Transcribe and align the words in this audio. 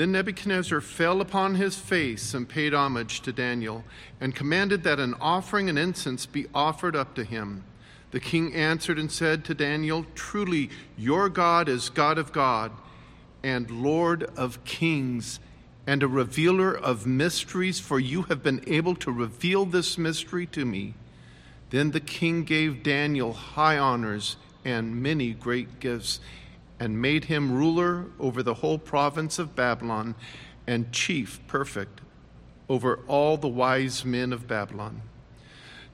Then 0.00 0.12
Nebuchadnezzar 0.12 0.80
fell 0.80 1.20
upon 1.20 1.56
his 1.56 1.76
face 1.76 2.32
and 2.32 2.48
paid 2.48 2.72
homage 2.72 3.20
to 3.20 3.34
Daniel, 3.34 3.84
and 4.18 4.34
commanded 4.34 4.82
that 4.84 4.98
an 4.98 5.12
offering 5.20 5.68
and 5.68 5.78
incense 5.78 6.24
be 6.24 6.46
offered 6.54 6.96
up 6.96 7.14
to 7.16 7.22
him. 7.22 7.64
The 8.10 8.18
king 8.18 8.54
answered 8.54 8.98
and 8.98 9.12
said 9.12 9.44
to 9.44 9.54
Daniel, 9.54 10.06
Truly, 10.14 10.70
your 10.96 11.28
God 11.28 11.68
is 11.68 11.90
God 11.90 12.16
of 12.16 12.32
God, 12.32 12.72
and 13.42 13.70
Lord 13.70 14.22
of 14.38 14.64
kings, 14.64 15.38
and 15.86 16.02
a 16.02 16.08
revealer 16.08 16.74
of 16.74 17.06
mysteries, 17.06 17.78
for 17.78 18.00
you 18.00 18.22
have 18.22 18.42
been 18.42 18.64
able 18.66 18.94
to 18.94 19.12
reveal 19.12 19.66
this 19.66 19.98
mystery 19.98 20.46
to 20.46 20.64
me. 20.64 20.94
Then 21.68 21.90
the 21.90 22.00
king 22.00 22.44
gave 22.44 22.82
Daniel 22.82 23.34
high 23.34 23.76
honors 23.76 24.38
and 24.64 25.02
many 25.02 25.34
great 25.34 25.78
gifts 25.78 26.20
and 26.80 27.00
made 27.00 27.26
him 27.26 27.52
ruler 27.52 28.06
over 28.18 28.42
the 28.42 28.54
whole 28.54 28.78
province 28.78 29.38
of 29.38 29.54
Babylon 29.54 30.14
and 30.66 30.90
chief 30.90 31.38
prefect 31.46 32.00
over 32.70 33.00
all 33.06 33.36
the 33.36 33.48
wise 33.48 34.04
men 34.04 34.32
of 34.32 34.48
Babylon. 34.48 35.02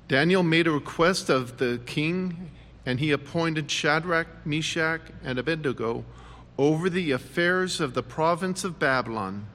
Daniel 0.06 0.44
made 0.44 0.68
a 0.68 0.70
request 0.70 1.28
of 1.28 1.56
the 1.56 1.80
king, 1.84 2.50
and 2.84 3.00
he 3.00 3.10
appointed 3.10 3.68
Shadrach, 3.68 4.28
Meshach, 4.46 5.00
and 5.24 5.38
Abednego 5.38 6.04
over 6.56 6.88
the 6.88 7.10
affairs 7.10 7.80
of 7.80 7.94
the 7.94 8.02
province 8.02 8.62
of 8.62 8.78
Babylon. 8.78 9.46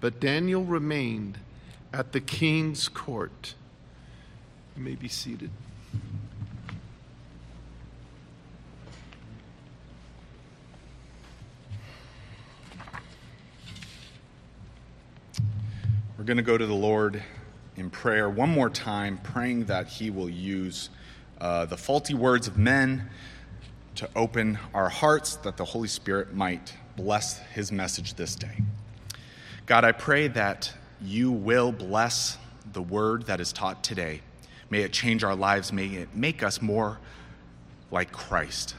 But 0.00 0.20
Daniel 0.20 0.64
remained 0.64 1.38
at 1.92 2.12
the 2.12 2.20
king's 2.20 2.88
court. 2.88 3.54
You 4.76 4.82
may 4.82 4.94
be 4.94 5.08
seated. 5.08 5.50
Going 16.26 16.38
to 16.38 16.42
go 16.42 16.58
to 16.58 16.66
the 16.66 16.74
Lord 16.74 17.22
in 17.76 17.88
prayer 17.88 18.28
one 18.28 18.50
more 18.50 18.68
time, 18.68 19.18
praying 19.18 19.66
that 19.66 19.86
He 19.86 20.10
will 20.10 20.28
use 20.28 20.90
uh, 21.40 21.66
the 21.66 21.76
faulty 21.76 22.14
words 22.14 22.48
of 22.48 22.58
men 22.58 23.08
to 23.94 24.08
open 24.16 24.58
our 24.74 24.88
hearts, 24.88 25.36
that 25.36 25.56
the 25.56 25.64
Holy 25.64 25.86
Spirit 25.86 26.34
might 26.34 26.74
bless 26.96 27.38
His 27.54 27.70
message 27.70 28.14
this 28.14 28.34
day. 28.34 28.60
God, 29.66 29.84
I 29.84 29.92
pray 29.92 30.26
that 30.26 30.72
you 31.00 31.30
will 31.30 31.70
bless 31.70 32.38
the 32.72 32.82
word 32.82 33.26
that 33.26 33.40
is 33.40 33.52
taught 33.52 33.84
today. 33.84 34.20
May 34.68 34.80
it 34.80 34.92
change 34.92 35.22
our 35.22 35.36
lives. 35.36 35.72
May 35.72 35.86
it 35.86 36.16
make 36.16 36.42
us 36.42 36.60
more 36.60 36.98
like 37.92 38.10
Christ. 38.10 38.74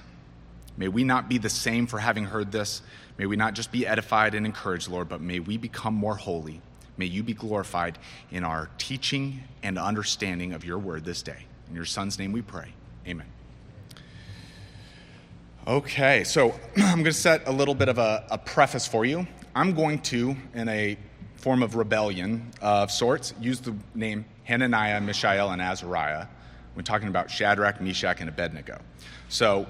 May 0.75 0.89
we 0.89 1.05
not 1.05 1.29
be 1.29 1.37
the 1.37 1.49
same 1.49 1.87
for 1.87 1.99
having 1.99 2.25
heard 2.25 2.51
this. 2.51 2.81
May 3.17 3.25
we 3.25 3.37
not 3.37 3.53
just 3.53 3.71
be 3.71 3.87
edified 3.87 4.35
and 4.35 4.45
encouraged, 4.45 4.89
Lord, 4.89 5.07
but 5.07 5.21
may 5.21 5.39
we 5.39 5.55
become 5.55 5.93
more 5.93 6.17
holy. 6.17 6.61
May 6.97 7.05
you 7.05 7.23
be 7.23 7.33
glorified 7.33 7.97
in 8.31 8.43
our 8.43 8.69
teaching 8.77 9.43
and 9.63 9.77
understanding 9.77 10.53
of 10.53 10.65
your 10.65 10.79
word 10.79 11.05
this 11.05 11.21
day. 11.21 11.45
In 11.69 11.75
your 11.75 11.85
son's 11.85 12.17
name 12.17 12.31
we 12.31 12.41
pray. 12.41 12.69
Amen. 13.07 13.27
Okay, 15.67 16.23
so 16.23 16.55
I'm 16.77 17.03
going 17.03 17.05
to 17.05 17.13
set 17.13 17.47
a 17.47 17.51
little 17.51 17.75
bit 17.75 17.89
of 17.89 17.97
a, 17.97 18.25
a, 18.31 18.37
preface 18.37 18.87
for 18.87 19.05
you. 19.05 19.27
I'm 19.53 19.73
going 19.73 19.99
to, 20.03 20.35
in 20.53 20.69
a 20.69 20.97
form 21.35 21.61
of 21.61 21.75
rebellion 21.75 22.51
of 22.61 22.89
sorts, 22.89 23.33
use 23.39 23.59
the 23.59 23.75
name 23.93 24.25
Hananiah, 24.45 25.01
Mishael, 25.01 25.51
and 25.51 25.61
Azariah 25.61 26.27
when 26.73 26.85
talking 26.85 27.09
about 27.09 27.29
Shadrach, 27.29 27.81
Meshach, 27.81 28.21
and 28.21 28.29
Abednego. 28.29 28.79
So 29.29 29.67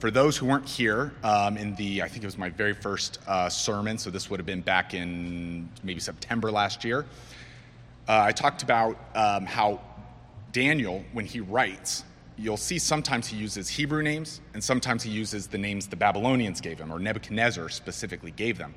for 0.00 0.10
those 0.10 0.34
who 0.38 0.46
weren't 0.46 0.66
here 0.66 1.12
um, 1.22 1.58
in 1.58 1.74
the, 1.74 2.02
I 2.02 2.08
think 2.08 2.24
it 2.24 2.26
was 2.26 2.38
my 2.38 2.48
very 2.48 2.72
first 2.72 3.18
uh, 3.26 3.50
sermon, 3.50 3.98
so 3.98 4.08
this 4.08 4.30
would 4.30 4.40
have 4.40 4.46
been 4.46 4.62
back 4.62 4.94
in 4.94 5.68
maybe 5.82 6.00
September 6.00 6.50
last 6.50 6.84
year, 6.84 7.04
uh, 8.08 8.22
I 8.22 8.32
talked 8.32 8.62
about 8.62 8.98
um, 9.14 9.44
how 9.44 9.82
Daniel, 10.52 11.04
when 11.12 11.26
he 11.26 11.40
writes, 11.40 12.04
you'll 12.38 12.56
see 12.56 12.78
sometimes 12.78 13.26
he 13.26 13.36
uses 13.36 13.68
Hebrew 13.68 14.02
names 14.02 14.40
and 14.54 14.64
sometimes 14.64 15.02
he 15.02 15.10
uses 15.10 15.46
the 15.46 15.58
names 15.58 15.86
the 15.86 15.96
Babylonians 15.96 16.62
gave 16.62 16.78
him 16.78 16.90
or 16.90 16.98
Nebuchadnezzar 16.98 17.68
specifically 17.68 18.30
gave 18.30 18.56
them. 18.56 18.74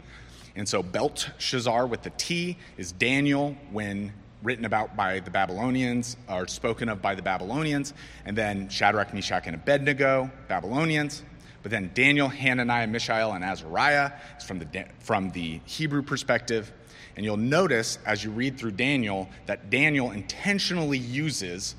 And 0.58 0.68
so 0.68 0.84
Belteshazzar 0.84 1.88
with 1.88 2.03
the 2.03 2.12
T 2.12 2.58
is 2.78 2.92
Daniel 2.92 3.56
when 3.72 4.12
written 4.44 4.66
about 4.66 4.96
by 4.96 5.20
the 5.20 5.31
Babylonians, 5.31 6.18
or 6.30 6.48
spoken 6.48 6.90
of 6.90 7.02
by 7.02 7.16
the 7.16 7.22
Babylonians, 7.22 7.94
and 8.26 8.38
then 8.38 8.70
Shadrach, 8.70 9.14
Meshach, 9.14 9.48
and 9.48 9.56
Abednego, 9.56 10.30
Babylonians. 10.48 11.24
But 11.64 11.72
then 11.72 11.92
Daniel, 11.94 12.28
Hananiah, 12.28 12.88
Mishael, 12.88 13.32
and 13.32 13.44
Azariah 13.44 14.12
is 14.38 14.44
from 14.44 14.59
the, 14.59 14.86
from 15.00 15.32
the 15.32 15.62
Hebrew 15.66 16.02
perspective. 16.02 16.72
And 17.16 17.26
you'll 17.26 17.38
notice 17.38 18.00
as 18.06 18.24
you 18.24 18.32
read 18.32 18.58
through 18.58 18.72
Daniel 18.72 19.30
that 19.46 19.70
Daniel 19.70 20.12
intentionally 20.12 20.98
uses 20.98 21.76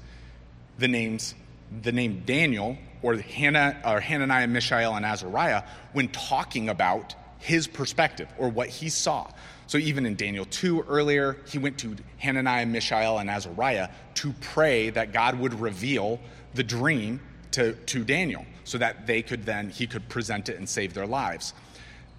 the 0.79 0.89
names, 0.89 1.35
the 1.83 1.93
name 1.93 2.23
Daniel 2.25 2.79
or, 3.03 3.17
Hannah, 3.17 3.77
or 3.85 4.01
Hananiah, 4.01 4.47
Mishael, 4.47 4.95
and 4.95 5.05
Azariah 5.05 5.65
when 5.93 6.09
talking 6.09 6.71
about 6.71 7.15
his 7.39 7.67
perspective 7.67 8.29
or 8.39 8.49
what 8.49 8.69
he 8.69 8.89
saw. 8.89 9.31
So 9.67 9.79
even 9.79 10.07
in 10.07 10.17
Daniel 10.17 10.45
2 10.45 10.83
earlier, 10.83 11.37
he 11.49 11.59
went 11.59 11.79
to 11.79 11.97
Hananiah, 12.19 12.67
Mishael, 12.67 13.19
and 13.19 13.31
Azariah 13.31 13.89
to 14.17 14.33
pray 14.41 14.91
that 14.91 15.13
God 15.13 15.39
would 15.39 15.59
reveal 15.59 16.21
the 16.55 16.63
dream 16.63 17.21
to, 17.53 17.73
to 17.73 18.05
Daniel 18.05 18.45
so 18.65 18.79
that 18.79 19.07
they 19.07 19.23
could 19.23 19.45
then, 19.45 19.71
he 19.71 19.87
could 19.87 20.09
present 20.09 20.49
it 20.49 20.59
and 20.59 20.69
save 20.69 20.95
their 20.95 21.07
lives. 21.07 21.55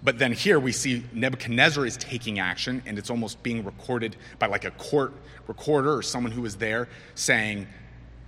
But 0.02 0.18
then 0.18 0.32
here 0.32 0.60
we 0.60 0.72
see 0.72 1.04
Nebuchadnezzar 1.12 1.86
is 1.86 1.96
taking 1.96 2.38
action, 2.38 2.82
and 2.86 2.98
it's 2.98 3.10
almost 3.10 3.42
being 3.42 3.64
recorded 3.64 4.16
by 4.38 4.46
like 4.46 4.64
a 4.64 4.70
court 4.72 5.14
recorder 5.46 5.94
or 5.94 6.02
someone 6.02 6.32
who 6.32 6.42
was 6.42 6.56
there 6.56 6.88
saying, 7.14 7.66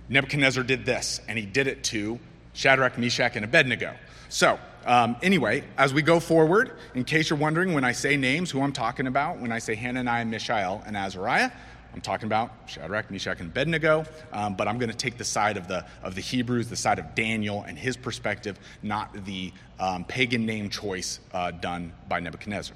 Nebuchadnezzar 0.09 0.63
did 0.63 0.85
this, 0.85 1.21
and 1.27 1.37
he 1.37 1.45
did 1.45 1.67
it 1.67 1.83
to 1.85 2.19
Shadrach, 2.53 2.97
Meshach, 2.97 3.35
and 3.35 3.45
Abednego. 3.45 3.95
So 4.29 4.59
um, 4.85 5.15
anyway, 5.21 5.63
as 5.77 5.93
we 5.93 6.01
go 6.01 6.19
forward, 6.19 6.71
in 6.95 7.03
case 7.03 7.29
you're 7.29 7.39
wondering, 7.39 7.73
when 7.73 7.83
I 7.83 7.91
say 7.91 8.15
names, 8.17 8.49
who 8.49 8.61
I'm 8.61 8.71
talking 8.71 9.07
about, 9.07 9.39
when 9.39 9.51
I 9.51 9.59
say 9.59 9.75
Hananiah, 9.75 10.25
Mishael, 10.25 10.83
and 10.85 10.95
Azariah, 10.95 11.51
I'm 11.93 12.01
talking 12.01 12.27
about 12.27 12.51
Shadrach, 12.67 13.09
Meshach, 13.09 13.39
and 13.39 13.49
Abednego, 13.49 14.05
um, 14.31 14.55
but 14.55 14.67
I'm 14.67 14.77
going 14.77 14.91
to 14.91 14.97
take 14.97 15.17
the 15.17 15.23
side 15.23 15.57
of 15.57 15.67
the, 15.67 15.85
of 16.03 16.15
the 16.15 16.21
Hebrews, 16.21 16.69
the 16.69 16.75
side 16.75 16.99
of 16.99 17.15
Daniel 17.15 17.63
and 17.67 17.77
his 17.77 17.97
perspective, 17.97 18.59
not 18.83 19.25
the 19.25 19.51
um, 19.79 20.05
pagan 20.05 20.45
name 20.45 20.69
choice 20.69 21.19
uh, 21.33 21.51
done 21.51 21.91
by 22.07 22.19
Nebuchadnezzar. 22.19 22.75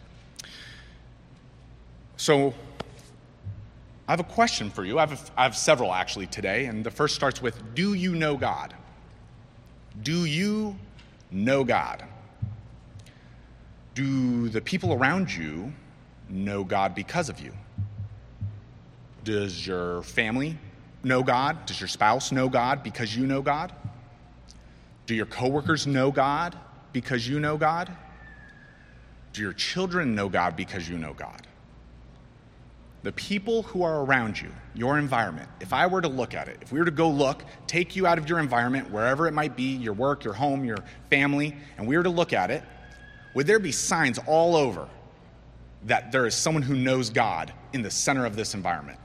So, 2.18 2.54
I 4.08 4.12
have 4.12 4.20
a 4.20 4.26
question 4.26 4.70
for 4.70 4.84
you. 4.84 5.00
I 5.00 5.06
have, 5.06 5.14
a, 5.14 5.40
I 5.40 5.44
have 5.44 5.56
several 5.56 5.94
actually 5.94 6.28
today, 6.28 6.66
and 6.66 6.84
the 6.84 6.92
first 6.92 7.16
starts 7.16 7.42
with 7.42 7.76
Do 7.76 7.94
you 7.94 8.16
know 8.16 8.36
God? 8.36 8.74
Do 10.02 10.26
you 10.26 10.76
know 11.32 11.64
God? 11.64 12.04
Do 13.96 14.50
the 14.50 14.62
people 14.62 14.94
around 14.94 15.34
you 15.34 15.72
know 16.30 16.64
God 16.64 16.96
because 16.96 17.30
of 17.30 17.40
you? 17.40 17.54
Does 19.24 19.66
your 19.66 20.02
family 20.04 20.58
know 21.04 21.22
God? 21.22 21.66
Does 21.66 21.80
your 21.80 21.88
spouse 21.88 22.32
know 22.32 22.50
God 22.50 22.82
because 22.84 23.16
you 23.16 23.28
know 23.28 23.42
God? 23.42 23.72
Do 25.06 25.16
your 25.16 25.26
coworkers 25.26 25.86
know 25.86 26.12
God 26.12 26.58
because 26.92 27.28
you 27.28 27.40
know 27.40 27.58
God? 27.58 27.96
Do 29.34 29.42
your 29.42 29.54
children 29.54 30.16
know 30.16 30.30
God 30.30 30.56
because 30.56 30.88
you 30.90 30.98
know 30.98 31.14
God? 31.14 31.48
The 33.04 33.12
people 33.12 33.64
who 33.64 33.84
are 33.84 34.04
around 34.04 34.40
you, 34.40 34.50
your 34.74 34.98
environment, 34.98 35.50
if 35.60 35.74
I 35.74 35.88
were 35.88 36.02
to 36.02 36.08
look 36.08 36.34
at 36.34 36.48
it, 36.48 36.58
if 36.62 36.72
we 36.72 36.80
were 36.80 36.86
to 36.86 36.92
go 36.92 37.10
look, 37.10 37.44
take 37.68 37.98
you 37.98 38.08
out 38.08 38.18
of 38.18 38.30
your 38.30 38.40
environment, 38.40 38.90
wherever 38.92 39.28
it 39.28 39.34
might 39.34 39.58
be, 39.58 39.76
your 39.76 39.94
work, 39.94 40.24
your 40.24 40.34
home, 40.34 40.64
your 40.64 40.78
family, 41.10 41.56
and 41.78 41.86
we 41.86 41.98
were 41.98 42.04
to 42.04 42.10
look 42.10 42.32
at 42.32 42.50
it, 42.50 42.64
would 43.34 43.46
there 43.46 43.60
be 43.60 43.74
signs 43.74 44.20
all 44.26 44.56
over 44.56 44.88
that 45.86 46.14
there 46.14 46.26
is 46.26 46.34
someone 46.34 46.64
who 46.64 46.76
knows 46.76 47.10
God 47.10 47.52
in 47.74 47.82
the 47.82 47.92
center 47.92 48.26
of 48.26 48.38
this 48.38 48.54
environment? 48.54 49.00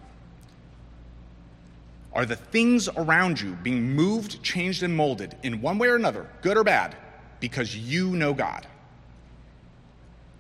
Are 2.13 2.25
the 2.25 2.37
things 2.37 2.89
around 2.89 3.41
you 3.41 3.55
being 3.63 3.95
moved, 3.95 4.43
changed, 4.43 4.85
and 4.85 4.97
molded 4.97 5.37
in 5.43 5.61
one 5.61 5.77
way 5.79 5.89
or 5.89 5.97
another, 5.97 6.29
good 6.41 6.57
or 6.57 6.65
bad, 6.65 6.97
because 7.41 7.77
you 7.77 8.11
know 8.11 8.33
God? 8.33 8.67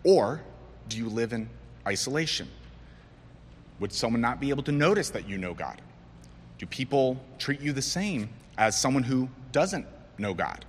Or 0.05 0.40
do 0.88 0.96
you 0.96 1.08
live 1.08 1.32
in 1.32 1.49
isolation? 1.87 2.49
Would 3.80 3.92
someone 3.92 4.20
not 4.20 4.40
be 4.40 4.50
able 4.50 4.62
to 4.64 4.72
notice 4.72 5.10
that 5.10 5.28
you 5.28 5.38
know 5.38 5.54
God? 5.54 5.80
Do 6.58 6.66
people 6.66 7.20
treat 7.38 7.60
you 7.60 7.72
the 7.72 7.82
same 7.82 8.28
as 8.56 8.78
someone 8.78 9.02
who 9.02 9.28
doesn't 9.52 9.86
know 10.19 10.34
God? 10.34 10.64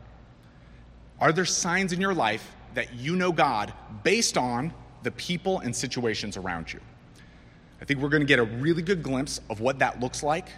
Are 1.20 1.32
there 1.32 1.46
signs 1.46 1.92
in 1.92 2.00
your 2.00 2.14
life 2.14 2.52
that 2.76 2.94
you 2.94 3.16
know 3.16 3.32
God 3.32 3.74
based 4.04 4.38
on 4.38 4.74
the 5.04 5.12
people 5.12 5.60
and 5.60 5.76
situations 5.76 6.38
around 6.38 6.72
you? 6.72 6.80
I 7.82 7.86
think 7.86 8.00
we're 8.00 8.10
going 8.10 8.22
to 8.22 8.28
get 8.28 8.40
a 8.40 8.44
really 8.44 8.82
good 8.82 9.02
glimpse 9.02 9.42
of 9.50 9.60
what 9.60 9.80
that 9.80 10.00
looks 10.00 10.22
like 10.22 10.50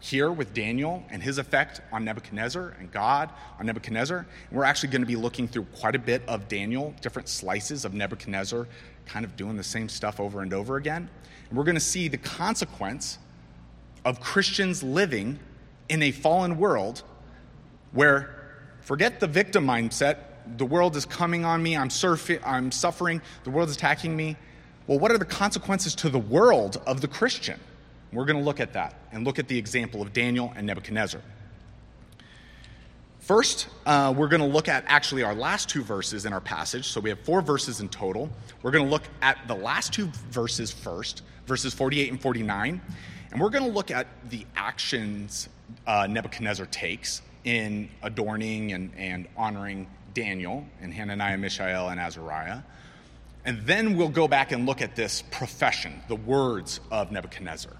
here 0.00 0.30
with 0.30 0.54
Daniel 0.54 1.02
and 1.10 1.22
his 1.22 1.38
effect 1.38 1.80
on 1.92 2.04
Nebuchadnezzar 2.04 2.76
and 2.78 2.90
God 2.92 3.30
on 3.58 3.66
Nebuchadnezzar. 3.66 4.18
And 4.18 4.58
we're 4.58 4.64
actually 4.64 4.90
going 4.90 5.02
to 5.02 5.06
be 5.06 5.16
looking 5.16 5.48
through 5.48 5.64
quite 5.76 5.94
a 5.94 5.98
bit 5.98 6.22
of 6.28 6.48
Daniel, 6.48 6.94
different 7.00 7.28
slices 7.28 7.84
of 7.84 7.94
Nebuchadnezzar, 7.94 8.66
kind 9.06 9.24
of 9.24 9.36
doing 9.36 9.56
the 9.56 9.64
same 9.64 9.88
stuff 9.88 10.20
over 10.20 10.42
and 10.42 10.52
over 10.52 10.76
again. 10.76 11.08
And 11.48 11.58
we're 11.58 11.64
going 11.64 11.74
to 11.74 11.80
see 11.80 12.08
the 12.08 12.18
consequence 12.18 13.18
of 14.04 14.20
Christians 14.20 14.82
living 14.82 15.38
in 15.88 16.02
a 16.02 16.12
fallen 16.12 16.58
world 16.58 17.02
where, 17.92 18.34
forget 18.80 19.20
the 19.20 19.26
victim 19.26 19.66
mindset, 19.66 20.18
the 20.56 20.66
world 20.66 20.96
is 20.96 21.04
coming 21.04 21.44
on 21.44 21.62
me, 21.62 21.76
I'm, 21.76 21.88
surfing, 21.88 22.40
I'm 22.44 22.70
suffering, 22.70 23.20
the 23.44 23.50
world 23.50 23.68
is 23.68 23.76
attacking 23.76 24.16
me. 24.16 24.36
Well, 24.86 24.98
what 24.98 25.10
are 25.10 25.18
the 25.18 25.24
consequences 25.24 25.94
to 25.96 26.08
the 26.08 26.18
world 26.18 26.80
of 26.86 27.00
the 27.00 27.08
Christian? 27.08 27.60
We're 28.12 28.24
going 28.24 28.38
to 28.38 28.44
look 28.44 28.60
at 28.60 28.72
that 28.72 28.94
and 29.12 29.24
look 29.24 29.38
at 29.38 29.48
the 29.48 29.58
example 29.58 30.00
of 30.00 30.12
Daniel 30.12 30.52
and 30.56 30.66
Nebuchadnezzar. 30.66 31.20
First, 33.20 33.68
uh, 33.84 34.14
we're 34.16 34.28
going 34.28 34.40
to 34.40 34.46
look 34.46 34.68
at 34.68 34.84
actually 34.86 35.22
our 35.22 35.34
last 35.34 35.68
two 35.68 35.82
verses 35.82 36.24
in 36.24 36.32
our 36.32 36.40
passage. 36.40 36.86
So 36.86 37.00
we 37.00 37.10
have 37.10 37.20
four 37.20 37.42
verses 37.42 37.80
in 37.80 37.90
total. 37.90 38.30
We're 38.62 38.70
going 38.70 38.84
to 38.84 38.90
look 38.90 39.02
at 39.20 39.46
the 39.46 39.54
last 39.54 39.92
two 39.92 40.06
verses 40.30 40.70
first, 40.70 41.22
verses 41.46 41.74
48 41.74 42.12
and 42.12 42.20
49. 42.20 42.80
And 43.30 43.40
we're 43.40 43.50
going 43.50 43.64
to 43.64 43.70
look 43.70 43.90
at 43.90 44.06
the 44.30 44.46
actions 44.56 45.50
uh, 45.86 46.06
Nebuchadnezzar 46.06 46.66
takes 46.66 47.20
in 47.44 47.90
adorning 48.02 48.72
and, 48.72 48.90
and 48.96 49.28
honoring 49.36 49.86
Daniel 50.14 50.64
and 50.80 50.94
Hananiah, 50.94 51.36
Mishael, 51.36 51.90
and 51.90 52.00
Azariah. 52.00 52.60
And 53.44 53.60
then 53.66 53.96
we'll 53.96 54.08
go 54.08 54.26
back 54.26 54.52
and 54.52 54.64
look 54.64 54.80
at 54.80 54.96
this 54.96 55.22
profession, 55.30 56.02
the 56.08 56.16
words 56.16 56.80
of 56.90 57.12
Nebuchadnezzar. 57.12 57.72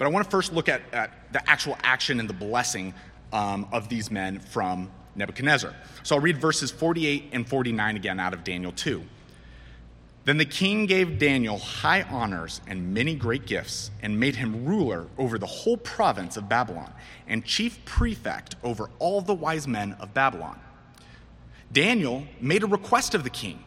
But 0.00 0.06
I 0.06 0.12
want 0.12 0.24
to 0.24 0.30
first 0.30 0.54
look 0.54 0.70
at, 0.70 0.80
at 0.94 1.12
the 1.30 1.46
actual 1.46 1.76
action 1.82 2.20
and 2.20 2.28
the 2.28 2.32
blessing 2.32 2.94
um, 3.34 3.68
of 3.70 3.90
these 3.90 4.10
men 4.10 4.38
from 4.38 4.90
Nebuchadnezzar. 5.14 5.74
So 6.04 6.16
I'll 6.16 6.22
read 6.22 6.38
verses 6.38 6.70
48 6.70 7.28
and 7.32 7.46
49 7.46 7.96
again 7.96 8.18
out 8.18 8.32
of 8.32 8.42
Daniel 8.42 8.72
2. 8.72 9.04
Then 10.24 10.38
the 10.38 10.46
king 10.46 10.86
gave 10.86 11.18
Daniel 11.18 11.58
high 11.58 12.00
honors 12.00 12.62
and 12.66 12.94
many 12.94 13.14
great 13.14 13.44
gifts, 13.44 13.90
and 14.00 14.18
made 14.18 14.36
him 14.36 14.64
ruler 14.64 15.06
over 15.18 15.36
the 15.36 15.44
whole 15.44 15.76
province 15.76 16.38
of 16.38 16.48
Babylon, 16.48 16.90
and 17.28 17.44
chief 17.44 17.84
prefect 17.84 18.56
over 18.64 18.88
all 19.00 19.20
the 19.20 19.34
wise 19.34 19.68
men 19.68 19.98
of 20.00 20.14
Babylon. 20.14 20.58
Daniel 21.70 22.24
made 22.40 22.62
a 22.62 22.66
request 22.66 23.14
of 23.14 23.22
the 23.22 23.28
king, 23.28 23.62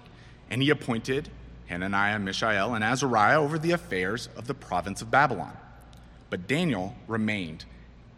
and 0.50 0.64
he 0.64 0.72
appointed 0.72 1.30
Hananiah, 1.68 2.18
Mishael, 2.18 2.74
and 2.74 2.84
Azariah 2.84 3.40
over 3.40 3.60
the 3.60 3.70
affairs 3.70 4.30
of 4.36 4.48
the 4.48 4.56
province 4.56 5.04
of 5.04 5.12
Babylon. 5.12 5.56
But 6.34 6.48
Daniel 6.48 6.96
remained 7.08 7.64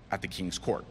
at 0.10 0.22
the 0.22 0.30
king's 0.30 0.58
court. 0.58 0.86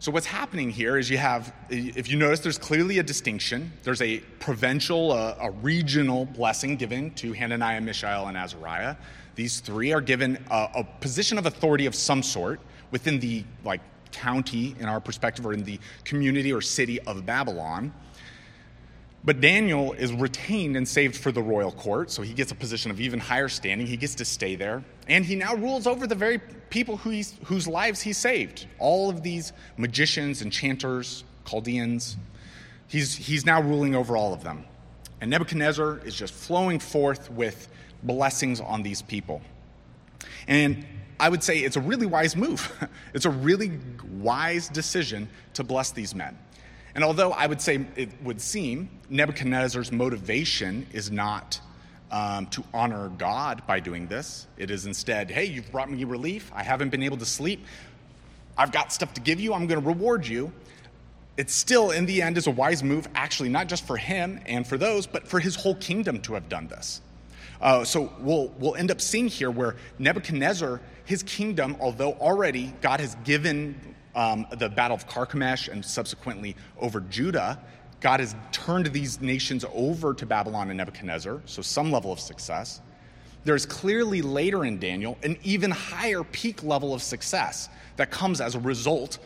So, 0.00 0.12
what's 0.12 0.26
happening 0.26 0.68
here 0.68 0.98
is 0.98 1.08
you 1.08 1.16
have, 1.16 1.54
if 1.70 2.10
you 2.10 2.18
notice, 2.18 2.40
there's 2.40 2.58
clearly 2.58 2.98
a 2.98 3.02
distinction. 3.02 3.72
There's 3.84 4.02
a 4.02 4.18
provincial, 4.38 5.12
a, 5.12 5.34
a 5.40 5.50
regional 5.50 6.26
blessing 6.26 6.76
given 6.76 7.12
to 7.12 7.32
Hananiah, 7.32 7.80
Mishael, 7.80 8.26
and 8.26 8.36
Azariah. 8.36 8.96
These 9.34 9.60
three 9.60 9.90
are 9.94 10.02
given 10.02 10.44
a, 10.50 10.68
a 10.74 10.84
position 10.84 11.38
of 11.38 11.46
authority 11.46 11.86
of 11.86 11.94
some 11.94 12.22
sort 12.22 12.60
within 12.90 13.18
the 13.18 13.42
like 13.64 13.80
county, 14.12 14.76
in 14.78 14.90
our 14.90 15.00
perspective, 15.00 15.46
or 15.46 15.54
in 15.54 15.64
the 15.64 15.80
community 16.04 16.52
or 16.52 16.60
city 16.60 17.00
of 17.00 17.24
Babylon. 17.24 17.94
But 19.24 19.40
Daniel 19.40 19.92
is 19.94 20.12
retained 20.12 20.76
and 20.76 20.86
saved 20.86 21.16
for 21.16 21.32
the 21.32 21.42
royal 21.42 21.72
court, 21.72 22.10
so 22.10 22.22
he 22.22 22.32
gets 22.32 22.52
a 22.52 22.54
position 22.54 22.90
of 22.90 23.00
even 23.00 23.18
higher 23.18 23.48
standing. 23.48 23.86
He 23.86 23.96
gets 23.96 24.14
to 24.16 24.24
stay 24.24 24.54
there. 24.54 24.84
And 25.08 25.24
he 25.24 25.34
now 25.34 25.54
rules 25.54 25.86
over 25.86 26.06
the 26.06 26.14
very 26.14 26.38
people 26.70 26.96
who 26.96 27.10
whose 27.44 27.66
lives 27.66 28.00
he 28.00 28.12
saved. 28.12 28.66
All 28.78 29.10
of 29.10 29.22
these 29.22 29.52
magicians, 29.76 30.40
enchanters, 30.40 31.24
Chaldeans. 31.48 32.16
He's, 32.86 33.16
he's 33.16 33.44
now 33.44 33.60
ruling 33.60 33.94
over 33.94 34.16
all 34.16 34.32
of 34.32 34.44
them. 34.44 34.64
And 35.20 35.30
Nebuchadnezzar 35.30 36.00
is 36.04 36.14
just 36.14 36.32
flowing 36.32 36.78
forth 36.78 37.30
with 37.30 37.68
blessings 38.02 38.60
on 38.60 38.82
these 38.82 39.02
people. 39.02 39.42
And 40.46 40.86
I 41.20 41.28
would 41.28 41.42
say 41.42 41.58
it's 41.58 41.76
a 41.76 41.80
really 41.80 42.06
wise 42.06 42.36
move. 42.36 42.72
it's 43.14 43.24
a 43.24 43.30
really 43.30 43.72
wise 44.20 44.68
decision 44.68 45.28
to 45.54 45.64
bless 45.64 45.90
these 45.90 46.14
men. 46.14 46.38
And 46.98 47.04
although 47.04 47.30
I 47.30 47.46
would 47.46 47.60
say 47.60 47.86
it 47.94 48.10
would 48.24 48.40
seem 48.40 48.90
Nebuchadnezzar's 49.08 49.92
motivation 49.92 50.84
is 50.92 51.12
not 51.12 51.60
um, 52.10 52.46
to 52.46 52.64
honor 52.74 53.08
God 53.10 53.64
by 53.68 53.78
doing 53.78 54.08
this, 54.08 54.48
it 54.56 54.68
is 54.68 54.84
instead, 54.84 55.30
hey, 55.30 55.44
you've 55.44 55.70
brought 55.70 55.88
me 55.88 56.02
relief. 56.02 56.50
I 56.52 56.64
haven't 56.64 56.88
been 56.88 57.04
able 57.04 57.18
to 57.18 57.24
sleep. 57.24 57.64
I've 58.56 58.72
got 58.72 58.92
stuff 58.92 59.14
to 59.14 59.20
give 59.20 59.38
you. 59.38 59.54
I'm 59.54 59.68
going 59.68 59.80
to 59.80 59.86
reward 59.86 60.26
you. 60.26 60.50
It 61.36 61.50
still, 61.50 61.92
in 61.92 62.04
the 62.04 62.20
end, 62.20 62.36
is 62.36 62.48
a 62.48 62.50
wise 62.50 62.82
move, 62.82 63.06
actually, 63.14 63.48
not 63.48 63.68
just 63.68 63.86
for 63.86 63.96
him 63.96 64.40
and 64.44 64.66
for 64.66 64.76
those, 64.76 65.06
but 65.06 65.24
for 65.28 65.38
his 65.38 65.54
whole 65.54 65.76
kingdom 65.76 66.20
to 66.22 66.34
have 66.34 66.48
done 66.48 66.66
this. 66.66 67.00
Uh, 67.60 67.84
so 67.84 68.12
we'll, 68.18 68.48
we'll 68.58 68.74
end 68.74 68.90
up 68.90 69.00
seeing 69.00 69.28
here 69.28 69.52
where 69.52 69.76
Nebuchadnezzar, 70.00 70.80
his 71.04 71.22
kingdom, 71.22 71.76
although 71.78 72.14
already 72.14 72.74
God 72.80 72.98
has 72.98 73.14
given 73.22 73.94
um, 74.18 74.46
the 74.50 74.68
Battle 74.68 74.96
of 74.96 75.06
Carchemish 75.06 75.68
and 75.68 75.84
subsequently 75.84 76.56
over 76.80 77.00
Judah, 77.02 77.56
God 78.00 78.18
has 78.18 78.34
turned 78.50 78.86
these 78.86 79.20
nations 79.20 79.64
over 79.72 80.12
to 80.12 80.26
Babylon 80.26 80.70
and 80.70 80.76
Nebuchadnezzar, 80.76 81.40
so 81.46 81.62
some 81.62 81.92
level 81.92 82.10
of 82.10 82.18
success. 82.18 82.80
There's 83.44 83.64
clearly 83.64 84.20
later 84.20 84.64
in 84.64 84.80
Daniel 84.80 85.16
an 85.22 85.38
even 85.44 85.70
higher 85.70 86.24
peak 86.24 86.64
level 86.64 86.92
of 86.92 87.00
success 87.00 87.68
that 87.96 88.10
comes 88.10 88.40
as 88.40 88.56
a 88.56 88.60
result 88.60 89.20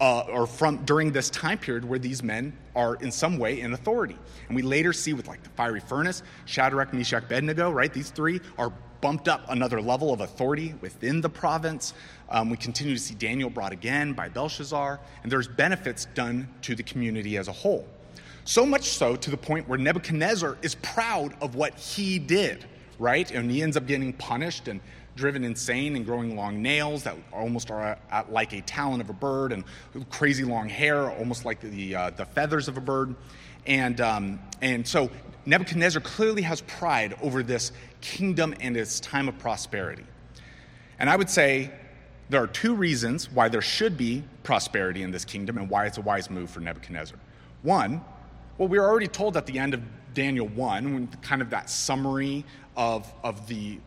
uh, 0.00 0.20
or 0.22 0.46
from 0.46 0.82
during 0.86 1.12
this 1.12 1.28
time 1.28 1.58
period 1.58 1.84
where 1.84 1.98
these 1.98 2.22
men 2.22 2.56
are 2.74 2.94
in 2.96 3.12
some 3.12 3.36
way 3.36 3.60
in 3.60 3.74
authority. 3.74 4.16
And 4.48 4.56
we 4.56 4.62
later 4.62 4.94
see 4.94 5.12
with 5.12 5.28
like 5.28 5.42
the 5.42 5.50
fiery 5.50 5.80
furnace, 5.80 6.22
Shadrach, 6.46 6.94
Meshach, 6.94 7.24
Abednego, 7.24 7.70
right? 7.70 7.92
These 7.92 8.10
three 8.10 8.40
are 8.56 8.72
bumped 9.02 9.28
up 9.28 9.44
another 9.50 9.82
level 9.82 10.14
of 10.14 10.20
authority 10.22 10.74
within 10.80 11.20
the 11.20 11.28
province. 11.28 11.92
Um, 12.30 12.48
we 12.48 12.56
continue 12.56 12.94
to 12.94 13.00
see 13.00 13.14
Daniel 13.14 13.50
brought 13.50 13.72
again 13.72 14.14
by 14.14 14.30
Belshazzar, 14.30 14.98
and 15.22 15.30
there's 15.30 15.48
benefits 15.48 16.06
done 16.14 16.48
to 16.62 16.74
the 16.74 16.82
community 16.82 17.36
as 17.36 17.48
a 17.48 17.52
whole. 17.52 17.86
So 18.44 18.64
much 18.64 18.84
so 18.84 19.14
to 19.16 19.30
the 19.30 19.36
point 19.36 19.68
where 19.68 19.78
Nebuchadnezzar 19.78 20.56
is 20.62 20.76
proud 20.76 21.34
of 21.42 21.54
what 21.54 21.74
he 21.74 22.18
did, 22.18 22.64
right? 22.98 23.30
And 23.30 23.50
he 23.50 23.62
ends 23.62 23.76
up 23.76 23.86
getting 23.86 24.12
punished 24.14 24.68
and 24.68 24.80
driven 25.14 25.44
insane 25.44 25.94
and 25.96 26.06
growing 26.06 26.36
long 26.36 26.62
nails 26.62 27.02
that 27.02 27.16
almost 27.32 27.70
are 27.70 27.98
like 28.30 28.52
a 28.52 28.62
talon 28.62 29.00
of 29.00 29.10
a 29.10 29.12
bird 29.12 29.52
and 29.52 29.64
crazy 30.10 30.44
long 30.44 30.68
hair, 30.68 31.10
almost 31.10 31.44
like 31.44 31.60
the, 31.60 31.94
uh, 31.94 32.10
the 32.10 32.24
feathers 32.24 32.68
of 32.68 32.78
a 32.78 32.80
bird. 32.80 33.14
And, 33.66 34.00
um, 34.00 34.40
and 34.60 34.86
so 34.86 35.10
Nebuchadnezzar 35.44 36.00
clearly 36.02 36.42
has 36.42 36.60
pride 36.62 37.16
over 37.20 37.42
this 37.42 37.72
kingdom 38.02 38.54
and 38.60 38.76
its 38.76 39.00
time 39.00 39.28
of 39.28 39.38
prosperity. 39.38 40.04
And 40.98 41.08
I 41.08 41.16
would 41.16 41.30
say 41.30 41.70
there 42.28 42.42
are 42.42 42.48
two 42.48 42.74
reasons 42.74 43.30
why 43.30 43.48
there 43.48 43.62
should 43.62 43.96
be 43.96 44.22
prosperity 44.42 45.02
in 45.02 45.10
this 45.10 45.24
kingdom 45.24 45.56
and 45.56 45.70
why 45.70 45.86
it's 45.86 45.98
a 45.98 46.02
wise 46.02 46.28
move 46.28 46.50
for 46.50 46.60
Nebuchadnezzar. 46.60 47.18
One, 47.62 48.02
well, 48.58 48.68
we 48.68 48.78
were 48.78 48.88
already 48.88 49.08
told 49.08 49.36
at 49.36 49.46
the 49.46 49.58
end 49.58 49.72
of 49.74 49.82
Daniel 50.14 50.48
1, 50.48 50.92
when 50.92 51.06
kind 51.22 51.40
of 51.40 51.50
that 51.50 51.70
summary 51.70 52.44
of, 52.76 53.10
of 53.24 53.46
the 53.48 53.78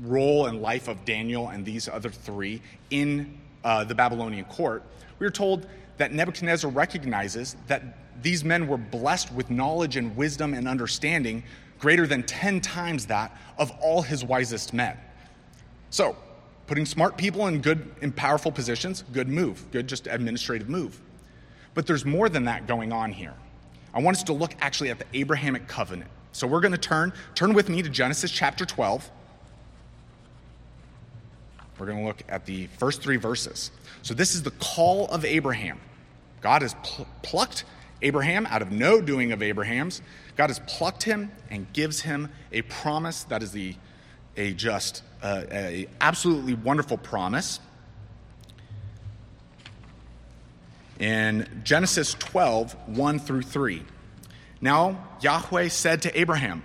role 0.00 0.46
and 0.46 0.60
life 0.60 0.88
of 0.88 1.04
Daniel 1.04 1.48
and 1.48 1.64
these 1.64 1.88
other 1.88 2.10
three 2.10 2.60
in 2.90 3.38
uh, 3.62 3.84
the 3.84 3.94
Babylonian 3.94 4.44
court, 4.46 4.82
we 5.18 5.26
are 5.26 5.30
told 5.30 5.66
that 5.98 6.12
Nebuchadnezzar 6.12 6.70
recognizes 6.70 7.56
that 7.66 7.82
these 8.22 8.44
men 8.44 8.66
were 8.66 8.76
blessed 8.76 9.32
with 9.32 9.50
knowledge 9.50 9.96
and 9.96 10.16
wisdom 10.16 10.54
and 10.54 10.66
understanding 10.66 11.42
greater 11.80 12.06
than 12.06 12.22
10 12.22 12.60
times 12.60 13.06
that 13.06 13.36
of 13.58 13.70
all 13.80 14.02
his 14.02 14.24
wisest 14.24 14.72
men. 14.72 14.96
So, 15.90 16.16
putting 16.66 16.86
smart 16.86 17.16
people 17.16 17.48
in 17.48 17.60
good 17.60 17.92
and 18.00 18.14
powerful 18.14 18.52
positions, 18.52 19.02
good 19.12 19.28
move, 19.28 19.64
good 19.72 19.88
just 19.88 20.06
administrative 20.06 20.68
move. 20.68 21.00
But 21.74 21.86
there's 21.86 22.04
more 22.04 22.28
than 22.28 22.44
that 22.44 22.66
going 22.66 22.92
on 22.92 23.10
here. 23.10 23.34
I 23.92 24.00
want 24.00 24.16
us 24.16 24.22
to 24.24 24.32
look 24.32 24.54
actually 24.60 24.90
at 24.90 24.98
the 24.98 25.06
Abrahamic 25.14 25.66
covenant. 25.66 26.10
So 26.32 26.46
we're 26.46 26.60
going 26.60 26.72
to 26.72 26.78
turn 26.78 27.12
turn 27.34 27.54
with 27.54 27.68
me 27.68 27.82
to 27.82 27.88
Genesis 27.88 28.30
chapter 28.30 28.64
12. 28.64 29.10
We're 31.78 31.86
going 31.86 31.98
to 31.98 32.04
look 32.04 32.22
at 32.28 32.44
the 32.44 32.66
first 32.78 33.02
3 33.02 33.16
verses. 33.16 33.70
So 34.02 34.12
this 34.14 34.34
is 34.34 34.42
the 34.42 34.50
call 34.52 35.06
of 35.08 35.24
Abraham. 35.24 35.80
God 36.42 36.62
has 36.62 36.74
pl- 36.82 37.08
plucked 37.22 37.64
Abraham 38.02 38.46
out 38.46 38.62
of 38.62 38.72
no 38.72 39.00
doing 39.00 39.32
of 39.32 39.42
Abraham's. 39.42 40.02
God 40.36 40.48
has 40.48 40.60
plucked 40.66 41.02
him 41.02 41.30
and 41.50 41.70
gives 41.72 42.00
him 42.00 42.30
a 42.52 42.62
promise 42.62 43.24
that 43.24 43.42
is 43.42 43.52
the, 43.52 43.76
a 44.36 44.52
just, 44.52 45.02
uh, 45.22 45.44
a 45.50 45.86
absolutely 46.00 46.54
wonderful 46.54 46.96
promise. 46.96 47.60
In 50.98 51.62
Genesis 51.64 52.14
12, 52.14 52.74
1 52.88 53.18
through 53.18 53.42
3. 53.42 53.82
Now 54.60 55.08
Yahweh 55.20 55.68
said 55.68 56.02
to 56.02 56.18
Abraham, 56.18 56.62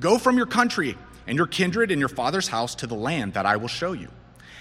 Go 0.00 0.18
from 0.18 0.36
your 0.36 0.46
country 0.46 0.96
and 1.26 1.36
your 1.36 1.46
kindred 1.46 1.90
and 1.90 1.98
your 2.00 2.08
father's 2.08 2.48
house 2.48 2.74
to 2.76 2.86
the 2.86 2.94
land 2.94 3.34
that 3.34 3.46
I 3.46 3.56
will 3.56 3.68
show 3.68 3.92
you. 3.92 4.08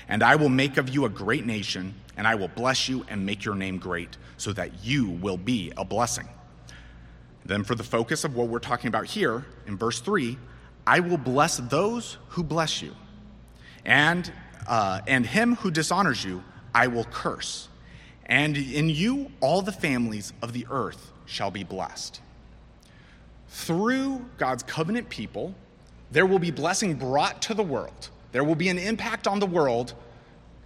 And 0.07 0.23
I 0.23 0.35
will 0.35 0.49
make 0.49 0.77
of 0.77 0.89
you 0.89 1.05
a 1.05 1.09
great 1.09 1.45
nation, 1.45 1.95
and 2.17 2.27
I 2.27 2.35
will 2.35 2.47
bless 2.47 2.87
you 2.87 3.05
and 3.09 3.25
make 3.25 3.43
your 3.43 3.55
name 3.55 3.77
great, 3.77 4.17
so 4.37 4.53
that 4.53 4.83
you 4.83 5.09
will 5.09 5.37
be 5.37 5.71
a 5.77 5.85
blessing. 5.85 6.27
Then, 7.45 7.63
for 7.63 7.75
the 7.75 7.83
focus 7.83 8.23
of 8.23 8.35
what 8.35 8.47
we're 8.47 8.59
talking 8.59 8.87
about 8.87 9.05
here, 9.05 9.45
in 9.67 9.77
verse 9.77 9.99
3, 9.99 10.37
I 10.87 10.99
will 10.99 11.17
bless 11.17 11.57
those 11.57 12.17
who 12.29 12.43
bless 12.43 12.81
you, 12.81 12.93
and, 13.85 14.31
uh, 14.67 15.01
and 15.07 15.25
him 15.25 15.55
who 15.57 15.71
dishonors 15.71 16.23
you, 16.23 16.43
I 16.73 16.87
will 16.87 17.05
curse. 17.05 17.69
And 18.25 18.57
in 18.57 18.89
you, 18.89 19.31
all 19.39 19.61
the 19.61 19.71
families 19.71 20.33
of 20.41 20.53
the 20.53 20.65
earth 20.69 21.11
shall 21.25 21.51
be 21.51 21.63
blessed. 21.63 22.21
Through 23.49 24.25
God's 24.37 24.63
covenant 24.63 25.09
people, 25.09 25.53
there 26.11 26.25
will 26.25 26.39
be 26.39 26.51
blessing 26.51 26.95
brought 26.95 27.41
to 27.43 27.53
the 27.53 27.63
world. 27.63 28.09
There 28.31 28.43
will 28.43 28.55
be 28.55 28.69
an 28.69 28.77
impact 28.77 29.27
on 29.27 29.39
the 29.39 29.45
world 29.45 29.93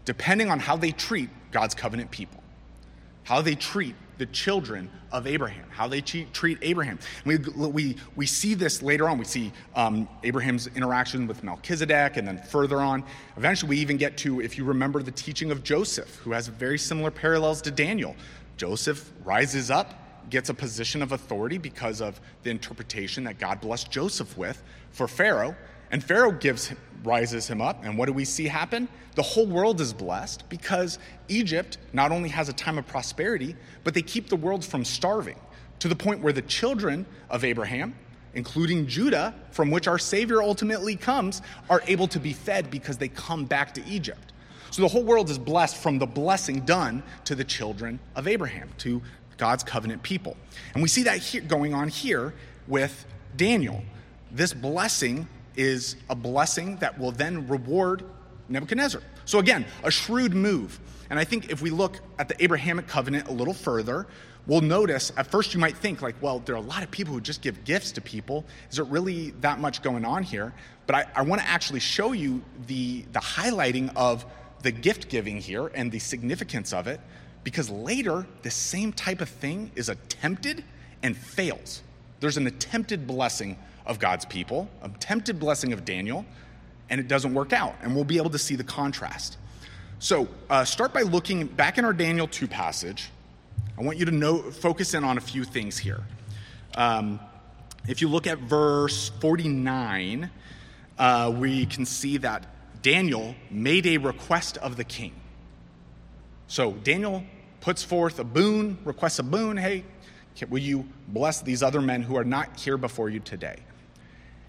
depending 0.05 0.49
on 0.49 0.59
how 0.59 0.75
they 0.75 0.91
treat 0.91 1.29
God's 1.51 1.75
covenant 1.75 2.11
people, 2.11 2.41
how 3.23 3.41
they 3.41 3.55
treat 3.55 3.95
the 4.17 4.25
children 4.27 4.89
of 5.13 5.25
Abraham, 5.25 5.65
how 5.69 5.87
they 5.87 6.01
treat 6.01 6.57
Abraham. 6.61 6.99
We, 7.25 7.37
we, 7.37 7.95
we 8.15 8.25
see 8.25 8.53
this 8.53 8.81
later 8.81 9.07
on. 9.09 9.17
We 9.17 9.23
see 9.25 9.51
um, 9.75 10.09
Abraham's 10.23 10.67
interaction 10.67 11.25
with 11.25 11.41
Melchizedek, 11.41 12.17
and 12.17 12.27
then 12.27 12.37
further 12.37 12.81
on. 12.81 13.03
Eventually, 13.37 13.69
we 13.69 13.77
even 13.77 13.95
get 13.97 14.17
to, 14.17 14.41
if 14.41 14.57
you 14.57 14.65
remember, 14.65 15.01
the 15.01 15.11
teaching 15.11 15.51
of 15.51 15.63
Joseph, 15.63 16.15
who 16.17 16.31
has 16.31 16.49
very 16.49 16.77
similar 16.77 17.11
parallels 17.11 17.61
to 17.61 17.71
Daniel. 17.71 18.15
Joseph 18.57 19.09
rises 19.23 19.71
up, 19.71 20.29
gets 20.29 20.49
a 20.49 20.53
position 20.53 21.01
of 21.01 21.13
authority 21.13 21.57
because 21.57 22.01
of 22.01 22.19
the 22.43 22.49
interpretation 22.49 23.23
that 23.23 23.39
God 23.39 23.61
blessed 23.61 23.89
Joseph 23.89 24.37
with 24.37 24.61
for 24.91 25.07
Pharaoh. 25.07 25.55
And 25.91 26.03
Pharaoh 26.03 26.31
gives 26.31 26.72
rises 27.03 27.48
him 27.48 27.62
up. 27.62 27.84
And 27.84 27.98
what 27.98 28.05
do 28.05 28.13
we 28.13 28.25
see 28.25 28.46
happen? 28.46 28.88
The 29.15 29.22
whole 29.22 29.48
world 29.48 29.81
is 29.81 29.93
blessed 29.93 30.48
because 30.50 31.00
Egypt 31.27 31.77
not 31.93 32.12
only 32.12 32.29
has 32.29 32.50
a 32.50 32.53
time 32.53 32.77
of 32.77 32.88
prosperity, 32.88 33.55
but 33.84 33.93
they 33.93 34.01
keep 34.01 34.29
the 34.29 34.36
world 34.36 34.63
from 34.63 34.86
starving 34.86 35.39
to 35.79 35.88
the 35.88 35.96
point 35.96 36.22
where 36.22 36.34
the 36.34 36.41
children 36.41 37.05
of 37.29 37.43
Abraham, 37.43 37.96
including 38.34 38.88
Judah, 38.88 39.34
from 39.51 39.72
which 39.72 39.88
our 39.88 40.00
Savior 40.00 40.41
ultimately 40.41 40.96
comes, 40.96 41.41
are 41.69 41.81
able 41.88 42.08
to 42.10 42.19
be 42.19 42.34
fed 42.34 42.69
because 42.69 42.98
they 42.98 43.08
come 43.08 43.46
back 43.46 43.74
to 43.75 43.86
Egypt. 43.86 44.34
So 44.72 44.81
the 44.81 44.88
whole 44.88 45.03
world 45.03 45.29
is 45.29 45.39
blessed 45.39 45.77
from 45.77 45.98
the 45.98 46.05
blessing 46.05 46.62
done 46.62 47.01
to 47.25 47.34
the 47.34 47.43
children 47.43 48.00
of 48.15 48.27
Abraham, 48.27 48.69
to 48.79 49.01
God's 49.38 49.63
covenant 49.63 50.03
people. 50.03 50.38
And 50.74 50.84
we 50.84 50.89
see 50.89 51.03
that 51.03 51.17
here, 51.17 51.41
going 51.41 51.74
on 51.74 51.88
here 51.88 52.34
with 52.67 53.05
Daniel. 53.36 53.81
This 54.31 54.53
blessing 54.53 55.27
is 55.59 55.97
a 56.09 56.15
blessing 56.15 56.77
that 56.77 56.97
will 56.97 57.11
then 57.11 57.45
reward 57.49 58.05
Nebuchadnezzar. 58.47 59.01
So, 59.25 59.39
again, 59.39 59.65
a 59.83 59.91
shrewd 59.91 60.33
move. 60.33 60.79
And 61.09 61.19
I 61.19 61.25
think 61.25 61.51
if 61.51 61.61
we 61.61 61.69
look 61.69 61.99
at 62.17 62.29
the 62.29 62.41
Abrahamic 62.41 62.87
covenant 62.87 63.27
a 63.27 63.31
little 63.33 63.53
further, 63.53 64.07
we'll 64.47 64.61
notice 64.61 65.11
at 65.17 65.27
first 65.27 65.53
you 65.53 65.59
might 65.59 65.75
think, 65.75 66.01
like, 66.01 66.15
well, 66.21 66.39
there 66.39 66.55
are 66.55 66.59
a 66.59 66.61
lot 66.61 66.81
of 66.81 66.89
people 66.89 67.13
who 67.13 67.19
just 67.19 67.41
give 67.41 67.65
gifts 67.65 67.91
to 67.91 68.01
people. 68.01 68.45
Is 68.69 68.77
there 68.77 68.85
really 68.85 69.31
that 69.41 69.59
much 69.59 69.81
going 69.81 70.05
on 70.05 70.23
here? 70.23 70.53
But 70.87 70.95
I, 70.95 71.05
I 71.17 71.21
want 71.23 71.41
to 71.41 71.47
actually 71.47 71.81
show 71.81 72.13
you 72.13 72.41
the, 72.67 73.03
the 73.11 73.19
highlighting 73.19 73.91
of 73.97 74.25
the 74.63 74.71
gift 74.71 75.09
giving 75.09 75.37
here 75.37 75.67
and 75.75 75.91
the 75.91 75.99
significance 75.99 76.71
of 76.71 76.87
it, 76.87 77.01
because 77.43 77.69
later, 77.69 78.25
the 78.43 78.51
same 78.51 78.93
type 78.93 79.19
of 79.19 79.29
thing 79.29 79.71
is 79.75 79.89
attempted 79.89 80.63
and 81.03 81.17
fails. 81.17 81.83
There's 82.21 82.37
an 82.37 82.47
attempted 82.47 83.07
blessing 83.07 83.57
of 83.89 83.98
God's 83.98 84.24
people, 84.24 84.69
a 84.84 84.89
tempted 85.00 85.39
blessing 85.39 85.74
of 85.74 85.84
Daniel, 85.84 86.24
and 86.91 87.01
it 87.01 87.08
doesn't 87.08 87.34
work 87.34 87.51
out. 87.51 87.75
And 87.81 87.96
we'll 87.96 88.05
be 88.05 88.17
able 88.17 88.29
to 88.29 88.38
see 88.38 88.55
the 88.55 88.63
contrast. 88.63 89.38
So, 89.98 90.29
uh, 90.50 90.63
start 90.63 90.93
by 90.93 91.01
looking 91.01 91.48
back 91.48 91.77
in 91.77 91.84
our 91.84 91.91
Daniel 91.91 92.27
2 92.27 92.48
passage. 92.48 93.10
I 93.77 93.81
want 93.81 93.98
you 93.98 94.05
to 94.05 94.12
know, 94.12 94.51
focus 94.51 94.93
in 94.93 95.03
on 95.03 95.17
a 95.17 95.22
few 95.22 95.43
things 95.43 95.77
here. 95.77 96.03
Um, 96.75 97.19
if 97.88 98.00
you 98.00 98.08
look 98.08 98.27
at 98.27 98.38
verse 98.38 99.10
49, 99.19 100.29
uh, 100.98 101.34
we 101.36 101.65
can 101.65 101.86
see 101.86 102.17
that 102.17 102.46
Daniel 102.84 103.36
made 103.50 103.88
a 103.88 103.98
request 103.98 104.58
of 104.58 104.77
the 104.77 104.84
king. 104.84 105.13
So, 106.48 106.74
Daniel 106.74 107.24
puts 107.60 107.84
forth 107.84 108.19
a 108.19 108.24
boon, 108.24 108.77
requests 108.86 109.17
a 109.17 109.24
boon. 109.24 109.58
Hey, 109.58 109.84
will 110.48 110.60
you 110.60 110.88
bless 111.08 111.41
these 111.41 111.63
other 111.63 111.81
men 111.81 112.03
who 112.03 112.15
are 112.17 112.24
not 112.24 112.60
here 112.60 112.77
before 112.77 113.10
you 113.10 113.19
today? 113.19 113.58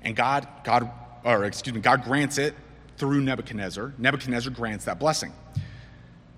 And 0.03 0.17
God, 0.17 0.49
God, 0.65 0.91
or 1.25 1.45
excuse 1.45 1.75
me, 1.75 1.81
God 1.81 2.05
grants 2.05 2.39
it 2.39 2.55
through 2.97 3.21
Nebuchadnezzar. 3.21 3.95
Nebuchadnezzar 3.99 4.53
grants 4.53 4.85
that 4.85 4.99
blessing. 4.99 5.33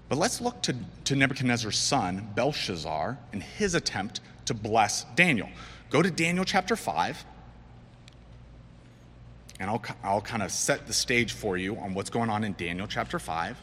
But 0.08 0.18
let's 0.18 0.40
look 0.40 0.60
to, 0.62 0.76
to 1.04 1.16
Nebuchadnezzar's 1.16 1.78
son, 1.78 2.28
Belshazzar, 2.34 3.18
and 3.32 3.42
his 3.42 3.74
attempt 3.74 4.20
to 4.46 4.54
bless 4.54 5.04
Daniel. 5.14 5.48
Go 5.90 6.02
to 6.02 6.10
Daniel 6.10 6.44
chapter 6.44 6.76
5, 6.76 7.24
and 9.58 9.70
I'll, 9.70 9.82
I'll 10.02 10.20
kind 10.20 10.42
of 10.42 10.50
set 10.50 10.86
the 10.86 10.92
stage 10.92 11.32
for 11.32 11.56
you 11.56 11.76
on 11.76 11.94
what's 11.94 12.10
going 12.10 12.30
on 12.30 12.44
in 12.44 12.52
Daniel 12.54 12.86
chapter 12.86 13.18
5. 13.18 13.56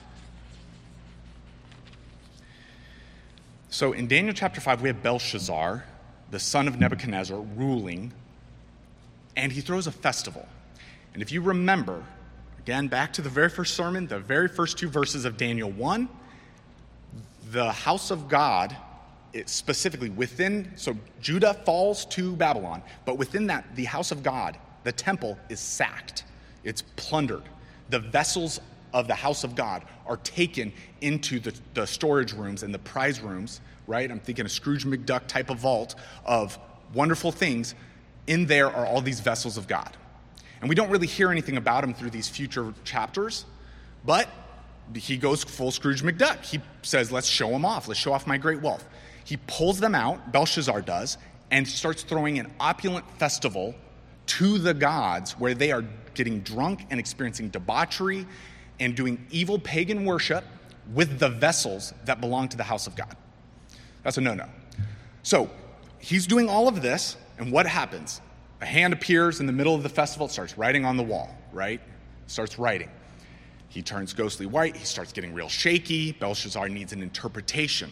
So 3.69 3.93
in 3.93 4.07
Daniel 4.07 4.33
chapter 4.33 4.59
5, 4.59 4.81
we 4.81 4.89
have 4.89 5.03
Belshazzar, 5.03 5.85
the 6.31 6.39
son 6.39 6.67
of 6.67 6.79
Nebuchadnezzar, 6.79 7.39
ruling 7.39 8.11
and 9.36 9.51
he 9.51 9.62
throws 9.62 9.88
a 9.88 9.91
festival. 9.91 10.48
And 11.13 11.21
if 11.21 11.31
you 11.31 11.41
remember, 11.41 12.03
again, 12.59 12.88
back 12.88 13.13
to 13.13 13.21
the 13.21 13.29
very 13.29 13.50
first 13.50 13.75
sermon, 13.75 14.07
the 14.07 14.19
very 14.19 14.48
first 14.48 14.77
two 14.77 14.89
verses 14.89 15.25
of 15.25 15.38
Daniel 15.38 15.71
1, 15.71 16.07
the 17.51 17.71
house 17.71 18.12
of 18.12 18.29
God, 18.29 18.75
specifically 19.45 20.09
within, 20.09 20.71
so 20.75 20.95
Judah 21.21 21.53
falls 21.65 22.05
to 22.05 22.36
Babylon, 22.36 22.81
but 23.05 23.17
within 23.17 23.48
that, 23.48 23.75
the 23.75 23.86
house 23.86 24.12
of 24.12 24.24
God, 24.24 24.57
the 24.83 24.91
temple, 24.91 25.38
is 25.50 25.59
sacked, 25.59 26.24
it's 26.63 26.83
plundered. 26.95 27.43
The 27.89 28.00
vessels 28.00 28.59
of 28.93 29.07
the 29.07 29.15
house 29.15 29.43
of 29.43 29.55
God 29.55 29.83
are 30.05 30.17
taken 30.17 30.74
into 31.01 31.39
the, 31.39 31.53
the 31.74 31.86
storage 31.86 32.33
rooms 32.33 32.63
and 32.63 32.74
the 32.74 32.79
prize 32.79 33.19
rooms, 33.21 33.62
right? 33.88 34.09
I'm 34.09 34.19
thinking 34.19 34.45
a 34.45 34.50
Scrooge 34.50 34.86
McDuck 34.86 35.27
type 35.27 35.50
of 35.50 35.57
vault 35.57 35.95
of 36.25 36.57
wonderful 36.93 37.31
things 37.31 37.75
in 38.29 38.45
there 38.45 38.71
are 38.71 38.86
all 38.86 39.01
these 39.01 39.19
vessels 39.19 39.57
of 39.57 39.67
God. 39.67 39.98
And 40.62 40.69
we 40.69 40.75
don't 40.75 40.89
really 40.89 41.07
hear 41.07 41.31
anything 41.31 41.57
about 41.57 41.83
him 41.83 41.93
through 41.93 42.12
these 42.12 42.29
future 42.29 42.74
chapters, 42.86 43.45
but 44.05 44.29
he 44.95 45.17
goes 45.17 45.43
full 45.43 45.71
Scrooge 45.71 46.03
McDuck. 46.03 46.45
He 46.45 46.62
says, 46.83 47.12
Let's 47.12 47.27
show 47.27 47.50
him 47.50 47.65
off. 47.65 47.88
Let's 47.88 48.00
show 48.00 48.13
off 48.13 48.27
my 48.27 48.38
great 48.38 48.62
wealth. 48.62 48.88
He 49.25 49.38
pulls 49.48 49.79
them 49.79 49.95
out, 49.95 50.31
Belshazzar 50.31 50.81
does, 50.81 51.17
and 51.51 51.67
starts 51.67 52.03
throwing 52.03 52.39
an 52.39 52.51
opulent 52.59 53.09
festival 53.17 53.75
to 54.27 54.59
the 54.59 54.74
gods 54.74 55.33
where 55.33 55.55
they 55.55 55.71
are 55.71 55.83
getting 56.13 56.41
drunk 56.41 56.86
and 56.91 57.00
experiencing 57.00 57.50
debauchery 57.50 58.27
and 58.79 58.95
doing 58.95 59.25
evil 59.31 59.57
pagan 59.57 60.05
worship 60.05 60.43
with 60.93 61.19
the 61.19 61.29
vessels 61.29 61.93
that 62.05 62.21
belong 62.21 62.48
to 62.50 62.57
the 62.57 62.63
house 62.63 62.86
of 62.86 62.95
God. 62.95 63.15
That's 64.03 64.17
a 64.17 64.21
no 64.21 64.33
no. 64.33 64.45
So 65.24 65.50
he's 66.00 66.27
doing 66.27 66.50
all 66.50 66.67
of 66.67 66.81
this 66.81 67.17
and 67.39 67.51
what 67.51 67.65
happens? 67.65 68.22
A 68.62 68.65
hand 68.65 68.93
appears 68.93 69.39
in 69.39 69.48
the 69.48 69.53
middle 69.53 69.74
of 69.74 69.81
the 69.81 69.89
festival, 69.89 70.27
It 70.27 70.31
starts 70.31 70.58
writing 70.58 70.86
on 70.86 70.98
the 70.98 71.03
wall, 71.03 71.36
right? 71.53 71.81
Starts 72.27 72.60
writing. 72.60 72.89
He 73.69 73.81
turns 73.81 74.13
ghostly 74.13 74.46
white. 74.46 74.75
He 74.75 74.86
starts 74.86 75.13
getting 75.13 75.34
real 75.34 75.48
shaky. 75.48 76.12
Belshazzar 76.12 76.67
needs 76.69 76.91
an 76.91 77.01
interpretation. 77.01 77.91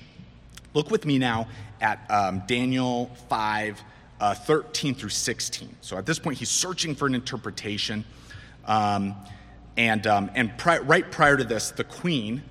Look 0.73 0.91
with 0.91 1.05
me 1.05 1.17
now 1.17 1.47
at 1.79 2.05
um, 2.11 2.43
Daniel 2.45 3.09
5 3.29 3.81
uh, 4.19 4.33
13 4.33 4.95
through 4.95 5.09
16. 5.09 5.75
So 5.81 5.97
at 5.97 6.05
this 6.05 6.19
point, 6.19 6.37
he's 6.37 6.49
searching 6.49 6.95
for 6.95 7.07
an 7.07 7.15
interpretation. 7.15 8.03
Um, 8.65 9.15
and 9.77 10.05
um, 10.07 10.31
and 10.33 10.57
pri- 10.57 10.79
right 10.79 11.09
prior 11.09 11.37
to 11.37 11.43
this, 11.43 11.71
the 11.71 11.83
queen 11.83 12.43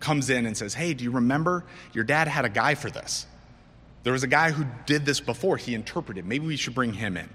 comes 0.00 0.30
in 0.30 0.46
and 0.46 0.56
says, 0.56 0.74
Hey, 0.74 0.94
do 0.94 1.04
you 1.04 1.10
remember 1.10 1.64
your 1.92 2.04
dad 2.04 2.28
had 2.28 2.44
a 2.44 2.48
guy 2.48 2.74
for 2.74 2.88
this? 2.88 3.26
There 4.02 4.12
was 4.12 4.22
a 4.22 4.28
guy 4.28 4.50
who 4.52 4.64
did 4.86 5.04
this 5.04 5.20
before, 5.20 5.56
he 5.56 5.74
interpreted. 5.74 6.24
Maybe 6.24 6.46
we 6.46 6.56
should 6.56 6.74
bring 6.74 6.94
him 6.94 7.16
in. 7.16 7.28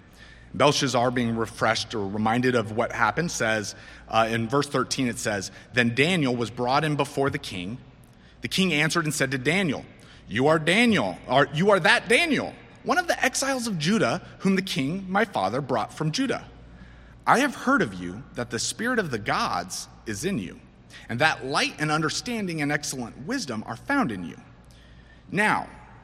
Belshazzar, 0.54 1.12
being 1.12 1.36
refreshed 1.36 1.96
or 1.96 2.08
reminded 2.08 2.56
of 2.56 2.74
what 2.74 2.92
happened, 2.92 3.32
says 3.32 3.76
uh, 4.08 4.28
in 4.30 4.48
verse 4.48 4.68
13, 4.68 5.08
it 5.08 5.18
says, 5.18 5.52
Then 5.74 5.96
Daniel 5.96 6.36
was 6.36 6.52
brought 6.52 6.84
in 6.84 6.96
before 6.96 7.30
the 7.30 7.40
king. 7.40 7.78
The 8.42 8.48
king 8.48 8.72
answered 8.74 9.06
and 9.06 9.14
said 9.14 9.32
to 9.32 9.38
Daniel, 9.38 9.84
You 10.28 10.48
are 10.48 10.60
Daniel, 10.60 11.18
or 11.28 11.48
you 11.54 11.72
are 11.72 11.80
that 11.80 12.08
Daniel, 12.08 12.54
one 12.84 12.98
of 12.98 13.08
the 13.08 13.24
exiles 13.24 13.68
of 13.68 13.80
Judah, 13.80 14.22
whom 14.40 14.56
the 14.56 14.62
king, 14.62 15.06
my 15.10 15.26
father, 15.26 15.60
brought 15.60 15.94
from 15.94 16.12
Judah. 16.12 16.46
I 17.26 17.40
have 17.40 17.56
heard 17.56 17.82
of 17.82 17.94
you 17.94 18.24
that 18.36 18.50
the 18.50 18.60
spirit 18.60 19.00
of 19.00 19.10
the 19.10 19.18
gods 19.18 19.88
is 20.06 20.26
in 20.26 20.38
you, 20.38 20.60
and 21.10 21.20
that 21.20 21.46
light 21.46 21.76
and 21.80 21.90
understanding 21.90 22.62
and 22.62 22.72
excellent 22.72 23.26
wisdom 23.26 23.64
are 23.66 23.78
found 23.78 24.12
in 24.12 24.24
you. 24.24 24.38
Now, 25.32 25.68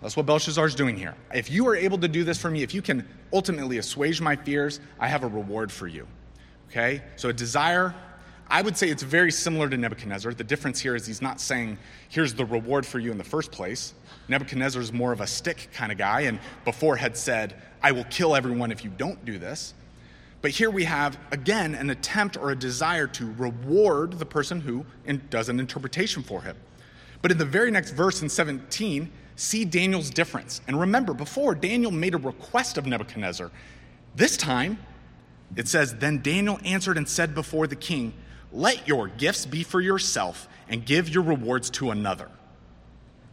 That's 0.00 0.16
what 0.16 0.26
Belshazzar's 0.26 0.74
doing 0.74 0.96
here. 0.96 1.14
If 1.34 1.50
you 1.50 1.66
are 1.68 1.74
able 1.74 1.98
to 1.98 2.08
do 2.08 2.22
this 2.22 2.40
for 2.40 2.50
me, 2.50 2.62
if 2.62 2.72
you 2.72 2.82
can 2.82 3.06
ultimately 3.32 3.78
assuage 3.78 4.20
my 4.20 4.36
fears, 4.36 4.80
I 5.00 5.08
have 5.08 5.24
a 5.24 5.28
reward 5.28 5.72
for 5.72 5.88
you. 5.88 6.06
Okay? 6.70 7.02
So 7.16 7.30
a 7.30 7.32
desire, 7.32 7.94
I 8.48 8.62
would 8.62 8.76
say 8.76 8.88
it's 8.88 9.02
very 9.02 9.32
similar 9.32 9.68
to 9.68 9.76
Nebuchadnezzar. 9.76 10.34
The 10.34 10.44
difference 10.44 10.78
here 10.78 10.94
is 10.94 11.06
he's 11.06 11.20
not 11.20 11.40
saying, 11.40 11.78
here's 12.08 12.32
the 12.32 12.44
reward 12.44 12.86
for 12.86 12.98
you 12.98 13.10
in 13.10 13.18
the 13.18 13.24
first 13.24 13.50
place. 13.50 13.94
Nebuchadnezzar 14.28 14.80
is 14.80 14.92
more 14.92 15.12
of 15.12 15.20
a 15.20 15.26
stick 15.26 15.68
kind 15.72 15.90
of 15.90 15.98
guy, 15.98 16.22
and 16.22 16.38
before 16.64 16.96
had 16.96 17.16
said, 17.16 17.54
I 17.82 17.92
will 17.92 18.04
kill 18.04 18.36
everyone 18.36 18.70
if 18.70 18.84
you 18.84 18.90
don't 18.90 19.24
do 19.24 19.38
this. 19.38 19.74
But 20.40 20.52
here 20.52 20.70
we 20.70 20.84
have, 20.84 21.18
again, 21.32 21.74
an 21.74 21.90
attempt 21.90 22.36
or 22.36 22.50
a 22.50 22.56
desire 22.56 23.08
to 23.08 23.32
reward 23.32 24.12
the 24.12 24.26
person 24.26 24.60
who 24.60 24.86
does 25.30 25.48
an 25.48 25.58
interpretation 25.58 26.22
for 26.22 26.42
him. 26.42 26.56
But 27.22 27.32
in 27.32 27.38
the 27.38 27.44
very 27.44 27.72
next 27.72 27.90
verse 27.90 28.22
in 28.22 28.28
17, 28.28 29.10
see 29.38 29.64
Daniel's 29.64 30.10
difference. 30.10 30.60
And 30.66 30.78
remember, 30.78 31.14
before, 31.14 31.54
Daniel 31.54 31.90
made 31.90 32.14
a 32.14 32.18
request 32.18 32.76
of 32.76 32.86
Nebuchadnezzar. 32.86 33.50
This 34.14 34.36
time, 34.36 34.78
it 35.56 35.68
says, 35.68 35.94
Then 35.94 36.20
Daniel 36.22 36.58
answered 36.64 36.96
and 36.96 37.08
said 37.08 37.34
before 37.34 37.66
the 37.66 37.76
king, 37.76 38.12
Let 38.52 38.86
your 38.88 39.08
gifts 39.08 39.46
be 39.46 39.62
for 39.62 39.80
yourself, 39.80 40.48
and 40.68 40.84
give 40.84 41.08
your 41.08 41.22
rewards 41.22 41.70
to 41.70 41.90
another. 41.90 42.28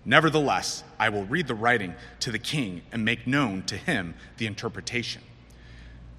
Nevertheless, 0.05 0.83
I 0.99 1.09
will 1.09 1.25
read 1.25 1.47
the 1.47 1.55
writing 1.55 1.95
to 2.19 2.31
the 2.31 2.39
king 2.39 2.83
and 2.91 3.03
make 3.03 3.25
known 3.25 3.63
to 3.63 3.75
him 3.75 4.13
the 4.37 4.45
interpretation. 4.45 5.23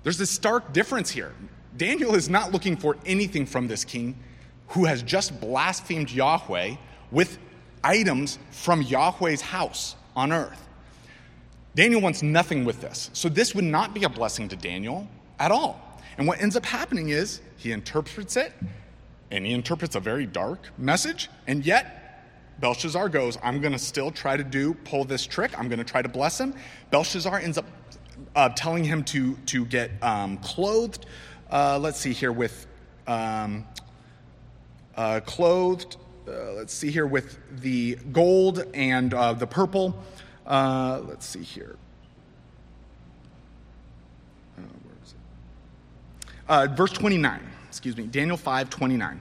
There's 0.03 0.19
this 0.19 0.31
stark 0.31 0.73
difference 0.73 1.11
here. 1.11 1.33
Daniel 1.77 2.15
is 2.15 2.29
not 2.29 2.53
looking 2.53 2.77
for 2.77 2.97
anything 3.07 3.47
from 3.47 3.69
this 3.69 3.85
king 3.85 4.17
who 4.69 4.87
has 4.87 5.03
just 5.03 5.41
blasphemed 5.41 6.11
Yahweh 6.11 6.75
with 7.13 7.39
items 7.85 8.39
from 8.51 8.83
Yahweh's 8.83 9.41
house 9.41 9.97
on 10.15 10.33
earth. 10.33 10.67
Daniel 11.75 12.01
wants 12.01 12.23
nothing 12.23 12.65
with 12.65 12.81
this. 12.81 13.11
So 13.13 13.29
this 13.29 13.55
would 13.55 13.65
not 13.65 13.93
be 13.93 14.05
a 14.05 14.09
blessing 14.09 14.49
to 14.49 14.57
Daniel 14.57 15.07
at 15.39 15.51
all. 15.51 15.81
And 16.19 16.27
what 16.27 16.41
ends 16.41 16.57
up 16.57 16.65
happening 16.65 17.11
is 17.11 17.41
he 17.57 17.73
interprets 17.73 18.37
it, 18.37 18.53
and 19.31 19.45
he 19.45 19.53
interprets 19.53 19.95
a 19.95 20.01
very 20.01 20.25
dark 20.25 20.71
message, 20.79 21.29
and 21.47 21.65
yet 21.67 22.03
Belshazzar 22.61 23.11
goes, 23.11 23.37
I'm 23.43 23.61
going 23.61 23.73
to 23.73 23.79
still 23.79 24.11
try 24.11 24.37
to 24.37 24.45
do, 24.45 24.73
pull 24.73 25.05
this 25.05 25.27
trick. 25.27 25.59
I'm 25.59 25.69
going 25.69 25.79
to 25.79 25.85
try 25.85 26.01
to 26.01 26.09
bless 26.09 26.41
him. 26.41 26.55
Belshazzar 26.91 27.39
ends 27.41 27.59
up 27.59 27.67
uh, 28.35 28.49
telling 28.51 28.83
him 28.83 29.05
to, 29.05 29.37
to 29.47 29.67
get 29.67 29.91
um, 30.03 30.39
clothed, 30.39 31.05
uh, 31.51 31.79
let's 31.79 32.01
see 32.01 32.15
here, 32.15 32.33
with 32.33 32.67
um, 33.07 33.67
uh, 34.97 35.21
clothed, 35.27 35.97
uh, 36.29 36.53
let's 36.53 36.75
see 36.75 36.91
here, 36.91 37.07
with 37.07 37.39
the 37.61 37.97
gold 38.13 38.65
and 38.75 39.15
uh, 39.15 39.33
the 39.33 39.47
purple. 39.47 39.97
Uh, 40.47 41.01
let's 41.07 41.27
see 41.27 41.43
here. 41.43 41.77
is 45.05 45.15
it? 46.49 46.77
verse 46.77 46.93
29, 46.93 47.41
excuse 47.69 47.97
me, 47.97 48.07
Daniel 48.07 48.37
5 48.37 48.71
29. 48.71 49.21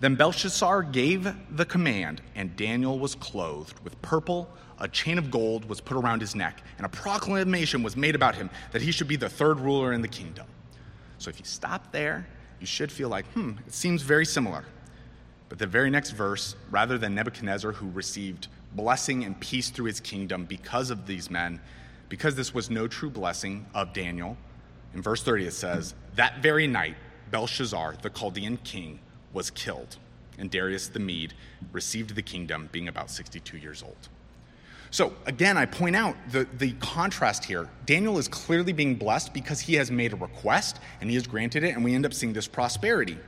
Then 0.00 0.16
Belshazzar 0.16 0.82
gave 0.82 1.32
the 1.56 1.64
command, 1.64 2.20
and 2.34 2.54
Daniel 2.56 2.98
was 2.98 3.14
clothed 3.14 3.78
with 3.80 4.00
purple. 4.02 4.50
A 4.80 4.88
chain 4.88 5.18
of 5.18 5.30
gold 5.30 5.64
was 5.66 5.80
put 5.80 5.96
around 5.96 6.20
his 6.20 6.34
neck, 6.34 6.62
and 6.76 6.84
a 6.84 6.88
proclamation 6.90 7.82
was 7.82 7.96
made 7.96 8.14
about 8.14 8.34
him 8.34 8.50
that 8.72 8.82
he 8.82 8.90
should 8.90 9.08
be 9.08 9.16
the 9.16 9.28
third 9.28 9.60
ruler 9.60 9.92
in 9.92 10.02
the 10.02 10.08
kingdom. 10.08 10.46
So 11.18 11.30
if 11.30 11.38
you 11.38 11.46
stop 11.46 11.92
there, 11.92 12.26
you 12.60 12.66
should 12.66 12.90
feel 12.90 13.08
like, 13.08 13.24
hmm, 13.28 13.52
it 13.66 13.72
seems 13.72 14.02
very 14.02 14.26
similar. 14.26 14.64
But 15.54 15.60
the 15.60 15.66
very 15.68 15.88
next 15.88 16.10
verse, 16.10 16.56
rather 16.68 16.98
than 16.98 17.14
Nebuchadnezzar, 17.14 17.70
who 17.70 17.88
received 17.90 18.48
blessing 18.74 19.22
and 19.22 19.38
peace 19.38 19.70
through 19.70 19.84
his 19.84 20.00
kingdom 20.00 20.46
because 20.46 20.90
of 20.90 21.06
these 21.06 21.30
men, 21.30 21.60
because 22.08 22.34
this 22.34 22.52
was 22.52 22.70
no 22.70 22.88
true 22.88 23.08
blessing 23.08 23.64
of 23.72 23.92
Daniel, 23.92 24.36
in 24.94 25.00
verse 25.00 25.22
30 25.22 25.46
it 25.46 25.52
says, 25.52 25.94
That 26.16 26.42
very 26.42 26.66
night, 26.66 26.96
Belshazzar, 27.30 27.98
the 28.02 28.10
Chaldean 28.10 28.56
king, 28.64 28.98
was 29.32 29.48
killed, 29.48 29.96
and 30.38 30.50
Darius 30.50 30.88
the 30.88 30.98
Mede 30.98 31.34
received 31.70 32.16
the 32.16 32.22
kingdom, 32.22 32.68
being 32.72 32.88
about 32.88 33.08
62 33.08 33.56
years 33.56 33.80
old. 33.80 34.08
So, 34.90 35.12
again, 35.26 35.56
I 35.56 35.66
point 35.66 35.94
out 35.94 36.16
the, 36.32 36.48
the 36.58 36.72
contrast 36.80 37.44
here. 37.44 37.68
Daniel 37.86 38.18
is 38.18 38.26
clearly 38.26 38.72
being 38.72 38.96
blessed 38.96 39.32
because 39.32 39.60
he 39.60 39.74
has 39.74 39.88
made 39.88 40.14
a 40.14 40.16
request 40.16 40.80
and 41.00 41.08
he 41.08 41.14
has 41.14 41.28
granted 41.28 41.62
it, 41.62 41.76
and 41.76 41.84
we 41.84 41.94
end 41.94 42.04
up 42.04 42.12
seeing 42.12 42.32
this 42.32 42.48
prosperity. 42.48 43.18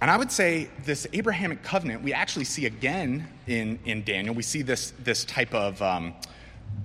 And 0.00 0.10
I 0.10 0.16
would 0.16 0.30
say 0.30 0.68
this 0.84 1.06
Abrahamic 1.12 1.62
covenant, 1.62 2.02
we 2.02 2.12
actually 2.12 2.44
see 2.44 2.66
again 2.66 3.26
in, 3.46 3.78
in 3.84 4.04
Daniel. 4.04 4.34
We 4.34 4.42
see 4.42 4.62
this, 4.62 4.92
this 5.02 5.24
type 5.24 5.52
of 5.52 5.80
um, 5.82 6.14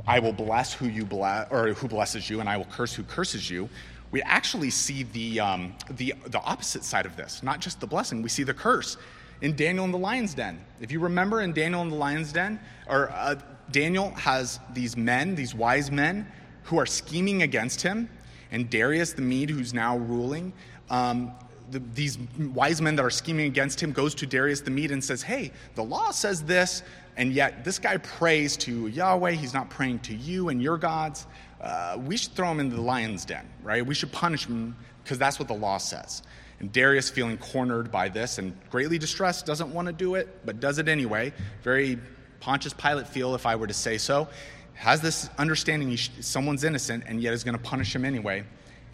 I 0.08 0.20
will 0.20 0.34
bless 0.34 0.74
who 0.74 0.88
you 0.88 1.06
bless, 1.06 1.52
or 1.52 1.70
who 1.74 1.88
blesses 1.88 2.30
you, 2.30 2.40
and 2.40 2.50
I 2.50 2.58
will 2.58 2.66
curse 2.66 2.94
who 2.94 3.04
curses 3.04 3.50
you 3.50 3.70
we 4.14 4.22
actually 4.22 4.70
see 4.70 5.04
the, 5.04 5.40
um, 5.40 5.74
the, 5.90 6.14
the 6.28 6.40
opposite 6.42 6.84
side 6.84 7.08
of 7.08 7.18
this, 7.18 7.42
not 7.42 7.60
just 7.60 7.80
the 7.80 7.88
blessing, 7.88 8.22
we 8.22 8.30
see 8.30 8.44
the 8.44 8.54
curse 8.54 8.96
in 9.42 9.56
Daniel 9.56 9.84
in 9.86 9.92
the 9.92 9.98
lion's 9.98 10.36
den. 10.36 10.64
If 10.80 10.92
you 10.92 11.00
remember 11.00 11.42
in 11.42 11.52
Daniel 11.52 11.82
in 11.82 11.90
the 11.90 11.96
lion's 11.96 12.32
den, 12.32 12.60
or 12.88 13.10
uh, 13.10 13.36
Daniel 13.72 14.12
has 14.12 14.60
these 14.76 14.96
men, 14.96 15.34
these 15.34 15.56
wise 15.56 15.90
men, 15.90 16.32
who 16.62 16.78
are 16.78 16.86
scheming 16.86 17.42
against 17.42 17.82
him, 17.82 18.08
and 18.52 18.70
Darius 18.70 19.14
the 19.14 19.24
Mede, 19.24 19.50
who's 19.50 19.74
now 19.74 19.98
ruling, 19.98 20.54
um, 20.92 21.32
the, 21.74 21.80
these 21.94 22.18
wise 22.54 22.82
men 22.82 22.96
that 22.96 23.04
are 23.04 23.10
scheming 23.10 23.48
against 23.48 23.82
him 23.82 23.92
goes 23.92 24.16
to 24.16 24.26
Darius 24.26 24.62
the 24.62 24.72
Mede 24.72 24.92
and 24.92 25.04
says, 25.04 25.22
"Hey, 25.22 25.52
the 25.76 25.84
law 25.84 26.12
says 26.12 26.44
this, 26.44 26.84
and 27.18 27.34
yet 27.34 27.66
this 27.66 27.80
guy 27.80 27.98
prays 27.98 28.56
to 28.58 28.88
Yahweh. 28.88 29.32
He's 29.32 29.54
not 29.54 29.70
praying 29.70 30.00
to 30.00 30.16
you 30.16 30.50
and 30.50 30.62
your 30.62 30.78
gods 30.78 31.28
uh, 31.64 31.98
we 32.06 32.18
should 32.18 32.34
throw 32.34 32.52
him 32.52 32.60
into 32.60 32.76
the 32.76 32.82
lion's 32.82 33.24
den, 33.24 33.48
right? 33.64 33.86
We 33.86 33.96
should 33.96 34.12
punish 34.12 34.46
him 34.46 34.76
because 35.04 35.18
that's 35.18 35.40
what 35.40 35.48
the 35.48 35.54
law 35.54 35.78
says. 35.78 36.22
And 36.60 36.72
Darius, 36.72 37.10
feeling 37.10 37.38
cornered 37.38 37.90
by 37.92 38.10
this 38.10 38.38
and 38.38 38.54
greatly 38.70 38.98
distressed, 38.98 39.46
doesn't 39.46 39.74
want 39.74 39.88
to 39.88 39.94
do 39.94 40.16
it, 40.16 40.46
but 40.46 40.60
does 40.60 40.78
it 40.78 40.88
anyway. 40.88 41.34
Very 41.64 41.98
Pontius 42.42 42.74
Pilate 42.74 43.08
feel, 43.08 43.34
if 43.34 43.46
I 43.46 43.56
were 43.56 43.68
to 43.68 43.74
say 43.74 43.98
so. 43.98 44.28
Has 44.74 45.02
this 45.02 45.30
understanding 45.38 45.96
someone's 46.20 46.66
innocent 46.66 47.06
and 47.08 47.22
yet 47.22 47.34
is 47.34 47.44
going 47.44 47.58
to 47.58 47.64
punish 47.64 47.96
him 47.96 48.04
anyway. 48.04 48.44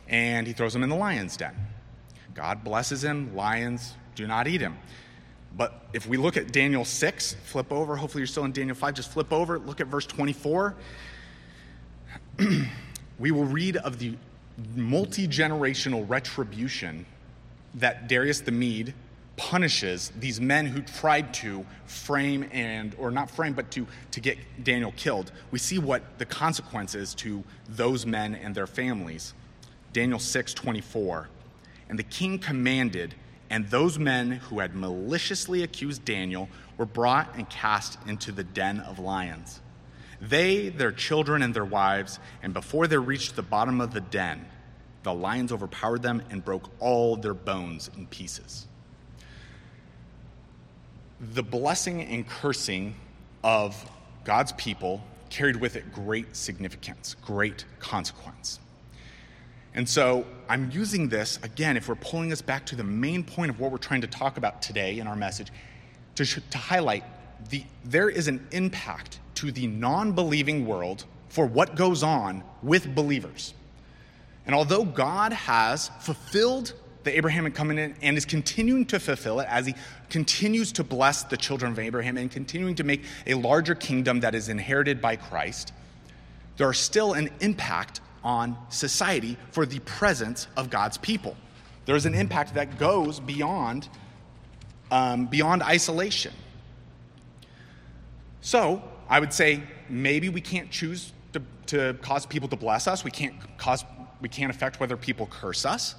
And 0.08 0.46
he 0.46 0.54
throws 0.54 0.76
him 0.76 0.84
in 0.84 0.90
the 0.90 0.96
lion's 0.96 1.38
den. 1.38 1.56
God 2.40 2.64
blesses 2.64 3.04
him. 3.04 3.36
Lions 3.36 3.96
do 4.16 4.26
not 4.26 4.48
eat 4.48 4.62
him. 4.62 4.78
But 5.58 5.84
if 5.92 6.08
we 6.08 6.16
look 6.16 6.38
at 6.38 6.54
Daniel 6.54 6.86
6, 6.86 7.34
flip 7.44 7.70
over. 7.70 7.98
Hopefully, 7.98 8.22
you're 8.22 8.28
still 8.28 8.46
in 8.46 8.54
Daniel 8.54 8.78
5. 8.78 8.94
Just 8.94 9.12
flip 9.12 9.34
over. 9.34 9.60
Look 9.60 9.82
at 9.82 9.88
verse 9.88 10.06
24. 10.06 10.74
we 13.20 13.32
will 13.32 13.44
read 13.44 13.76
of 13.76 14.00
the 14.00 14.16
multi 14.74 15.28
generational 15.28 16.10
retribution 16.10 17.06
that 17.76 18.08
Darius 18.08 18.40
the 18.40 18.54
Mede 18.54 18.94
punishes 19.36 20.14
these 20.18 20.40
men 20.40 20.66
who 20.66 20.82
tried 20.82 21.34
to 21.34 21.66
frame 21.88 22.48
and 22.54 22.96
or 22.98 23.12
not 23.12 23.30
frame 23.30 23.52
but 23.52 23.70
to 23.72 23.86
to 24.12 24.22
get 24.22 24.38
Daniel 24.64 24.94
killed. 24.96 25.34
We 25.52 25.60
see 25.60 25.78
what 25.78 26.04
the 26.20 26.26
consequences 26.26 27.14
to 27.16 27.44
those 27.68 28.06
men 28.06 28.34
and 28.34 28.56
their 28.56 28.68
families. 28.68 29.34
Daniel 29.92 30.20
6:24. 30.20 31.28
And 31.90 32.00
the 32.00 32.04
king 32.04 32.40
commanded 32.40 33.16
and 33.50 33.68
those 33.70 33.98
men 33.98 34.32
who 34.32 34.60
had 34.60 34.76
maliciously 34.76 35.64
accused 35.64 36.06
Daniel 36.06 36.48
were 36.78 36.86
brought 36.86 37.36
and 37.36 37.50
cast 37.50 37.98
into 38.08 38.32
the 38.32 38.44
den 38.44 38.80
of 38.80 39.00
lions 39.00 39.60
they, 40.22 40.70
their 40.70 40.92
children, 40.92 41.42
and 41.42 41.54
their 41.54 41.66
wives, 41.66 42.20
and 42.44 42.54
before 42.54 42.88
they 42.88 42.98
reached 42.98 43.36
the 43.36 43.42
bottom 43.42 43.80
of 43.80 43.94
the 43.94 44.02
den, 44.02 44.46
the 45.04 45.14
lions 45.14 45.52
overpowered 45.52 46.02
them 46.02 46.22
and 46.30 46.44
broke 46.44 46.70
all 46.80 47.16
their 47.16 47.34
bones 47.34 47.90
in 47.96 48.06
pieces. 48.08 48.68
The 51.22 51.44
blessing 51.44 52.02
and 52.02 52.28
cursing 52.28 52.96
of 53.44 53.90
God's 54.26 54.52
people 54.54 55.02
carried 55.30 55.56
with 55.56 55.76
it 55.76 55.94
great 55.94 56.36
significance, 56.36 57.16
great 57.22 57.66
consequence. 57.80 58.60
And 59.74 59.88
so 59.88 60.26
I'm 60.48 60.72
using 60.72 61.10
this, 61.10 61.38
again, 61.44 61.78
if 61.78 61.88
we're 61.88 61.96
pulling 61.96 62.32
us 62.32 62.42
back 62.42 62.66
to 62.68 62.76
the 62.76 62.84
main 62.84 63.24
point 63.24 63.52
of 63.52 63.60
what 63.60 63.72
we're 63.72 63.78
trying 63.78 64.02
to 64.02 64.08
talk 64.08 64.38
about 64.38 64.62
today 64.62 65.00
in 65.00 65.08
our 65.08 65.16
message, 65.16 65.52
to, 66.16 66.26
to 66.26 66.58
highlight 66.58 67.04
the, 67.50 67.64
there 67.86 68.10
is 68.10 68.28
an 68.28 68.46
impact 68.52 69.20
to 69.36 69.52
the 69.52 69.68
non 69.68 70.12
believing 70.14 70.66
world 70.66 71.06
for 71.30 71.46
what 71.46 71.76
goes 71.76 72.04
on 72.04 72.44
with 72.64 72.94
believers. 72.94 73.54
And 74.46 74.56
although 74.56 74.84
God 74.84 75.32
has 75.32 75.92
fulfilled 76.00 76.74
the 77.04 77.16
Abrahamic 77.16 77.56
covenant 77.56 77.96
and 78.02 78.18
is 78.18 78.26
continuing 78.26 78.86
to 78.88 79.00
fulfill 79.00 79.40
it 79.40 79.48
as 79.50 79.66
he 79.66 79.76
continues 80.10 80.72
to 80.74 80.84
bless 80.84 81.24
the 81.24 81.38
children 81.38 81.72
of 81.72 81.80
Abraham 81.80 82.18
and 82.18 82.30
continuing 82.30 82.76
to 82.76 82.84
make 82.84 83.04
a 83.26 83.36
larger 83.36 83.76
kingdom 83.76 84.20
that 84.22 84.36
is 84.36 84.50
inherited 84.50 85.02
by 85.02 85.16
Christ, 85.16 85.72
there 86.58 86.68
are 86.68 86.74
still 86.74 87.14
an 87.14 87.30
impact 87.40 88.02
on 88.24 88.58
society 88.70 89.38
for 89.52 89.66
the 89.66 89.80
presence 89.80 90.48
of 90.58 90.70
God's 90.70 90.98
people. 90.98 91.36
There 91.86 91.96
is 91.96 92.06
an 92.06 92.14
impact 92.14 92.54
that 92.56 92.78
goes 92.78 93.20
beyond, 93.20 93.90
um, 94.92 95.26
beyond 95.26 95.64
isolation. 95.64 96.34
So 98.42 98.84
I 99.10 99.20
would 99.20 99.34
say 99.34 99.64
maybe 99.90 100.30
we 100.30 100.42
can't 100.42 100.70
choose 100.70 101.14
to, 101.34 101.42
to 101.68 101.98
cause 102.02 102.26
people 102.26 102.48
to 102.50 102.56
bless 102.56 102.88
us. 102.88 103.04
We 103.04 103.12
can't 103.12 103.36
cause 103.58 103.84
we 104.22 104.30
can't 104.30 104.54
affect 104.54 104.80
whether 104.80 104.98
people 104.98 105.28
curse 105.28 105.66
us. 105.66 105.96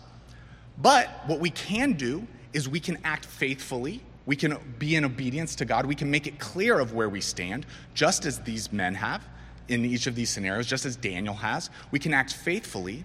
But 0.77 1.09
what 1.27 1.41
we 1.41 1.51
can 1.51 1.95
do 1.95 2.27
is 2.53 2.69
we 2.69 2.81
can 2.81 2.99
act 3.03 3.25
faithfully. 3.25 4.03
We 4.27 4.37
can 4.37 4.59
be 4.79 4.95
in 4.95 5.05
obedience 5.05 5.55
to 5.57 5.65
God. 5.65 5.87
We 5.87 5.95
can 5.95 6.11
make 6.11 6.27
it 6.27 6.39
clear 6.39 6.79
of 6.79 6.93
where 6.93 7.09
we 7.09 7.21
stand, 7.21 7.65
just 7.95 8.27
as 8.27 8.41
these 8.41 8.73
men 8.73 8.95
have 8.95 9.27
in 9.71 9.85
each 9.85 10.07
of 10.07 10.15
these 10.15 10.29
scenarios, 10.29 10.67
just 10.67 10.85
as 10.85 10.97
Daniel 10.97 11.35
has. 11.35 11.71
We 11.91 11.99
can 11.99 12.13
act 12.13 12.35
faithfully, 12.35 13.05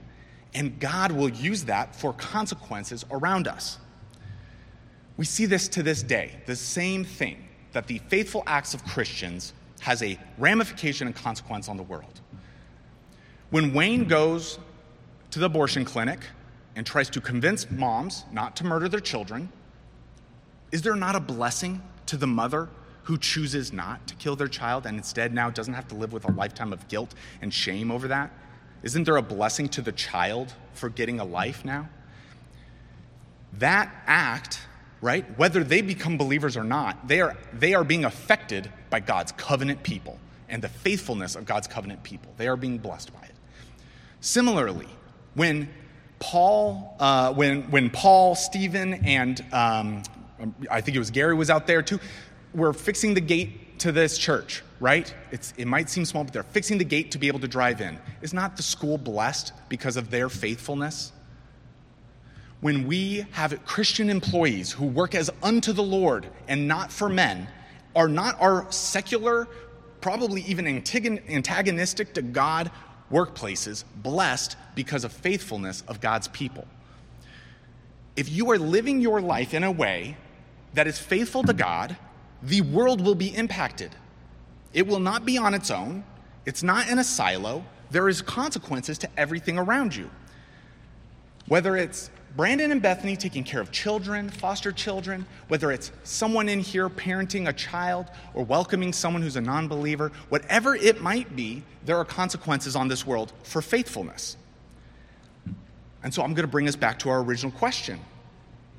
and 0.54 0.80
God 0.80 1.12
will 1.12 1.30
use 1.30 1.66
that 1.66 1.96
for 1.96 2.14
consequences 2.14 3.06
around 3.12 3.48
us. 3.48 3.78
We 5.18 5.26
see 5.26 5.46
this 5.46 5.68
to 5.70 5.84
this 5.84 6.04
day, 6.04 6.42
the 6.46 6.56
same 6.56 7.06
thing 7.06 7.48
that 7.72 7.88
the 7.88 8.00
faithful 8.10 8.44
acts 8.48 8.74
of 8.74 8.84
Christians 8.84 9.54
has 9.82 10.02
a 10.02 10.18
ramification 10.38 11.08
and 11.08 11.16
consequence 11.16 11.70
on 11.70 11.78
the 11.78 11.84
world. 11.84 12.22
When 13.52 13.74
Wayne 13.74 14.06
goes 14.06 14.58
to 15.32 15.40
the 15.40 15.46
abortion 15.46 15.86
clinic 15.86 16.20
and 16.76 16.86
tries 16.86 17.10
to 17.12 17.22
convince 17.22 17.70
moms 17.70 18.26
not 18.32 18.56
to 18.58 18.66
murder 18.66 18.90
their 18.90 19.00
children, 19.00 19.50
is 20.72 20.82
there 20.82 20.96
not 20.96 21.16
a 21.16 21.20
blessing 21.20 21.82
to 22.08 22.18
the 22.18 22.28
mother 22.28 22.70
who 23.06 23.18
chooses 23.18 23.74
not 23.74 24.06
to 24.08 24.16
kill 24.16 24.36
their 24.36 24.48
child 24.48 24.86
and 24.86 24.98
instead 24.98 25.34
now 25.34 25.50
doesn't 25.50 25.74
have 25.74 25.88
to 25.88 25.96
live 25.96 26.14
with 26.14 26.26
a 26.26 26.32
lifetime 26.32 26.72
of 26.72 26.88
guilt 26.88 27.16
and 27.42 27.52
shame 27.52 27.90
over 27.90 28.08
that? 28.10 28.32
Isn't 28.84 29.06
there 29.06 29.18
a 29.18 29.22
blessing 29.22 29.68
to 29.70 29.82
the 29.82 29.92
child 29.92 30.54
for 30.74 30.90
getting 30.90 31.20
a 31.20 31.26
life 31.26 31.66
now? 31.66 31.90
That 33.54 33.90
act 34.06 34.60
right? 35.06 35.38
Whether 35.38 35.64
they 35.64 35.82
become 35.82 36.18
believers 36.18 36.58
or 36.58 36.64
not, 36.64 37.08
they 37.08 37.22
are, 37.22 37.38
they 37.54 37.76
are 37.76 37.84
being 37.84 38.06
affected 38.06 38.72
by 38.90 39.00
God's 39.00 39.32
covenant 39.34 39.84
people 39.84 40.18
and 40.50 40.62
the 40.62 40.70
faithfulness 40.70 41.36
of 41.36 41.46
God's 41.46 41.68
covenant 41.68 42.02
people. 42.02 42.34
They 42.38 42.48
are 42.48 42.58
being 42.58 42.80
blessed 42.80 43.14
by 43.14 43.22
it. 43.22 43.36
Similarly, 44.22 44.88
when 45.36 45.70
Paul, 46.18 46.96
uh, 47.00 47.34
when, 47.34 47.70
when 47.70 47.92
Paul, 47.92 48.34
Stephen, 48.34 48.96
and 49.06 49.46
um, 49.52 50.02
I 50.72 50.82
think 50.82 50.96
it 50.96 51.00
was 51.00 51.12
Gary 51.12 51.36
was 51.36 51.52
out 51.52 51.68
there 51.68 51.84
too, 51.84 52.00
were 52.56 52.74
fixing 52.74 53.14
the 53.14 53.22
gate 53.22 53.80
to 53.80 53.92
this 53.92 54.18
church, 54.18 54.64
right? 54.80 55.14
It's, 55.32 55.54
it 55.58 55.66
might 55.66 55.90
seem 55.90 56.06
small, 56.06 56.24
but 56.24 56.34
they're 56.34 56.44
fixing 56.44 56.78
the 56.78 56.86
gate 56.86 57.12
to 57.12 57.18
be 57.18 57.28
able 57.28 57.40
to 57.42 57.48
drive 57.48 57.82
in. 57.82 58.00
Is 58.22 58.34
not 58.34 58.58
the 58.58 58.64
school 58.64 58.98
blessed 58.98 59.52
because 59.70 59.98
of 59.98 60.10
their 60.10 60.30
faithfulness? 60.30 61.12
when 62.66 62.88
we 62.88 63.24
have 63.30 63.64
Christian 63.64 64.10
employees 64.10 64.72
who 64.72 64.86
work 64.86 65.14
as 65.14 65.30
unto 65.44 65.72
the 65.72 65.84
Lord 65.84 66.28
and 66.48 66.68
not 66.68 66.92
for 66.92 67.08
men, 67.08 67.48
are 67.96 68.08
not 68.08 68.42
our 68.42 68.66
secular, 68.72 69.48
probably 70.02 70.42
even 70.42 70.66
antagonistic 70.66 72.16
to 72.16 72.24
God 72.24 72.72
workplaces 73.12 73.84
blessed 73.98 74.58
because 74.74 75.04
of 75.04 75.12
faithfulness 75.12 75.84
of 75.88 76.02
God's 76.02 76.28
people. 76.30 76.68
If 78.16 78.30
you 78.30 78.50
are 78.50 78.58
living 78.58 79.00
your 79.00 79.22
life 79.22 79.54
in 79.54 79.64
a 79.64 79.72
way 79.72 80.18
that 80.74 80.88
is 80.88 80.98
faithful 80.98 81.44
to 81.44 81.54
God, 81.54 81.96
the 82.46 82.62
world 82.62 83.02
will 83.02 83.16
be 83.16 83.36
impacted. 83.36 83.92
It 84.74 84.86
will 84.86 85.00
not 85.00 85.26
be 85.26 85.38
on 85.38 85.54
its 85.54 85.72
own. 85.72 86.04
It's 86.46 86.62
not 86.62 86.90
in 86.90 87.00
a 87.00 87.04
silo. 87.04 87.66
There 87.90 88.08
is 88.08 88.22
consequences 88.22 88.98
to 89.00 89.10
everything 89.18 89.58
around 89.58 89.96
you. 89.96 90.10
Whether 91.48 91.76
it's 91.76 92.12
Brandon 92.36 92.72
and 92.72 92.82
Bethany 92.82 93.16
taking 93.16 93.44
care 93.44 93.62
of 93.62 93.72
children, 93.72 94.30
foster 94.30 94.72
children, 94.72 95.26
whether 95.48 95.72
it's 95.72 95.92
someone 96.04 96.50
in 96.50 96.60
here 96.60 96.90
parenting 96.90 97.48
a 97.48 97.54
child 97.54 98.08
or 98.34 98.44
welcoming 98.44 98.94
someone 98.94 99.22
who's 99.22 99.38
a 99.38 99.42
non 99.42 99.68
believer, 99.68 100.12
whatever 100.30 100.76
it 100.76 101.02
might 101.02 101.36
be, 101.36 101.64
there 101.86 101.98
are 101.98 102.06
consequences 102.06 102.76
on 102.76 102.90
this 102.90 103.08
world 103.08 103.32
for 103.44 103.62
faithfulness. 103.62 104.38
And 106.04 106.14
so 106.14 106.22
I'm 106.22 106.34
going 106.34 106.46
to 106.46 106.52
bring 106.52 106.68
us 106.68 106.76
back 106.76 107.00
to 107.00 107.10
our 107.10 107.22
original 107.22 107.52
question. 107.52 108.00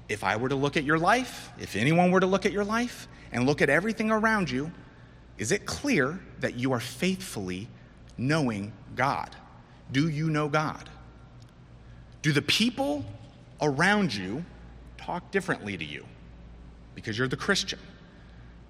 If 0.08 0.22
I 0.22 0.36
were 0.36 0.50
to 0.50 0.54
look 0.54 0.76
at 0.76 0.84
your 0.84 0.98
life, 0.98 1.50
if 1.58 1.74
anyone 1.74 2.12
were 2.12 2.20
to 2.20 2.26
look 2.26 2.46
at 2.46 2.52
your 2.52 2.64
life 2.64 3.08
and 3.36 3.44
look 3.44 3.60
at 3.60 3.68
everything 3.68 4.10
around 4.10 4.50
you, 4.50 4.72
is 5.36 5.52
it 5.52 5.66
clear 5.66 6.18
that 6.40 6.54
you 6.54 6.72
are 6.72 6.80
faithfully 6.80 7.68
knowing 8.16 8.72
God? 8.96 9.36
Do 9.92 10.08
you 10.08 10.30
know 10.30 10.48
God? 10.48 10.88
Do 12.22 12.32
the 12.32 12.40
people 12.40 13.04
around 13.60 14.14
you 14.14 14.42
talk 14.96 15.30
differently 15.30 15.76
to 15.76 15.84
you 15.84 16.06
because 16.94 17.18
you're 17.18 17.28
the 17.28 17.36
Christian? 17.36 17.78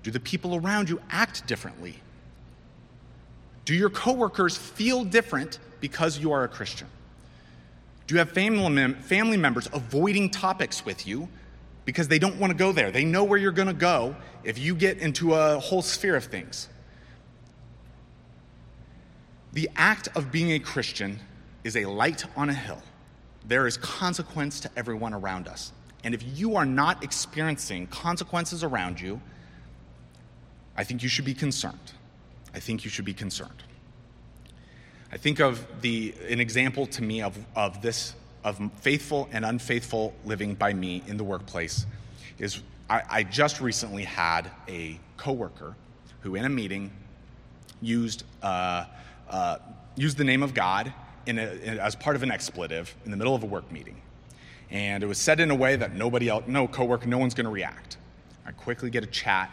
Do 0.03 0.11
the 0.11 0.19
people 0.19 0.57
around 0.57 0.91
you 0.91 1.01
act 1.11 1.47
differently? 1.47 2.01
Do 3.67 3.75
your 3.75 3.91
coworkers 3.91 4.57
feel 4.57 5.05
different 5.05 5.61
because 5.81 6.19
you 6.19 6.33
are 6.33 6.43
a 6.43 6.49
Christian? 6.49 6.89
Do 8.09 8.17
you 8.17 8.19
have 8.19 8.31
family, 8.33 9.37
members 9.37 9.69
avoiding 9.73 10.29
topics 10.29 10.85
with 10.85 11.07
you 11.07 11.29
because 11.87 12.09
they 12.09 12.19
don't 12.19 12.39
want 12.39 12.51
to 12.51 12.57
go 12.57 12.73
there? 12.73 12.91
They 12.91 13.07
know 13.07 13.25
where 13.25 13.39
you're 13.39 13.53
going 13.53 13.69
to 13.69 13.75
go 13.75 14.15
if 14.45 14.59
you 14.59 14.75
get 14.75 14.99
into 14.99 15.33
a 15.33 15.59
whole 15.59 15.81
sphere 15.81 16.17
of 16.17 16.25
things. 16.25 16.69
The 19.55 19.71
act 19.75 20.09
of 20.15 20.31
being 20.31 20.53
a 20.53 20.59
Christian 20.59 21.21
is 21.65 21.75
a 21.77 21.87
light 21.87 22.27
on 22.37 22.51
a 22.51 22.55
hill 22.55 22.83
there 23.47 23.67
is 23.67 23.77
consequence 23.77 24.61
to 24.61 24.71
everyone 24.77 25.15
around 25.15 25.49
us. 25.49 25.73
And 26.05 26.15
if 26.15 26.23
you 26.39 26.57
are 26.57 26.67
not 26.67 27.03
experiencing 27.03 27.87
consequences 27.87 28.63
around 28.65 29.01
you, 29.01 29.21
I 30.77 30.85
think 30.85 31.03
you 31.03 31.09
should 31.09 31.25
be 31.25 31.35
concerned. 31.35 31.93
I 32.55 32.61
think 32.61 32.85
you 32.85 32.91
should 32.91 33.05
be 33.05 33.15
concerned. 33.15 33.63
I 35.13 35.17
think 35.17 35.41
of 35.41 35.65
the, 35.81 36.15
an 36.29 36.41
example 36.41 36.87
to 36.89 37.03
me 37.03 37.23
of, 37.23 37.39
of 37.55 37.81
this, 37.83 38.15
of 38.47 38.61
faithful 38.77 39.29
and 39.33 39.45
unfaithful 39.45 40.15
living 40.25 40.55
by 40.55 40.73
me 40.73 41.03
in 41.09 41.17
the 41.17 41.25
workplace 41.25 41.85
is 42.39 42.63
I, 42.89 43.03
I 43.11 43.23
just 43.25 43.61
recently 43.61 44.05
had 44.05 44.49
a 44.69 45.01
coworker 45.17 45.75
who, 46.21 46.37
in 46.37 46.45
a 46.45 46.49
meeting, 46.49 46.93
used, 47.83 48.23
uh, 48.45 48.85
uh, 49.29 49.59
used 49.97 50.17
the 50.17 50.25
name 50.25 50.45
of 50.45 50.55
God 50.55 50.93
in 51.27 51.41
a, 51.41 51.47
in, 51.63 51.81
as 51.81 51.97
part 51.97 52.15
of 52.15 52.23
an 52.23 52.31
expletive 52.31 52.95
in 53.05 53.11
the 53.11 53.17
middle 53.17 53.35
of 53.35 53.43
a 53.43 53.47
work 53.47 53.71
meeting. 53.73 54.01
And 54.71 55.03
it 55.03 55.07
was 55.07 55.19
said 55.19 55.41
in 55.41 55.51
a 55.51 55.55
way 55.55 55.75
that 55.75 55.97
nobody 55.97 56.29
else, 56.29 56.45
no 56.47 56.69
coworker, 56.69 57.09
no 57.09 57.19
one's 57.19 57.35
going 57.35 57.47
to 57.47 57.51
react. 57.51 57.97
I 58.47 58.53
quickly 58.53 58.91
get 58.91 59.03
a 59.03 59.09
chat. 59.09 59.53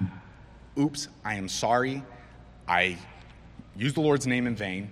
Oops, 0.77 1.07
I 1.25 1.33
am 1.33 1.49
sorry. 1.49 2.03
I 2.67 2.99
used 3.75 3.95
the 3.95 4.01
Lord's 4.01 4.27
name 4.27 4.45
in 4.45 4.55
vain. 4.55 4.91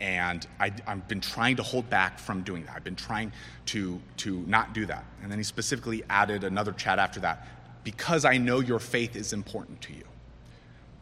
And 0.00 0.46
I, 0.58 0.72
have 0.86 1.08
been 1.08 1.20
trying 1.20 1.56
to 1.56 1.62
hold 1.62 1.90
back 1.90 2.18
from 2.18 2.42
doing 2.42 2.64
that. 2.64 2.74
I've 2.76 2.84
been 2.84 2.96
trying 2.96 3.32
to, 3.66 4.00
to 4.18 4.38
not 4.46 4.72
do 4.72 4.86
that. 4.86 5.04
And 5.22 5.30
then 5.30 5.38
he 5.38 5.44
specifically 5.44 6.02
added 6.08 6.42
another 6.42 6.72
chat 6.72 6.98
after 6.98 7.20
that 7.20 7.46
because 7.84 8.24
I 8.24 8.38
know 8.38 8.60
your 8.60 8.78
faith 8.78 9.14
is 9.14 9.32
important 9.32 9.80
to 9.82 9.92
you. 9.92 10.04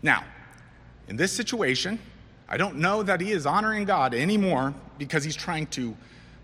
Now, 0.02 0.24
in 1.08 1.16
this 1.16 1.32
situation, 1.32 1.98
I 2.48 2.56
don't 2.56 2.76
know 2.76 3.02
that 3.02 3.20
he 3.20 3.30
is 3.30 3.46
honoring 3.46 3.84
God 3.84 4.14
anymore 4.14 4.74
because 4.98 5.22
he's 5.22 5.37
trying 5.37 5.66
to, 5.68 5.96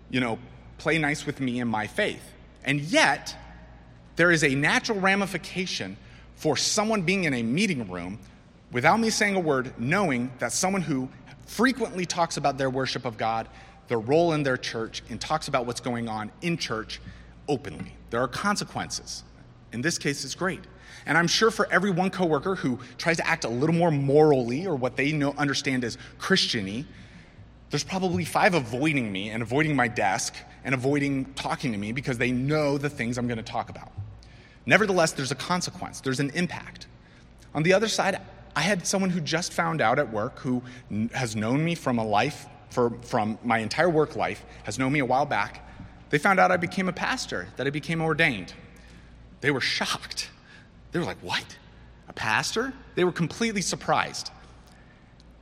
you 0.09 0.19
know, 0.19 0.39
play 0.77 0.97
nice 0.97 1.25
with 1.25 1.39
me 1.39 1.59
and 1.59 1.69
my 1.69 1.87
faith. 1.87 2.23
And 2.63 2.81
yet, 2.81 3.35
there 4.15 4.31
is 4.31 4.43
a 4.43 4.55
natural 4.55 4.99
ramification 4.99 5.97
for 6.35 6.57
someone 6.57 7.01
being 7.01 7.23
in 7.23 7.33
a 7.33 7.43
meeting 7.43 7.89
room 7.89 8.19
without 8.71 8.99
me 8.99 9.09
saying 9.09 9.35
a 9.35 9.39
word, 9.39 9.73
knowing 9.79 10.31
that 10.39 10.51
someone 10.51 10.81
who 10.81 11.09
frequently 11.45 12.05
talks 12.05 12.37
about 12.37 12.57
their 12.57 12.69
worship 12.69 13.05
of 13.05 13.17
God, 13.17 13.47
their 13.87 13.99
role 13.99 14.33
in 14.33 14.43
their 14.43 14.57
church, 14.57 15.03
and 15.09 15.19
talks 15.19 15.47
about 15.47 15.65
what's 15.65 15.79
going 15.79 16.09
on 16.09 16.31
in 16.41 16.57
church 16.57 16.99
openly. 17.47 17.93
There 18.09 18.21
are 18.21 18.27
consequences. 18.27 19.23
In 19.71 19.81
this 19.81 19.97
case, 19.97 20.23
it's 20.25 20.35
great. 20.35 20.61
And 21.05 21.17
I'm 21.17 21.27
sure 21.27 21.51
for 21.51 21.71
every 21.71 21.91
one 21.91 22.09
coworker 22.09 22.55
who 22.55 22.79
tries 22.97 23.17
to 23.17 23.27
act 23.27 23.43
a 23.43 23.49
little 23.49 23.75
more 23.75 23.91
morally 23.91 24.65
or 24.65 24.75
what 24.75 24.95
they 24.95 25.11
know, 25.11 25.33
understand 25.37 25.83
as 25.83 25.97
Christiany, 26.17 26.85
there's 27.69 27.83
probably 27.83 28.25
five 28.25 28.53
avoiding 28.53 29.11
me 29.11 29.29
and 29.29 29.43
avoiding 29.43 29.75
my 29.75 29.87
desk 29.87 30.35
and 30.63 30.73
avoiding 30.73 31.25
talking 31.33 31.71
to 31.71 31.77
me 31.77 31.91
because 31.91 32.17
they 32.17 32.31
know 32.31 32.77
the 32.77 32.89
things 32.89 33.17
I'm 33.17 33.27
going 33.27 33.37
to 33.37 33.43
talk 33.43 33.69
about. 33.69 33.91
Nevertheless, 34.65 35.11
there's 35.11 35.31
a 35.31 35.35
consequence, 35.35 36.01
there's 36.01 36.19
an 36.19 36.31
impact. 36.31 36.87
On 37.53 37.61
the 37.63 37.73
other 37.73 37.87
side, 37.87 38.19
I 38.55 38.61
had 38.61 38.87
someone 38.87 39.09
who 39.09 39.19
just 39.19 39.53
found 39.53 39.81
out 39.81 39.99
at 39.99 40.11
work 40.11 40.39
who 40.39 40.63
has 41.13 41.35
known 41.35 41.63
me 41.63 41.75
from 41.75 41.99
a 41.99 42.05
life, 42.05 42.47
for, 42.69 42.91
from 43.01 43.37
my 43.43 43.59
entire 43.59 43.89
work 43.89 44.15
life, 44.15 44.45
has 44.63 44.79
known 44.79 44.93
me 44.93 44.99
a 44.99 45.05
while 45.05 45.25
back, 45.25 45.67
they 46.09 46.17
found 46.17 46.39
out 46.39 46.51
I 46.51 46.57
became 46.57 46.87
a 46.87 46.93
pastor, 46.93 47.47
that 47.57 47.67
I 47.67 47.69
became 47.69 48.01
ordained. 48.01 48.53
They 49.41 49.51
were 49.51 49.61
shocked. 49.61 50.29
They 50.91 50.99
were 50.99 51.05
like, 51.05 51.17
What? 51.21 51.57
A 52.07 52.13
pastor? 52.13 52.73
They 52.95 53.03
were 53.03 53.11
completely 53.11 53.61
surprised. 53.61 54.31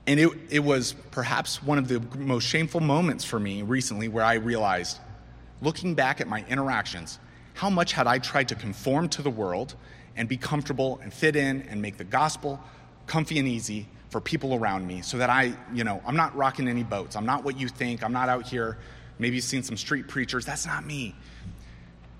And 0.08 0.20
it, 0.20 0.30
it 0.50 0.60
was 0.60 0.96
perhaps 1.12 1.62
one 1.62 1.78
of 1.78 1.88
the 1.88 2.00
most 2.18 2.46
shameful 2.46 2.82
moments 2.82 3.24
for 3.24 3.40
me 3.40 3.62
recently 3.62 4.08
where 4.08 4.24
I 4.24 4.34
realized, 4.34 5.00
looking 5.62 5.94
back 5.94 6.20
at 6.20 6.28
my 6.28 6.44
interactions, 6.50 7.20
how 7.54 7.70
much 7.70 7.94
had 7.94 8.08
I 8.08 8.20
tried 8.20 8.50
to 8.50 8.56
conform 8.56 9.10
to 9.10 9.22
the 9.22 9.30
world 9.30 9.76
and 10.16 10.28
be 10.28 10.38
comfortable 10.38 11.00
and 11.04 11.14
fit 11.14 11.36
in 11.36 11.62
and 11.64 11.82
make 11.82 11.98
the 11.98 12.04
gospel 12.04 12.60
comfy 13.08 13.40
and 13.40 13.48
easy 13.48 13.88
for 14.10 14.22
people 14.22 14.54
around 14.54 14.86
me 14.88 15.02
so 15.02 15.18
that 15.18 15.30
I, 15.30 15.54
you 15.74 15.84
know, 15.84 16.02
I'm 16.06 16.16
not 16.16 16.36
rocking 16.36 16.68
any 16.68 16.84
boats. 16.84 17.16
I'm 17.16 17.26
not 17.26 17.44
what 17.44 17.60
you 17.60 17.68
think. 17.68 18.04
I'm 18.04 18.14
not 18.14 18.30
out 18.30 18.46
here. 18.46 18.78
Maybe 19.20 19.38
you've 19.38 19.46
seen 19.46 19.64
some 19.64 19.78
street 19.78 20.08
preachers. 20.08 20.46
That's 20.46 20.66
not 20.66 20.86
me. 20.86 21.16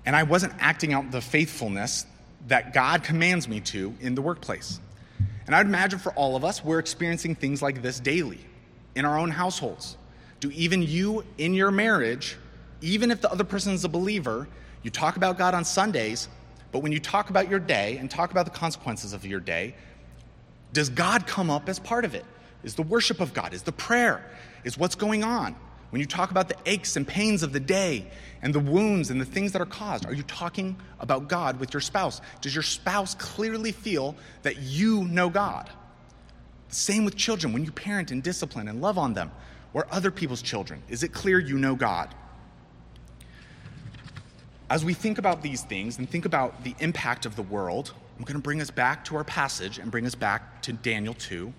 And 0.06 0.14
I 0.14 0.24
wasn't 0.24 0.52
acting 0.58 0.92
out 0.92 1.10
the 1.10 1.20
faithfulness 1.20 2.06
that 2.48 2.74
God 2.74 3.04
commands 3.04 3.48
me 3.48 3.60
to 3.60 3.94
in 4.00 4.14
the 4.14 4.22
workplace. 4.22 4.80
And 5.46 5.54
I'd 5.54 5.66
imagine 5.66 5.98
for 5.98 6.12
all 6.12 6.36
of 6.36 6.44
us, 6.44 6.64
we're 6.64 6.78
experiencing 6.78 7.34
things 7.34 7.62
like 7.62 7.82
this 7.82 8.00
daily 8.00 8.40
in 8.94 9.04
our 9.04 9.18
own 9.18 9.30
households. 9.30 9.96
Do 10.40 10.50
even 10.50 10.82
you 10.82 11.24
in 11.38 11.54
your 11.54 11.70
marriage, 11.70 12.36
even 12.80 13.10
if 13.10 13.20
the 13.20 13.30
other 13.30 13.44
person 13.44 13.72
is 13.72 13.84
a 13.84 13.88
believer, 13.88 14.48
you 14.82 14.90
talk 14.90 15.16
about 15.16 15.38
God 15.38 15.54
on 15.54 15.64
Sundays, 15.64 16.28
but 16.72 16.80
when 16.80 16.92
you 16.92 17.00
talk 17.00 17.30
about 17.30 17.48
your 17.48 17.60
day 17.60 17.96
and 17.98 18.10
talk 18.10 18.30
about 18.30 18.44
the 18.44 18.50
consequences 18.50 19.12
of 19.12 19.24
your 19.24 19.40
day, 19.40 19.74
does 20.74 20.90
God 20.90 21.26
come 21.26 21.50
up 21.50 21.68
as 21.68 21.78
part 21.78 22.04
of 22.04 22.14
it? 22.14 22.24
Is 22.62 22.74
the 22.74 22.82
worship 22.82 23.20
of 23.20 23.32
God? 23.32 23.54
Is 23.54 23.62
the 23.62 23.72
prayer? 23.72 24.28
Is 24.64 24.76
what's 24.76 24.94
going 24.96 25.22
on? 25.22 25.56
When 25.90 26.00
you 26.00 26.06
talk 26.06 26.32
about 26.32 26.48
the 26.48 26.56
aches 26.66 26.96
and 26.96 27.06
pains 27.06 27.44
of 27.44 27.52
the 27.52 27.60
day 27.60 28.10
and 28.42 28.52
the 28.52 28.58
wounds 28.58 29.10
and 29.10 29.20
the 29.20 29.24
things 29.24 29.52
that 29.52 29.62
are 29.62 29.66
caused, 29.66 30.04
are 30.04 30.12
you 30.12 30.24
talking 30.24 30.76
about 30.98 31.28
God 31.28 31.60
with 31.60 31.72
your 31.72 31.80
spouse? 31.80 32.20
Does 32.40 32.52
your 32.54 32.64
spouse 32.64 33.14
clearly 33.14 33.70
feel 33.70 34.16
that 34.42 34.58
you 34.58 35.04
know 35.04 35.30
God? 35.30 35.70
Same 36.68 37.04
with 37.04 37.14
children. 37.14 37.52
When 37.52 37.64
you 37.64 37.70
parent 37.70 38.10
and 38.10 38.22
discipline 38.22 38.66
and 38.66 38.80
love 38.80 38.98
on 38.98 39.14
them 39.14 39.30
or 39.72 39.86
other 39.92 40.10
people's 40.10 40.42
children, 40.42 40.82
is 40.88 41.04
it 41.04 41.12
clear 41.12 41.38
you 41.38 41.56
know 41.56 41.76
God? 41.76 42.12
As 44.68 44.84
we 44.84 44.94
think 44.94 45.18
about 45.18 45.42
these 45.42 45.62
things 45.62 45.98
and 45.98 46.10
think 46.10 46.24
about 46.24 46.64
the 46.64 46.74
impact 46.80 47.26
of 47.26 47.36
the 47.36 47.42
world, 47.42 47.92
I'm 48.16 48.24
going 48.24 48.36
to 48.36 48.42
bring 48.42 48.60
us 48.60 48.70
back 48.70 49.04
to 49.06 49.16
our 49.16 49.24
passage 49.24 49.78
and 49.78 49.90
bring 49.90 50.06
us 50.06 50.14
back 50.14 50.62
to 50.62 50.72
Daniel 50.72 51.14
2, 51.14 51.52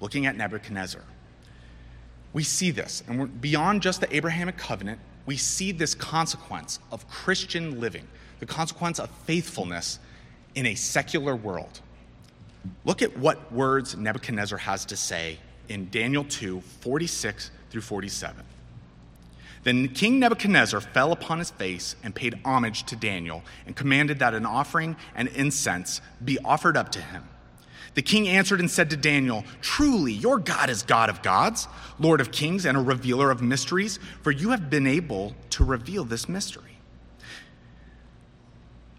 looking 0.00 0.26
at 0.26 0.36
Nebuchadnezzar 0.36 1.02
we 2.32 2.44
see 2.44 2.70
this, 2.70 3.02
and 3.08 3.40
beyond 3.40 3.82
just 3.82 4.00
the 4.00 4.14
Abrahamic 4.14 4.56
covenant, 4.56 5.00
we 5.26 5.36
see 5.36 5.72
this 5.72 5.94
consequence 5.94 6.78
of 6.92 7.08
Christian 7.08 7.80
living, 7.80 8.06
the 8.38 8.46
consequence 8.46 8.98
of 8.98 9.10
faithfulness 9.24 9.98
in 10.54 10.66
a 10.66 10.74
secular 10.74 11.34
world. 11.34 11.80
Look 12.84 13.02
at 13.02 13.16
what 13.16 13.52
words 13.52 13.96
Nebuchadnezzar 13.96 14.58
has 14.58 14.84
to 14.86 14.96
say 14.96 15.38
in 15.68 15.88
Daniel 15.90 16.24
2 16.24 16.60
46 16.60 17.50
through 17.70 17.80
47. 17.80 18.44
Then 19.62 19.88
King 19.88 20.18
Nebuchadnezzar 20.18 20.80
fell 20.80 21.12
upon 21.12 21.38
his 21.38 21.50
face 21.50 21.94
and 22.02 22.14
paid 22.14 22.38
homage 22.44 22.84
to 22.84 22.96
Daniel 22.96 23.42
and 23.66 23.76
commanded 23.76 24.18
that 24.20 24.34
an 24.34 24.46
offering 24.46 24.96
and 25.14 25.28
incense 25.28 26.00
be 26.24 26.38
offered 26.44 26.76
up 26.76 26.90
to 26.92 27.00
him. 27.00 27.28
The 27.94 28.02
king 28.02 28.28
answered 28.28 28.60
and 28.60 28.70
said 28.70 28.90
to 28.90 28.96
Daniel, 28.96 29.44
Truly, 29.60 30.12
your 30.12 30.38
God 30.38 30.70
is 30.70 30.82
God 30.82 31.10
of 31.10 31.22
gods, 31.22 31.66
Lord 31.98 32.20
of 32.20 32.30
kings, 32.30 32.64
and 32.64 32.78
a 32.78 32.80
revealer 32.80 33.30
of 33.30 33.42
mysteries, 33.42 33.98
for 34.22 34.30
you 34.30 34.50
have 34.50 34.70
been 34.70 34.86
able 34.86 35.34
to 35.50 35.64
reveal 35.64 36.04
this 36.04 36.28
mystery. 36.28 36.78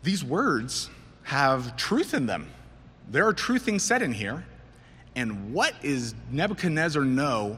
These 0.04 0.24
words 0.24 0.90
have 1.24 1.78
truth 1.78 2.14
in 2.14 2.26
them. 2.26 2.50
There 3.10 3.26
are 3.28 3.34
true 3.34 3.60
things 3.60 3.84
said 3.84 4.02
in 4.02 4.14
here. 4.14 4.46
And 5.16 5.54
what 5.54 5.74
is 5.84 6.14
Nebuchadnezzar 6.30 7.04
know 7.04 7.58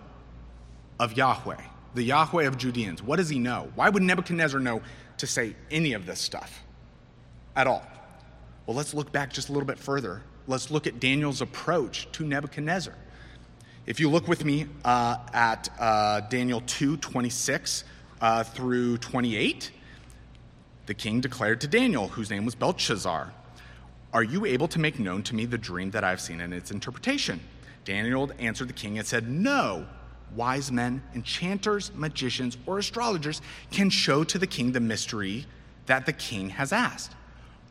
of 1.00 1.18
Yahweh, 1.18 1.62
the 1.96 2.04
Yahweh 2.04 2.46
of 2.46 2.58
Judeans? 2.58 3.02
What 3.02 3.18
does 3.18 3.30
he 3.30 3.40
know? 3.40 3.72
Why 3.76 3.90
would 3.90 4.04
Nebuchadnezzar 4.04 4.60
know 4.60 4.82
to 5.18 5.28
say 5.28 5.56
any 5.72 5.94
of 5.94 6.06
this 6.06 6.20
stuff 6.20 6.64
at 7.56 7.68
all? 7.68 7.86
Well, 8.66 8.76
let's 8.76 8.94
look 8.94 9.12
back 9.12 9.34
just 9.34 9.50
a 9.50 9.52
little 9.52 9.68
bit 9.68 9.78
further 9.78 10.22
let's 10.48 10.72
look 10.72 10.88
at 10.88 11.00
Daniel's 11.00 11.42
approach 11.42 12.12
to 12.14 12.24
Nebuchadnezzar. 12.24 12.96
If 13.86 14.00
you 14.00 14.10
look 14.10 14.28
with 14.28 14.46
me 14.46 14.68
uh, 14.86 15.18
at 15.34 15.70
uh, 15.80 16.22
Daniel 16.22 16.62
2 16.66 16.98
26 16.98 17.84
uh, 18.22 18.44
through 18.44 18.98
28, 18.98 19.72
the 20.86 20.94
king 20.94 21.22
declared 21.22 21.62
to 21.62 21.68
Daniel, 21.68 22.08
whose 22.08 22.30
name 22.30 22.46
was 22.46 22.56
Belshazzar, 22.56 23.34
Are 24.14 24.24
you 24.24 24.46
able 24.46 24.68
to 24.70 24.80
make 24.80 25.00
known 25.00 25.24
to 25.24 25.36
me 25.36 25.46
the 25.46 25.58
dream 25.58 25.92
that 25.92 26.04
I've 26.04 26.22
seen 26.22 26.42
and 26.42 26.54
its 26.54 26.72
interpretation? 26.72 27.42
Daniel 27.84 28.32
answered 28.40 28.70
the 28.70 28.74
king 28.74 28.98
and 28.98 29.06
said, 29.06 29.30
No. 29.30 29.86
Wise 30.36 30.72
men, 30.72 31.04
enchanters, 31.14 31.92
magicians, 31.94 32.58
or 32.66 32.80
astrologers 32.80 33.42
can 33.72 33.90
show 33.90 34.24
to 34.24 34.38
the 34.38 34.48
king 34.48 34.72
the 34.72 34.80
mystery 34.80 35.46
that 35.86 36.06
the 36.06 36.14
king 36.14 36.50
has 36.50 36.72
asked. 36.72 37.14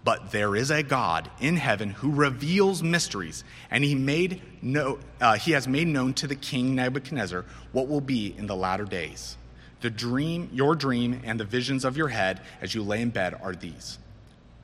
But 0.04 0.32
there 0.32 0.56
is 0.56 0.70
a 0.70 0.82
God 0.82 1.30
in 1.40 1.56
heaven 1.56 1.90
who 1.90 2.10
reveals 2.10 2.82
mysteries, 2.82 3.44
and 3.70 3.84
he, 3.84 3.94
made 3.94 4.42
no, 4.60 4.98
uh, 5.20 5.34
he 5.34 5.52
has 5.52 5.68
made 5.68 5.86
known 5.86 6.12
to 6.14 6.26
the 6.26 6.34
king 6.34 6.74
Nebuchadnezzar 6.74 7.44
what 7.70 7.88
will 7.88 8.00
be 8.00 8.34
in 8.36 8.46
the 8.46 8.56
latter 8.56 8.84
days. 8.84 9.36
The 9.80 9.90
dream, 9.90 10.48
your 10.52 10.74
dream, 10.74 11.20
and 11.24 11.38
the 11.38 11.44
visions 11.44 11.84
of 11.84 11.96
your 11.96 12.08
head 12.08 12.40
as 12.60 12.74
you 12.74 12.82
lay 12.82 13.00
in 13.00 13.10
bed 13.10 13.38
are 13.42 13.54
these. 13.54 13.98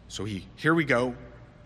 So 0.08 0.24
he, 0.24 0.46
here 0.56 0.74
we 0.74 0.84
go. 0.84 1.14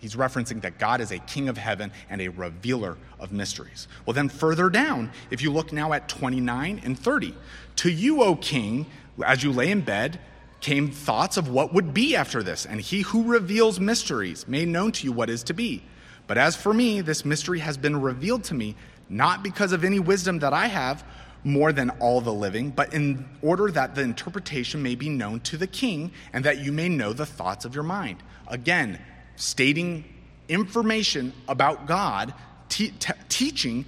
He's 0.02 0.16
referencing 0.16 0.60
that 0.62 0.80
God 0.80 1.00
is 1.00 1.12
a 1.12 1.20
king 1.20 1.48
of 1.48 1.56
heaven 1.56 1.92
and 2.10 2.20
a 2.20 2.26
revealer 2.26 2.98
of 3.20 3.30
mysteries. 3.30 3.86
Well, 4.04 4.14
then 4.14 4.28
further 4.28 4.68
down, 4.68 5.12
if 5.30 5.40
you 5.40 5.52
look 5.52 5.72
now 5.72 5.92
at 5.92 6.08
29 6.08 6.82
and 6.84 6.98
30, 6.98 7.36
to 7.76 7.88
you, 7.88 8.20
O 8.24 8.34
king, 8.34 8.86
as 9.24 9.44
you 9.44 9.52
lay 9.52 9.70
in 9.70 9.82
bed, 9.82 10.18
came 10.60 10.90
thoughts 10.90 11.36
of 11.36 11.48
what 11.48 11.72
would 11.72 11.94
be 11.94 12.16
after 12.16 12.42
this, 12.42 12.66
and 12.66 12.80
he 12.80 13.02
who 13.02 13.22
reveals 13.22 13.78
mysteries 13.78 14.48
made 14.48 14.66
known 14.66 14.90
to 14.90 15.04
you 15.04 15.12
what 15.12 15.30
is 15.30 15.44
to 15.44 15.54
be. 15.54 15.84
But 16.26 16.36
as 16.36 16.56
for 16.56 16.74
me, 16.74 17.00
this 17.00 17.24
mystery 17.24 17.60
has 17.60 17.76
been 17.76 18.02
revealed 18.02 18.42
to 18.44 18.54
me, 18.54 18.74
not 19.08 19.44
because 19.44 19.70
of 19.70 19.84
any 19.84 20.00
wisdom 20.00 20.40
that 20.40 20.52
I 20.52 20.66
have 20.66 21.04
more 21.44 21.72
than 21.72 21.90
all 22.00 22.20
the 22.20 22.32
living, 22.32 22.70
but 22.70 22.92
in 22.92 23.24
order 23.40 23.70
that 23.70 23.94
the 23.94 24.02
interpretation 24.02 24.82
may 24.82 24.96
be 24.96 25.08
known 25.08 25.38
to 25.40 25.56
the 25.56 25.68
king, 25.68 26.10
and 26.32 26.44
that 26.44 26.58
you 26.58 26.72
may 26.72 26.88
know 26.88 27.12
the 27.12 27.26
thoughts 27.26 27.64
of 27.64 27.72
your 27.72 27.84
mind. 27.84 28.20
Again, 28.48 28.98
stating 29.42 30.04
information 30.48 31.32
about 31.48 31.86
God, 31.86 32.32
te- 32.68 32.92
te- 32.92 33.12
teaching 33.28 33.84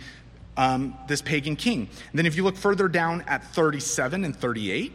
um, 0.57 0.97
this 1.07 1.23
pagan 1.23 1.55
king. 1.55 1.89
And 2.11 2.19
then 2.19 2.27
if 2.27 2.37
you 2.37 2.43
look 2.43 2.57
further 2.57 2.89
down 2.89 3.23
at 3.23 3.45
37 3.55 4.25
and 4.25 4.35
38, 4.35 4.93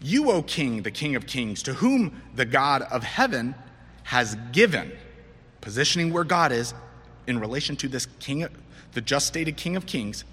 you, 0.00 0.30
O 0.30 0.42
King, 0.42 0.82
the 0.82 0.90
King 0.90 1.16
of 1.16 1.26
Kings, 1.26 1.62
to 1.62 1.72
whom 1.74 2.20
the 2.34 2.44
God 2.44 2.82
of 2.82 3.02
heaven 3.02 3.54
has 4.02 4.36
given, 4.52 4.92
positioning 5.62 6.12
where 6.12 6.24
God 6.24 6.52
is 6.52 6.74
in 7.26 7.38
relation 7.38 7.74
to 7.76 7.88
this 7.88 8.06
King, 8.20 8.46
the 8.92 9.00
just 9.00 9.26
stated 9.26 9.56
King 9.56 9.76
of 9.76 9.86
Kings, 9.86 10.24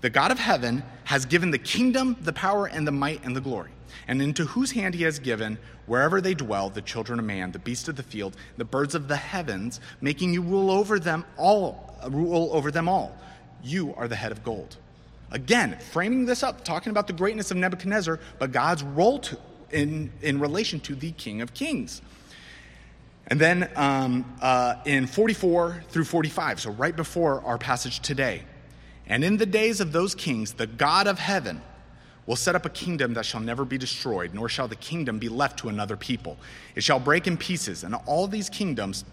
the 0.00 0.10
God 0.10 0.30
of 0.30 0.38
heaven 0.38 0.84
has 1.04 1.26
given 1.26 1.50
the 1.50 1.58
kingdom, 1.58 2.16
the 2.20 2.32
power, 2.32 2.66
and 2.66 2.86
the 2.86 2.92
might, 2.92 3.24
and 3.24 3.34
the 3.34 3.40
glory. 3.40 3.70
And 4.06 4.22
into 4.22 4.44
whose 4.44 4.72
hand 4.72 4.94
he 4.94 5.02
has 5.04 5.18
given, 5.18 5.58
wherever 5.86 6.20
they 6.20 6.34
dwell, 6.34 6.70
the 6.70 6.82
children 6.82 7.18
of 7.18 7.24
man, 7.24 7.52
the 7.52 7.58
beasts 7.58 7.88
of 7.88 7.96
the 7.96 8.02
field, 8.02 8.36
the 8.56 8.64
birds 8.64 8.94
of 8.94 9.08
the 9.08 9.16
heavens, 9.16 9.80
making 10.00 10.32
you 10.32 10.42
rule 10.42 10.70
over 10.70 10.98
them 10.98 11.24
all, 11.36 11.98
rule 12.08 12.50
over 12.52 12.70
them 12.70 12.88
all. 12.88 13.16
You 13.62 13.94
are 13.96 14.08
the 14.08 14.16
head 14.16 14.32
of 14.32 14.44
gold. 14.44 14.76
Again, 15.30 15.78
framing 15.90 16.24
this 16.24 16.42
up, 16.42 16.64
talking 16.64 16.90
about 16.90 17.06
the 17.06 17.12
greatness 17.12 17.50
of 17.50 17.56
Nebuchadnezzar, 17.56 18.18
but 18.38 18.52
God's 18.52 18.82
role 18.82 19.18
to, 19.18 19.38
in, 19.70 20.10
in 20.22 20.40
relation 20.40 20.80
to 20.80 20.94
the 20.94 21.12
King 21.12 21.42
of 21.42 21.52
Kings. 21.52 22.00
And 23.26 23.38
then 23.38 23.70
um, 23.76 24.24
uh, 24.40 24.76
in 24.86 25.06
44 25.06 25.84
through 25.90 26.04
45, 26.04 26.60
so 26.60 26.70
right 26.70 26.96
before 26.96 27.42
our 27.44 27.58
passage 27.58 28.00
today, 28.00 28.42
and 29.06 29.22
in 29.22 29.36
the 29.36 29.46
days 29.46 29.80
of 29.80 29.92
those 29.92 30.14
kings, 30.14 30.54
the 30.54 30.66
God 30.66 31.06
of 31.06 31.18
heaven 31.18 31.60
will 32.28 32.36
set 32.36 32.54
up 32.54 32.66
a 32.66 32.68
kingdom 32.68 33.14
that 33.14 33.24
shall 33.24 33.40
never 33.40 33.64
be 33.64 33.78
destroyed, 33.78 34.34
nor 34.34 34.50
shall 34.50 34.68
the 34.68 34.76
kingdom 34.76 35.18
be 35.18 35.30
left 35.30 35.58
to 35.58 35.70
another 35.70 35.96
people. 35.96 36.36
It 36.74 36.84
shall 36.84 37.00
break 37.00 37.26
in 37.26 37.38
pieces, 37.38 37.84
and 37.84 37.94
all 38.04 38.28
these 38.28 38.50
kingdoms 38.50 39.06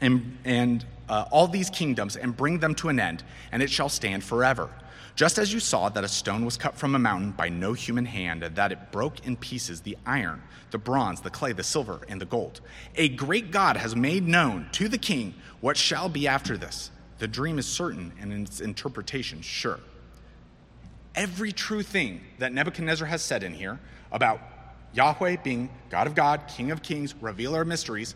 and, 0.00 0.38
and 0.42 0.84
uh, 1.10 1.26
all 1.30 1.48
these 1.48 1.68
kingdoms 1.68 2.16
and 2.16 2.34
bring 2.34 2.58
them 2.58 2.74
to 2.76 2.88
an 2.88 2.98
end, 2.98 3.22
and 3.52 3.62
it 3.62 3.70
shall 3.70 3.90
stand 3.90 4.24
forever. 4.24 4.70
Just 5.16 5.36
as 5.36 5.52
you 5.52 5.60
saw 5.60 5.90
that 5.90 6.02
a 6.02 6.08
stone 6.08 6.46
was 6.46 6.56
cut 6.56 6.74
from 6.74 6.94
a 6.94 6.98
mountain 6.98 7.32
by 7.32 7.50
no 7.50 7.74
human 7.74 8.06
hand, 8.06 8.42
and 8.42 8.56
that 8.56 8.72
it 8.72 8.90
broke 8.90 9.26
in 9.26 9.36
pieces 9.36 9.82
the 9.82 9.98
iron, 10.06 10.42
the 10.70 10.78
bronze, 10.78 11.20
the 11.20 11.30
clay, 11.30 11.52
the 11.52 11.62
silver, 11.62 12.00
and 12.08 12.18
the 12.18 12.26
gold. 12.26 12.62
A 12.94 13.10
great 13.10 13.50
God 13.50 13.76
has 13.76 13.94
made 13.94 14.26
known 14.26 14.66
to 14.72 14.88
the 14.88 14.98
king 14.98 15.34
what 15.60 15.76
shall 15.76 16.08
be 16.08 16.26
after 16.26 16.56
this. 16.56 16.90
The 17.18 17.28
dream 17.28 17.58
is 17.58 17.66
certain, 17.66 18.12
and 18.18 18.32
its 18.32 18.62
interpretation 18.62 19.42
sure. 19.42 19.80
Every 21.16 21.50
true 21.50 21.82
thing 21.82 22.20
that 22.38 22.52
Nebuchadnezzar 22.52 23.08
has 23.08 23.22
said 23.22 23.42
in 23.42 23.54
here 23.54 23.80
about 24.12 24.40
Yahweh 24.92 25.36
being 25.42 25.70
God 25.90 26.06
of 26.06 26.14
God, 26.14 26.42
King 26.46 26.70
of 26.70 26.82
kings, 26.82 27.14
revealer 27.20 27.62
of 27.62 27.68
mysteries, 27.68 28.14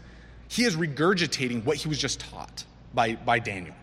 he 0.49 0.65
is 0.65 0.77
regurgitating 0.77 1.65
what 1.65 1.79
he 1.79 1.89
was 1.89 1.99
just 1.99 2.21
taught 2.21 2.65
by, 2.93 3.15
by 3.15 3.39
Daniel. 3.39 3.75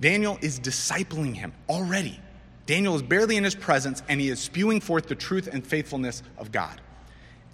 Daniel 0.00 0.38
is 0.40 0.58
discipling 0.58 1.34
him 1.34 1.52
already. 1.68 2.18
Daniel 2.66 2.96
is 2.96 3.02
barely 3.02 3.36
in 3.36 3.44
his 3.44 3.54
presence 3.54 4.02
and 4.08 4.20
he 4.20 4.30
is 4.30 4.40
spewing 4.40 4.80
forth 4.80 5.06
the 5.06 5.14
truth 5.14 5.48
and 5.52 5.66
faithfulness 5.66 6.22
of 6.38 6.50
God. 6.50 6.80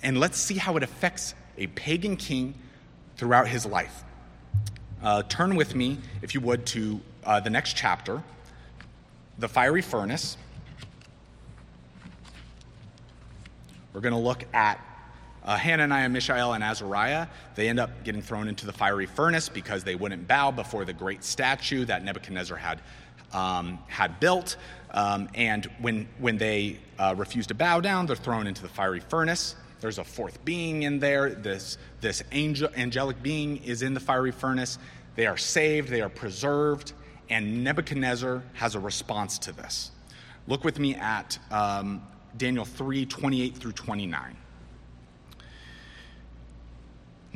And 0.02 0.20
let's 0.20 0.38
see 0.38 0.56
how 0.56 0.76
it 0.76 0.82
affects 0.82 1.34
a 1.58 1.66
pagan 1.68 2.16
king 2.16 2.54
throughout 3.16 3.48
his 3.48 3.66
life. 3.66 4.04
Uh, 5.02 5.22
turn 5.24 5.56
with 5.56 5.74
me, 5.74 5.98
if 6.22 6.34
you 6.34 6.40
would, 6.40 6.66
to 6.66 7.00
uh, 7.24 7.40
the 7.40 7.50
next 7.50 7.76
chapter, 7.76 8.22
the 9.38 9.48
fiery 9.48 9.82
furnace. 9.82 10.36
We're 13.92 14.00
going 14.00 14.14
to 14.14 14.20
look 14.20 14.44
at 14.52 14.80
uh, 15.44 15.56
Hananiah, 15.56 16.08
Mishael, 16.08 16.54
and 16.54 16.62
Azariah. 16.62 17.28
They 17.54 17.68
end 17.68 17.78
up 17.78 18.04
getting 18.04 18.20
thrown 18.20 18.48
into 18.48 18.66
the 18.66 18.72
fiery 18.72 19.06
furnace 19.06 19.48
because 19.48 19.84
they 19.84 19.94
wouldn't 19.94 20.26
bow 20.26 20.50
before 20.50 20.84
the 20.84 20.92
great 20.92 21.24
statue 21.24 21.84
that 21.84 22.04
Nebuchadnezzar 22.04 22.58
had, 22.58 22.80
um, 23.32 23.78
had 23.86 24.18
built. 24.20 24.56
Um, 24.90 25.28
and 25.34 25.66
when, 25.80 26.08
when 26.18 26.36
they 26.36 26.78
uh, 26.98 27.14
refuse 27.16 27.46
to 27.48 27.54
bow 27.54 27.80
down, 27.80 28.06
they're 28.06 28.16
thrown 28.16 28.46
into 28.46 28.62
the 28.62 28.68
fiery 28.68 29.00
furnace. 29.00 29.54
There's 29.80 29.98
a 29.98 30.04
fourth 30.04 30.44
being 30.44 30.82
in 30.82 30.98
there. 30.98 31.30
This, 31.30 31.78
this 32.00 32.22
angel, 32.32 32.68
angelic 32.76 33.22
being 33.22 33.58
is 33.58 33.82
in 33.82 33.94
the 33.94 34.00
fiery 34.00 34.32
furnace. 34.32 34.78
They 35.14 35.26
are 35.26 35.36
saved, 35.36 35.88
they 35.88 36.02
are 36.02 36.08
preserved, 36.08 36.92
and 37.28 37.64
Nebuchadnezzar 37.64 38.42
has 38.54 38.74
a 38.74 38.80
response 38.80 39.38
to 39.40 39.52
this. 39.52 39.90
Look 40.46 40.64
with 40.64 40.78
me 40.78 40.94
at 40.94 41.38
um, 41.50 42.02
Daniel 42.36 42.64
3 42.64 43.06
28 43.06 43.56
through 43.56 43.72
29. 43.72 44.36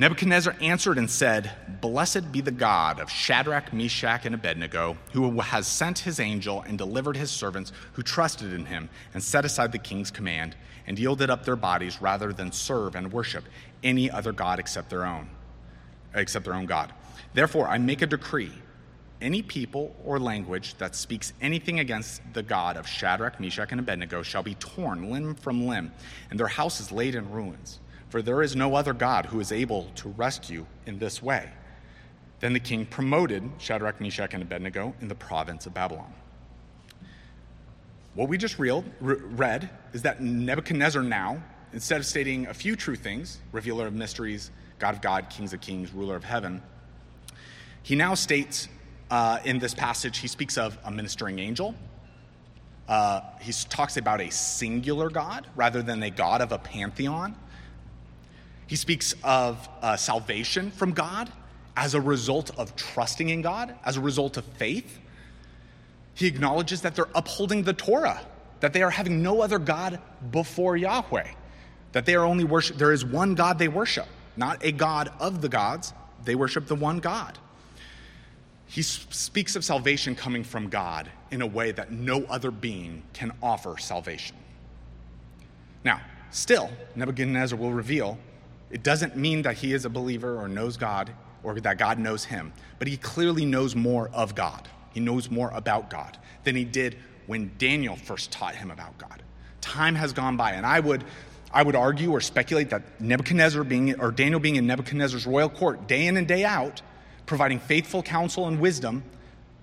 Nebuchadnezzar 0.01 0.57
answered 0.63 0.97
and 0.97 1.11
said, 1.11 1.51
Blessed 1.83 2.33
be 2.33 2.41
the 2.41 2.51
God 2.51 3.01
of 3.01 3.11
Shadrach, 3.11 3.71
Meshach, 3.75 4.25
and 4.25 4.35
Abednego, 4.35 4.97
who 5.13 5.41
has 5.41 5.67
sent 5.67 5.99
his 5.99 6.19
angel 6.19 6.63
and 6.67 6.79
delivered 6.79 7.19
his 7.19 7.31
servants 7.31 7.71
who 7.93 8.03
trusted 8.03 8.55
in 8.55 8.65
him 8.65 8.89
and 9.13 9.23
set 9.23 9.45
aside 9.45 9.73
the 9.73 9.79
king's 9.79 10.11
command 10.11 10.57
and 10.87 10.99
yielded 10.99 11.29
up 11.29 11.45
their 11.45 11.55
bodies 11.55 12.01
rather 12.01 12.33
than 12.33 12.51
serve 12.51 12.95
and 12.95 13.13
worship 13.13 13.45
any 13.83 14.11
other 14.11 14.33
God 14.33 14.59
except 14.59 14.89
their 14.89 15.05
own, 15.05 15.29
except 16.15 16.47
their 16.47 16.55
own 16.55 16.65
God. 16.65 16.95
Therefore, 17.35 17.69
I 17.69 17.77
make 17.77 18.01
a 18.01 18.07
decree 18.07 18.53
any 19.21 19.43
people 19.43 19.95
or 20.05 20.19
language 20.19 20.75
that 20.79 20.95
speaks 20.95 21.33
anything 21.41 21.81
against 21.81 22.23
the 22.33 22.43
God 22.43 22.77
of 22.77 22.87
Shadrach, 22.87 23.39
Meshach, 23.41 23.71
and 23.71 23.81
Abednego 23.81 24.23
shall 24.23 24.43
be 24.43 24.55
torn 24.55 25.11
limb 25.11 25.35
from 25.35 25.67
limb, 25.67 25.93
and 26.31 26.39
their 26.41 26.49
houses 26.49 26.91
laid 26.91 27.15
in 27.15 27.31
ruins 27.31 27.81
for 28.11 28.21
there 28.21 28.43
is 28.43 28.57
no 28.57 28.75
other 28.75 28.93
God 28.93 29.27
who 29.27 29.41
is 29.41 29.53
able 29.53 29.85
to 29.95 30.09
rescue 30.11 30.67
in 30.85 30.99
this 30.99 31.23
way. 31.23 31.49
Then 32.41 32.53
the 32.53 32.61
king 32.61 32.85
promoted 32.85 33.49
Shadrach, 33.59 34.01
Meshach, 34.01 34.35
and 34.35 34.43
Abednego 34.43 34.95
in 35.01 35.09
the 35.09 35.15
province 35.15 35.67
of 35.67 35.75
Babylon. 35.75 36.13
What 38.15 38.29
we 38.29 38.37
just 38.37 38.59
read 38.59 39.71
is 39.93 40.03
that 40.03 40.21
Nebuchadnezzar 40.21 41.03
now, 41.03 41.41
instead 41.73 42.01
of 42.01 42.07
stating 42.07 42.49
a 42.49 42.55
few 42.55 42.75
true 42.75 42.97
things, 42.97 43.39
revealer 43.53 43.87
of 43.87 43.95
mysteries, 43.95 44.51
God 44.81 44.95
of 44.95 45.01
God, 45.01 45.31
kings 45.31 45.53
of 45.53 45.61
kings, 45.61 45.93
ruler 45.93 46.17
of 46.17 46.25
heaven, 46.25 46.61
he 47.83 47.95
now 47.95 48.15
states 48.15 48.69
uh, 49.11 49.39
in 49.45 49.59
this 49.59 49.75
passage, 49.75 50.19
he 50.19 50.29
speaks 50.29 50.57
of 50.57 50.79
a 50.85 50.91
ministering 50.91 51.39
angel. 51.39 51.75
Uh, 52.89 53.21
he 53.41 53.53
talks 53.69 53.97
about 53.97 54.21
a 54.21 54.31
singular 54.31 55.11
God 55.11 55.47
rather 55.55 55.83
than 55.83 56.03
a 56.03 56.11
God 56.11 56.41
of 56.41 56.53
a 56.53 56.59
pantheon. 56.59 57.37
He 58.67 58.77
speaks 58.77 59.15
of 59.25 59.69
uh, 59.83 59.97
salvation 59.97 60.71
from 60.71 60.93
God 60.93 61.31
as 61.77 61.95
a 61.95 62.01
result 62.01 62.51
of 62.59 62.75
trusting 62.77 63.29
in 63.29 63.43
God, 63.43 63.75
as 63.85 63.97
a 63.97 64.01
result 64.01 64.37
of 64.37 64.45
faith. 64.45 64.99
He 66.15 66.27
acknowledges 66.27 66.83
that 66.83 66.95
they're 66.95 67.09
upholding 67.15 67.63
the 67.63 67.73
Torah, 67.73 68.21
that 68.61 68.73
they 68.73 68.83
are 68.83 68.91
having 68.91 69.23
no 69.23 69.41
other 69.41 69.59
God 69.59 70.01
before 70.31 70.77
Yahweh, 70.77 71.29
that 71.93 72.07
they 72.07 72.15
are 72.15 72.25
only 72.25 72.45
worship. 72.45 72.77
There 72.77 72.93
is 72.93 73.05
one 73.05 73.35
God 73.35 73.59
they 73.59 73.69
worship, 73.69 74.07
not 74.37 74.65
a 74.65 74.73
God 74.73 75.13
of 75.19 75.41
the 75.41 75.49
gods. 75.49 75.95
They 76.25 76.35
worship 76.35 76.67
the 76.67 76.75
one 76.75 76.99
God. 76.99 77.39
He 78.71 78.83
speaks 78.83 79.57
of 79.57 79.65
salvation 79.65 80.15
coming 80.15 80.45
from 80.45 80.69
God 80.69 81.11
in 81.33 81.43
a 81.43 81.47
way 81.47 81.73
that 81.73 81.91
no 81.91 82.23
other 82.27 82.53
being 82.53 83.03
can 83.13 83.33
offer 83.43 83.77
salvation. 83.79 84.37
Now, 85.85 86.01
still, 86.31 86.71
Nebuchadnezzar 86.95 87.59
will 87.59 87.73
reveal 87.73 88.17
it 88.71 88.85
doesn't 88.85 89.17
mean 89.17 89.43
that 89.43 89.57
he 89.57 89.73
is 89.73 89.85
a 89.85 89.91
believer 89.91 90.41
or 90.41 90.47
knows 90.47 90.77
God 90.77 91.13
or 91.43 91.59
that 91.61 91.79
God 91.79 91.99
knows 91.99 92.25
him, 92.25 92.53
but 92.79 92.87
he 92.87 92.97
clearly 92.97 93.45
knows 93.45 93.75
more 93.75 94.09
of 94.13 94.37
God. 94.37 94.69
He 94.93 95.01
knows 95.01 95.29
more 95.29 95.51
about 95.51 95.91
God 95.91 96.17
than 96.45 96.55
he 96.55 96.65
did 96.65 96.97
when 97.27 97.51
Daniel 97.59 97.97
first 97.97 98.31
taught 98.31 98.55
him 98.55 98.71
about 98.71 98.97
God. 98.99 99.25
Time 99.61 99.97
has 99.97 100.13
gone 100.13 100.37
by, 100.37 100.53
and 100.53 100.65
I 100.65 100.79
would, 100.79 101.03
I 101.53 101.65
would 101.65 101.75
argue 101.75 102.13
or 102.13 102.21
speculate 102.21 102.71
that 102.71 103.01
Nebuchadnezzar 103.01 103.65
being, 103.65 103.99
or 104.01 104.13
Daniel 104.13 104.39
being 104.39 104.55
in 104.55 104.69
Nebuchadnezzar's 104.69 105.27
royal 105.27 105.49
court 105.49 105.89
day 105.89 106.07
in 106.07 106.17
and 106.17 106.29
day 106.29 106.45
out, 106.45 106.83
providing 107.31 107.61
faithful 107.61 108.03
counsel 108.03 108.49
and 108.49 108.59
wisdom 108.59 109.05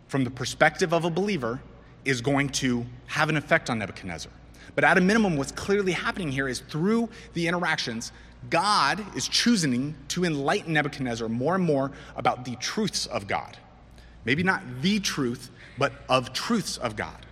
from 0.08 0.24
the 0.24 0.30
perspective 0.30 0.94
of 0.94 1.04
a 1.04 1.10
believer, 1.10 1.60
is 2.06 2.22
going 2.22 2.48
to 2.48 2.86
have 3.08 3.28
an 3.28 3.36
effect 3.36 3.70
on 3.70 3.78
Nebuchadnezzar. 3.78 4.32
But 4.74 4.86
at 4.86 4.98
a 4.98 5.02
minimum, 5.02 5.36
what's 5.36 5.52
clearly 5.52 5.92
happening 5.92 6.32
here 6.32 6.48
is 6.48 6.62
through 6.62 7.10
the 7.34 7.46
interactions, 7.46 8.14
God 8.50 9.04
is 9.18 9.28
choosing 9.28 9.96
to 10.08 10.24
enlighten 10.24 10.72
Nebuchadnezzar 10.72 11.28
more 11.28 11.56
and 11.56 11.64
more 11.64 11.92
about 12.16 12.46
the 12.46 12.56
truths 12.56 13.06
of 13.06 13.28
God. 13.28 13.58
Maybe 14.24 14.44
not 14.44 14.64
the 14.82 15.02
truth, 15.02 15.52
but 15.78 15.92
of 16.08 16.32
truths 16.32 16.78
of 16.78 16.96
God. 16.96 17.26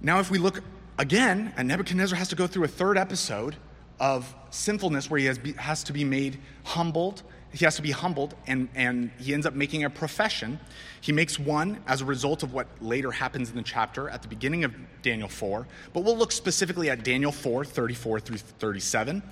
Now, 0.00 0.18
if 0.18 0.30
we 0.30 0.38
look 0.38 0.62
again, 0.98 1.52
and 1.58 1.68
Nebuchadnezzar 1.68 2.16
has 2.16 2.28
to 2.28 2.36
go 2.36 2.46
through 2.46 2.64
a 2.64 2.68
third 2.68 2.96
episode 2.96 3.54
of 4.00 4.34
sinfulness 4.48 5.10
where 5.10 5.20
he 5.20 5.26
has, 5.26 5.36
be, 5.36 5.52
has 5.52 5.84
to 5.84 5.92
be 5.92 6.04
made 6.04 6.38
humbled 6.64 7.22
he 7.52 7.64
has 7.64 7.76
to 7.76 7.82
be 7.82 7.90
humbled 7.90 8.34
and, 8.46 8.68
and 8.74 9.10
he 9.18 9.34
ends 9.34 9.44
up 9.44 9.54
making 9.54 9.84
a 9.84 9.90
profession. 9.90 10.58
He 11.00 11.12
makes 11.12 11.38
one 11.38 11.82
as 11.86 12.00
a 12.00 12.04
result 12.04 12.42
of 12.42 12.52
what 12.54 12.66
later 12.80 13.10
happens 13.10 13.50
in 13.50 13.56
the 13.56 13.62
chapter 13.62 14.08
at 14.08 14.22
the 14.22 14.28
beginning 14.28 14.64
of 14.64 14.74
Daniel 15.02 15.28
4. 15.28 15.66
But 15.92 16.04
we'll 16.04 16.16
look 16.16 16.32
specifically 16.32 16.88
at 16.88 17.04
Daniel 17.04 17.32
4, 17.32 17.64
34 17.64 18.20
through 18.20 18.38
37, 18.38 19.22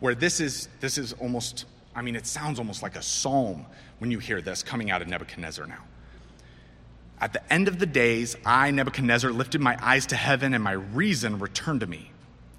where 0.00 0.14
this 0.14 0.40
is, 0.40 0.68
this 0.80 0.98
is 0.98 1.14
almost, 1.14 1.64
I 1.94 2.02
mean, 2.02 2.16
it 2.16 2.26
sounds 2.26 2.58
almost 2.58 2.82
like 2.82 2.96
a 2.96 3.02
psalm 3.02 3.64
when 3.98 4.10
you 4.10 4.18
hear 4.18 4.42
this 4.42 4.62
coming 4.62 4.90
out 4.90 5.00
of 5.00 5.08
Nebuchadnezzar 5.08 5.66
now. 5.66 5.84
At 7.18 7.32
the 7.32 7.52
end 7.52 7.68
of 7.68 7.78
the 7.78 7.86
days, 7.86 8.36
I, 8.44 8.70
Nebuchadnezzar, 8.70 9.30
lifted 9.30 9.60
my 9.60 9.78
eyes 9.80 10.06
to 10.06 10.16
heaven 10.16 10.54
and 10.54 10.64
my 10.64 10.72
reason 10.72 11.38
returned 11.38 11.80
to 11.80 11.86
me. 11.86 12.10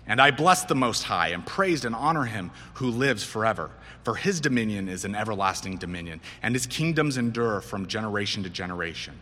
And 0.08 0.20
I 0.20 0.32
bless 0.32 0.66
the 0.66 0.76
Most 0.76 1.04
High 1.04 1.30
and 1.30 1.46
praise 1.46 1.86
and 1.86 1.96
honor 1.96 2.26
him 2.26 2.52
who 2.76 2.90
lives 2.90 3.24
forever. 3.24 3.70
For 4.04 4.16
his 4.16 4.42
dominion 4.42 4.90
is 4.90 5.06
an 5.06 5.16
everlasting 5.16 5.78
dominion, 5.78 6.22
and 6.42 6.56
his 6.56 6.66
kingdoms 6.66 7.18
endure 7.18 7.62
from 7.62 7.88
generation 7.88 8.42
to 8.44 8.50
generation. 8.50 9.20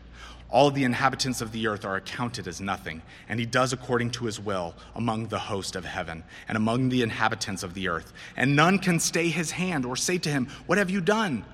All 0.50 0.72
the 0.72 0.84
inhabitants 0.84 1.42
of 1.42 1.52
the 1.52 1.68
earth 1.68 1.86
are 1.86 1.98
accounted 1.98 2.48
as 2.48 2.60
nothing, 2.60 3.04
and 3.28 3.40
he 3.40 3.46
does 3.46 3.72
according 3.72 4.12
to 4.12 4.26
his 4.26 4.40
will 4.40 4.74
among 4.96 5.28
the 5.28 5.38
host 5.38 5.76
of 5.76 5.86
heaven 5.86 6.24
and 6.48 6.56
among 6.56 6.90
the 6.90 7.04
inhabitants 7.04 7.62
of 7.62 7.76
the 7.76 7.88
earth. 7.88 8.14
And 8.36 8.56
none 8.56 8.80
can 8.80 9.00
stay 9.00 9.28
his 9.28 9.52
hand 9.52 9.86
or 9.86 9.96
say 9.96 10.18
to 10.18 10.30
him, 10.30 10.48
What 10.66 10.80
have 10.80 10.90
you 10.90 11.02
done? 11.02 11.46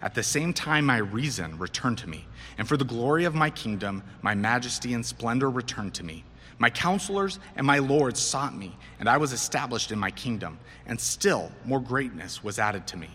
At 0.00 0.14
the 0.14 0.22
same 0.22 0.54
time, 0.54 0.86
my 0.86 0.96
reason 0.96 1.58
returned 1.58 1.98
to 1.98 2.08
me, 2.08 2.26
and 2.56 2.66
for 2.66 2.78
the 2.78 2.84
glory 2.84 3.24
of 3.24 3.34
my 3.34 3.50
kingdom, 3.50 4.02
my 4.22 4.34
majesty 4.34 4.94
and 4.94 5.04
splendor 5.04 5.50
returned 5.50 5.92
to 5.94 6.04
me. 6.04 6.24
My 6.60 6.68
counselors 6.68 7.38
and 7.56 7.66
my 7.66 7.78
lords 7.78 8.20
sought 8.20 8.54
me, 8.54 8.76
and 8.98 9.08
I 9.08 9.16
was 9.16 9.32
established 9.32 9.92
in 9.92 9.98
my 9.98 10.10
kingdom, 10.10 10.58
and 10.84 11.00
still 11.00 11.50
more 11.64 11.80
greatness 11.80 12.44
was 12.44 12.58
added 12.58 12.86
to 12.88 12.98
me. 12.98 13.08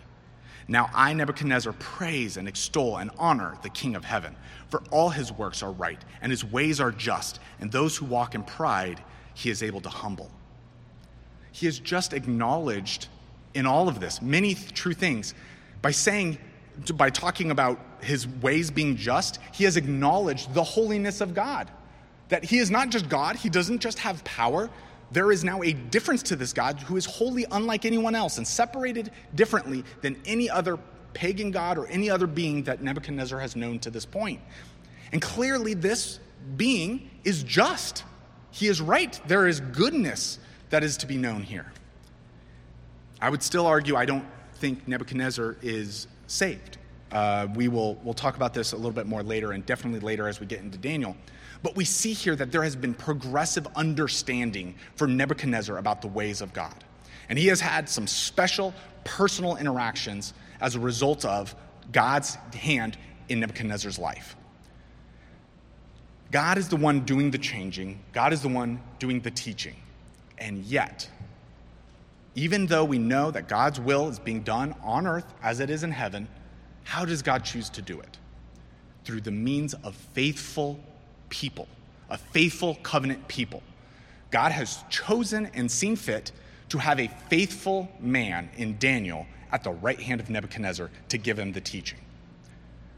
Now 0.66 0.90
I, 0.92 1.12
Nebuchadnezzar, 1.12 1.72
praise 1.74 2.38
and 2.38 2.48
extol 2.48 2.96
and 2.96 3.12
honor 3.20 3.56
the 3.62 3.70
King 3.70 3.94
of 3.94 4.04
heaven, 4.04 4.34
for 4.68 4.82
all 4.90 5.10
his 5.10 5.30
works 5.30 5.62
are 5.62 5.70
right, 5.70 6.04
and 6.20 6.32
his 6.32 6.44
ways 6.44 6.80
are 6.80 6.90
just, 6.90 7.38
and 7.60 7.70
those 7.70 7.96
who 7.96 8.04
walk 8.06 8.34
in 8.34 8.42
pride 8.42 9.00
he 9.34 9.48
is 9.48 9.62
able 9.62 9.80
to 9.82 9.90
humble. 9.90 10.28
He 11.52 11.66
has 11.66 11.78
just 11.78 12.14
acknowledged 12.14 13.06
in 13.54 13.64
all 13.64 13.88
of 13.88 14.00
this 14.00 14.20
many 14.20 14.54
true 14.54 14.92
things 14.92 15.34
by 15.82 15.92
saying, 15.92 16.38
by 16.94 17.10
talking 17.10 17.52
about 17.52 17.78
his 18.00 18.26
ways 18.26 18.72
being 18.72 18.96
just, 18.96 19.38
he 19.52 19.62
has 19.62 19.76
acknowledged 19.76 20.52
the 20.52 20.64
holiness 20.64 21.20
of 21.20 21.32
God. 21.32 21.70
That 22.28 22.44
he 22.44 22.58
is 22.58 22.70
not 22.70 22.90
just 22.90 23.08
God, 23.08 23.36
he 23.36 23.48
doesn't 23.48 23.80
just 23.80 23.98
have 24.00 24.22
power. 24.24 24.68
There 25.12 25.30
is 25.30 25.44
now 25.44 25.62
a 25.62 25.72
difference 25.72 26.22
to 26.24 26.36
this 26.36 26.52
God 26.52 26.80
who 26.80 26.96
is 26.96 27.06
wholly 27.06 27.46
unlike 27.52 27.84
anyone 27.84 28.14
else 28.14 28.38
and 28.38 28.46
separated 28.46 29.12
differently 29.34 29.84
than 30.00 30.20
any 30.26 30.50
other 30.50 30.78
pagan 31.14 31.50
God 31.50 31.78
or 31.78 31.86
any 31.86 32.10
other 32.10 32.26
being 32.26 32.64
that 32.64 32.82
Nebuchadnezzar 32.82 33.40
has 33.40 33.56
known 33.56 33.78
to 33.80 33.90
this 33.90 34.04
point. 34.04 34.40
And 35.12 35.22
clearly, 35.22 35.74
this 35.74 36.18
being 36.56 37.10
is 37.24 37.42
just. 37.42 38.04
He 38.50 38.66
is 38.66 38.80
right. 38.80 39.18
There 39.26 39.46
is 39.46 39.60
goodness 39.60 40.38
that 40.70 40.82
is 40.82 40.96
to 40.98 41.06
be 41.06 41.16
known 41.16 41.42
here. 41.42 41.72
I 43.20 43.30
would 43.30 43.42
still 43.42 43.66
argue 43.66 43.96
I 43.96 44.04
don't 44.04 44.26
think 44.54 44.86
Nebuchadnezzar 44.88 45.56
is 45.62 46.06
saved. 46.26 46.78
Uh, 47.12 47.46
we 47.54 47.68
will 47.68 47.94
we'll 48.02 48.14
talk 48.14 48.36
about 48.36 48.52
this 48.52 48.72
a 48.72 48.76
little 48.76 48.90
bit 48.90 49.06
more 49.06 49.22
later, 49.22 49.52
and 49.52 49.64
definitely 49.64 50.00
later 50.00 50.28
as 50.28 50.40
we 50.40 50.46
get 50.46 50.60
into 50.60 50.76
Daniel. 50.76 51.16
But 51.66 51.74
we 51.74 51.84
see 51.84 52.12
here 52.12 52.36
that 52.36 52.52
there 52.52 52.62
has 52.62 52.76
been 52.76 52.94
progressive 52.94 53.66
understanding 53.74 54.76
for 54.94 55.08
Nebuchadnezzar 55.08 55.78
about 55.78 56.00
the 56.00 56.06
ways 56.06 56.40
of 56.40 56.52
God. 56.52 56.84
And 57.28 57.36
he 57.36 57.48
has 57.48 57.60
had 57.60 57.88
some 57.88 58.06
special 58.06 58.72
personal 59.02 59.56
interactions 59.56 60.32
as 60.60 60.76
a 60.76 60.78
result 60.78 61.24
of 61.24 61.56
God's 61.90 62.36
hand 62.54 62.96
in 63.28 63.40
Nebuchadnezzar's 63.40 63.98
life. 63.98 64.36
God 66.30 66.56
is 66.56 66.68
the 66.68 66.76
one 66.76 67.00
doing 67.00 67.32
the 67.32 67.38
changing, 67.38 67.98
God 68.12 68.32
is 68.32 68.42
the 68.42 68.48
one 68.48 68.80
doing 69.00 69.18
the 69.18 69.32
teaching. 69.32 69.74
And 70.38 70.58
yet, 70.66 71.10
even 72.36 72.66
though 72.66 72.84
we 72.84 72.98
know 72.98 73.32
that 73.32 73.48
God's 73.48 73.80
will 73.80 74.08
is 74.08 74.20
being 74.20 74.42
done 74.42 74.76
on 74.84 75.08
earth 75.08 75.34
as 75.42 75.58
it 75.58 75.68
is 75.68 75.82
in 75.82 75.90
heaven, 75.90 76.28
how 76.84 77.04
does 77.04 77.22
God 77.22 77.44
choose 77.44 77.68
to 77.70 77.82
do 77.82 77.98
it? 77.98 78.18
Through 79.02 79.22
the 79.22 79.32
means 79.32 79.74
of 79.74 79.96
faithful 79.96 80.78
people, 81.28 81.68
a 82.10 82.18
faithful 82.18 82.76
covenant 82.82 83.26
people. 83.28 83.62
God 84.30 84.52
has 84.52 84.84
chosen 84.90 85.46
and 85.54 85.70
seen 85.70 85.96
fit 85.96 86.32
to 86.68 86.78
have 86.78 86.98
a 86.98 87.08
faithful 87.28 87.88
man 88.00 88.50
in 88.56 88.76
Daniel 88.78 89.26
at 89.52 89.62
the 89.62 89.70
right 89.70 90.00
hand 90.00 90.20
of 90.20 90.28
Nebuchadnezzar 90.28 90.90
to 91.08 91.18
give 91.18 91.38
him 91.38 91.52
the 91.52 91.60
teaching. 91.60 91.98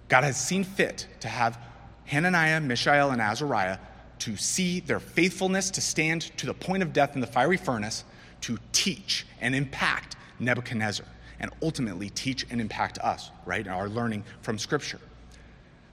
God 0.09 0.25
has 0.25 0.41
seen 0.43 0.65
fit 0.65 1.07
to 1.21 1.29
have 1.29 1.59
Hananiah, 2.07 2.61
Mishael, 2.61 3.11
and 3.11 3.21
Azariah 3.21 3.79
to 4.21 4.37
see 4.37 4.81
their 4.81 5.01
faithfulness 5.01 5.71
to 5.71 5.81
stand 5.81 6.23
to 6.39 6.47
the 6.47 6.55
point 6.55 6.83
of 6.83 6.93
death 6.93 7.15
in 7.15 7.21
the 7.21 7.27
fiery 7.27 7.59
furnace 7.59 8.05
to 8.41 8.59
teach 8.73 9.27
and 9.41 9.55
impact 9.55 10.17
Nebuchadnezzar 10.39 11.07
and 11.41 11.51
ultimately 11.63 12.11
teach 12.11 12.47
and 12.51 12.61
impact 12.61 12.99
us, 12.99 13.31
right? 13.47 13.67
Our 13.69 13.89
learning 13.89 14.25
from 14.43 14.59
Scripture. 14.59 14.99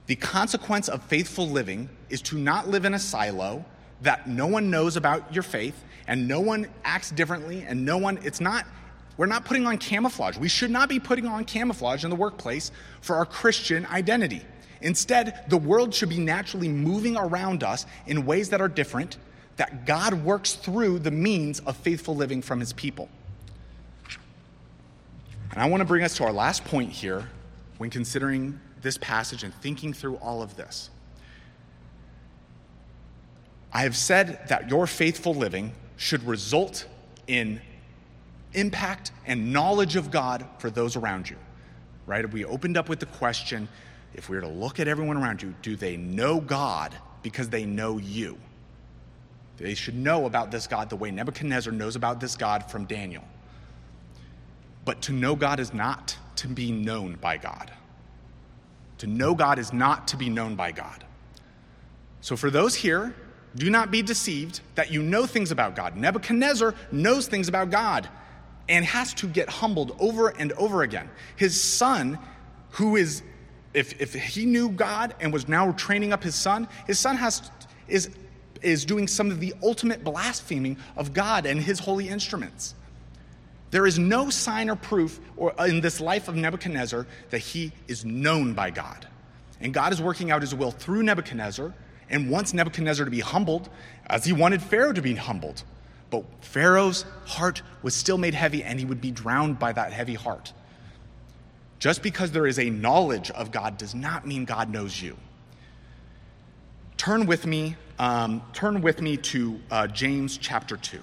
The 0.08 0.16
consequence 0.16 0.88
of 0.88 1.04
faithful 1.04 1.50
living 1.50 1.90
is 2.10 2.22
to 2.24 2.38
not 2.38 2.68
live 2.68 2.86
in 2.86 2.94
a 2.94 3.00
silo 3.00 3.66
that 4.02 4.28
no 4.28 4.48
one 4.48 4.70
knows 4.70 4.98
about 4.98 5.34
your 5.34 5.44
faith 5.44 5.84
and 6.08 6.28
no 6.28 6.40
one 6.40 6.68
acts 6.84 7.10
differently 7.12 7.66
and 7.68 7.86
no 7.86 7.98
one, 7.98 8.20
it's 8.24 8.40
not, 8.40 8.66
we're 9.18 9.26
not 9.26 9.46
putting 9.46 9.66
on 9.66 9.78
camouflage. 9.78 10.38
We 10.38 10.48
should 10.48 10.70
not 10.70 10.90
be 10.90 11.00
putting 11.00 11.26
on 11.26 11.46
camouflage 11.46 12.04
in 12.04 12.10
the 12.10 12.16
workplace 12.16 12.72
for 13.02 13.16
our 13.16 13.26
Christian 13.26 13.86
identity. 13.88 14.44
Instead, 14.82 15.46
the 15.50 15.58
world 15.58 15.94
should 15.94 16.10
be 16.10 16.20
naturally 16.20 16.68
moving 16.68 17.18
around 17.18 17.64
us 17.64 17.88
in 18.06 18.26
ways 18.26 18.50
that 18.50 18.62
are 18.62 18.68
different, 18.68 19.18
that 19.58 19.86
God 19.88 20.14
works 20.14 20.54
through 20.54 21.00
the 21.00 21.12
means 21.12 21.62
of 21.62 21.76
faithful 21.78 22.16
living 22.16 22.42
from 22.44 22.60
his 22.60 22.74
people. 22.74 23.10
And 25.52 25.64
I 25.64 25.68
want 25.68 25.82
to 25.82 25.86
bring 25.86 26.04
us 26.04 26.18
to 26.18 26.26
our 26.26 26.34
last 26.34 26.66
point 26.66 26.92
here 26.92 27.30
when 27.78 27.90
considering 27.90 28.60
this 28.86 28.98
passage 29.00 29.44
and 29.44 29.54
thinking 29.56 29.92
through 29.92 30.16
all 30.18 30.42
of 30.42 30.56
this. 30.56 30.90
I 33.74 33.82
have 33.82 33.98
said 33.98 34.48
that 34.48 34.70
your 34.70 34.88
faithful 34.88 35.36
living 35.36 35.74
should 35.98 36.26
result 36.26 36.86
in 37.28 37.60
impact 38.54 39.12
and 39.26 39.52
knowledge 39.52 39.98
of 39.98 40.12
God 40.12 40.46
for 40.60 40.70
those 40.70 40.96
around 40.96 41.30
you. 41.30 41.36
Right? 42.06 42.32
We 42.32 42.46
opened 42.46 42.78
up 42.78 42.88
with 42.88 43.02
the 43.02 43.08
question 43.08 43.68
if 44.14 44.30
we 44.30 44.38
were 44.38 44.42
to 44.42 44.48
look 44.48 44.80
at 44.80 44.88
everyone 44.88 45.18
around 45.18 45.42
you, 45.42 45.54
do 45.62 45.76
they 45.76 45.98
know 45.98 46.40
God 46.40 46.96
because 47.22 47.50
they 47.50 47.66
know 47.66 47.98
you? 47.98 48.38
They 49.58 49.74
should 49.74 49.96
know 49.96 50.26
about 50.26 50.52
this 50.52 50.68
God 50.68 50.90
the 50.90 50.96
way 50.96 51.12
Nebuchadnezzar 51.12 51.74
knows 51.74 51.96
about 51.96 52.20
this 52.20 52.38
God 52.38 52.70
from 52.70 52.86
Daniel. 52.86 53.24
But 54.86 55.02
to 55.04 55.12
know 55.12 55.36
God 55.36 55.60
is 55.60 55.74
not 55.74 56.16
to 56.38 56.48
be 56.48 56.72
known 56.72 57.16
by 57.16 57.38
God. 57.38 57.72
To 59.00 59.08
know 59.08 59.36
God 59.36 59.60
is 59.60 59.74
not 59.74 60.08
to 60.10 60.18
be 60.18 60.30
known 60.30 60.56
by 60.56 60.72
God. 60.72 61.04
So, 62.22 62.36
for 62.36 62.50
those 62.50 62.76
here, 62.76 63.14
do 63.56 63.70
not 63.70 63.92
be 63.92 64.02
deceived 64.02 64.62
that 64.76 64.92
you 64.92 65.02
know 65.02 65.26
things 65.26 65.52
about 65.52 65.76
God. 65.76 65.96
Nebuchadnezzar 65.96 66.74
knows 66.92 67.28
things 67.28 67.48
about 67.48 67.70
God 67.70 68.10
and 68.68 68.84
has 68.84 69.14
to 69.16 69.28
get 69.28 69.48
humbled 69.50 69.96
over 70.00 70.30
and 70.30 70.52
over 70.54 70.84
again. 70.84 71.10
His 71.36 71.60
son, 71.60 72.20
who 72.72 72.96
is, 72.96 73.22
if, 73.74 74.02
if 74.02 74.14
he 74.14 74.46
knew 74.46 74.70
God 74.70 75.16
and 75.20 75.32
was 75.32 75.48
now 75.48 75.72
training 75.74 76.12
up 76.12 76.24
his 76.24 76.36
son, 76.36 76.68
his 76.88 77.00
son 77.00 77.16
has, 77.16 77.50
is, 77.88 78.10
is 78.62 78.86
doing 78.86 79.08
some 79.08 79.30
of 79.30 79.40
the 79.40 79.54
ultimate 79.64 80.04
blaspheming 80.04 80.78
of 80.98 81.14
God 81.14 81.46
and 81.46 81.62
his 81.62 81.80
holy 81.80 82.10
instruments. 82.10 82.76
There 83.72 83.86
is 83.86 84.00
no 84.00 84.30
sign 84.30 84.70
or 84.70 84.76
proof 84.76 85.20
or 85.36 85.54
in 85.66 85.82
this 85.82 86.00
life 86.00 86.28
of 86.28 86.36
Nebuchadnezzar 86.36 87.08
that 87.30 87.40
he 87.40 87.72
is 87.88 88.06
known 88.06 88.54
by 88.54 88.70
God. 88.72 89.08
And 89.60 89.74
God 89.74 89.92
is 89.94 90.02
working 90.02 90.32
out 90.32 90.42
his 90.42 90.54
will 90.54 90.72
through 90.72 91.04
Nebuchadnezzar 91.04 91.74
and 92.10 92.30
wants 92.30 92.54
Nebuchadnezzar 92.54 93.06
to 93.06 93.12
be 93.12 93.20
humbled 93.20 93.70
as 94.08 94.26
he 94.26 94.34
wanted 94.34 94.62
Pharaoh 94.62 94.94
to 94.94 95.02
be 95.02 95.16
humbled. 95.16 95.64
But 96.10 96.24
Pharaoh's 96.42 97.06
heart 97.26 97.62
was 97.82 97.96
still 97.96 98.18
made 98.18 98.34
heavy 98.34 98.64
and 98.64 98.80
he 98.80 98.86
would 98.86 99.02
be 99.02 99.12
drowned 99.12 99.60
by 99.60 99.74
that 99.74 99.92
heavy 99.92 100.14
heart. 100.14 100.54
Just 101.80 102.02
because 102.02 102.32
there 102.32 102.48
is 102.48 102.60
a 102.60 102.70
knowledge 102.70 103.32
of 103.32 103.52
God 103.52 103.78
does 103.78 103.94
not 103.94 104.26
mean 104.26 104.46
God 104.46 104.70
knows 104.70 105.02
you. 105.02 105.18
Turn 106.98 107.26
with 107.26 107.46
me, 107.46 107.76
um, 108.00 108.42
turn 108.54 108.82
with 108.82 109.02
me 109.02 109.18
to 109.18 109.60
uh, 109.70 109.88
James 109.88 110.38
chapter 110.38 110.78
2. 110.78 111.00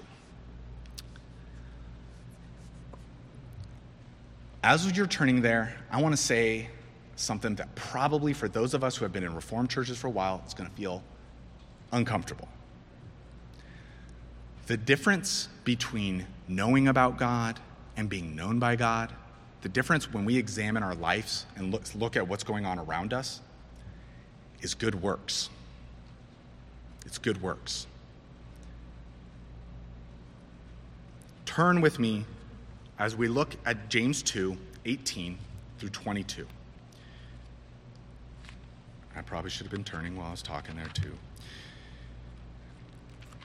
As 4.63 4.89
you're 4.95 5.07
turning 5.07 5.41
there, 5.41 5.75
I 5.91 6.01
want 6.01 6.13
to 6.13 6.21
say 6.21 6.69
something 7.17 7.55
that 7.55 7.75
probably 7.75 8.31
for 8.31 8.47
those 8.47 8.73
of 8.73 8.81
us 8.81 8.95
who 8.95 9.03
have 9.03 9.11
been 9.11 9.25
in 9.25 9.35
Reformed 9.35 9.69
churches 9.69 9.97
for 9.97 10.07
a 10.07 10.11
while, 10.11 10.41
it's 10.45 10.53
going 10.53 10.69
to 10.69 10.75
feel 10.75 11.03
uncomfortable. 11.91 12.47
The 14.67 14.77
difference 14.77 15.49
between 15.65 16.25
knowing 16.47 16.87
about 16.87 17.17
God 17.17 17.59
and 17.97 18.07
being 18.07 18.37
known 18.37 18.57
by 18.57 18.77
God, 18.77 19.11
the 19.63 19.69
difference 19.69 20.11
when 20.13 20.23
we 20.23 20.37
examine 20.37 20.81
our 20.81 20.95
lives 20.95 21.45
and 21.57 21.69
look, 21.69 21.83
look 21.93 22.15
at 22.15 22.25
what's 22.25 22.45
going 22.45 22.65
on 22.65 22.79
around 22.79 23.13
us, 23.13 23.41
is 24.61 24.73
good 24.73 24.95
works. 24.95 25.49
It's 27.05 27.17
good 27.17 27.41
works. 27.41 27.85
Turn 31.45 31.81
with 31.81 31.99
me 31.99 32.25
as 32.99 33.15
we 33.15 33.27
look 33.27 33.55
at 33.65 33.89
James 33.89 34.21
2 34.23 34.57
18 34.85 35.37
through 35.77 35.89
22. 35.89 36.45
I 39.15 39.21
probably 39.21 39.49
should 39.49 39.65
have 39.65 39.71
been 39.71 39.83
turning 39.83 40.17
while 40.17 40.27
I 40.27 40.31
was 40.31 40.41
talking 40.41 40.75
there, 40.75 40.87
too. 40.87 41.15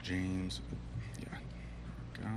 James, 0.03 0.61
yeah, 1.19 1.37
go. 2.13 2.29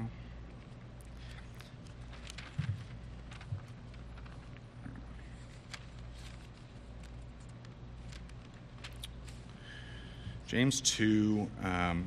James 10.46 10.82
2, 10.82 11.48
um, 11.64 12.06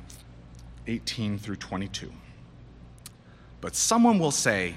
18 0.86 1.36
through 1.36 1.56
22. 1.56 2.12
But 3.60 3.74
someone 3.74 4.20
will 4.20 4.30
say, 4.30 4.76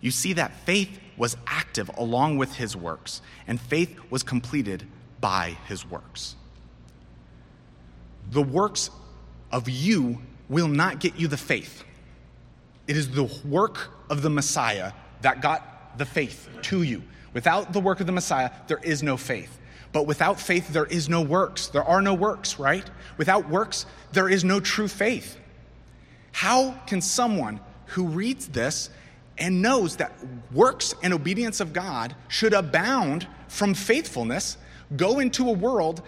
You 0.00 0.10
see 0.10 0.32
that 0.34 0.54
faith 0.64 0.98
was 1.16 1.36
active 1.46 1.90
along 1.96 2.38
with 2.38 2.54
his 2.54 2.76
works, 2.76 3.20
and 3.46 3.60
faith 3.60 3.98
was 4.10 4.22
completed 4.22 4.86
by 5.20 5.56
his 5.66 5.84
works. 5.88 6.36
The 8.30 8.42
works 8.42 8.90
of 9.52 9.68
you 9.68 10.22
will 10.48 10.68
not 10.68 11.00
get 11.00 11.16
you 11.16 11.28
the 11.28 11.36
faith. 11.36 11.84
It 12.86 12.96
is 12.96 13.10
the 13.10 13.30
work 13.44 13.90
of 14.08 14.22
the 14.22 14.30
Messiah 14.30 14.92
that 15.20 15.42
got 15.42 15.98
the 15.98 16.06
faith 16.06 16.48
to 16.62 16.82
you. 16.82 17.02
Without 17.34 17.72
the 17.72 17.80
work 17.80 18.00
of 18.00 18.06
the 18.06 18.12
Messiah, 18.12 18.50
there 18.66 18.80
is 18.82 19.02
no 19.02 19.16
faith. 19.16 19.58
But 19.92 20.06
without 20.06 20.40
faith, 20.40 20.68
there 20.72 20.86
is 20.86 21.08
no 21.08 21.20
works. 21.20 21.66
There 21.68 21.84
are 21.84 22.00
no 22.00 22.14
works, 22.14 22.58
right? 22.58 22.88
Without 23.18 23.48
works, 23.48 23.86
there 24.12 24.28
is 24.28 24.44
no 24.44 24.60
true 24.60 24.88
faith. 24.88 25.36
How 26.32 26.72
can 26.86 27.00
someone 27.00 27.60
who 27.86 28.06
reads 28.06 28.48
this 28.48 28.90
and 29.40 29.62
knows 29.62 29.96
that 29.96 30.12
works 30.52 30.94
and 31.02 31.12
obedience 31.12 31.60
of 31.60 31.72
God 31.72 32.14
should 32.28 32.52
abound 32.52 33.26
from 33.48 33.74
faithfulness 33.74 34.56
go 34.96 35.18
into 35.18 35.48
a 35.48 35.52
world, 35.52 36.02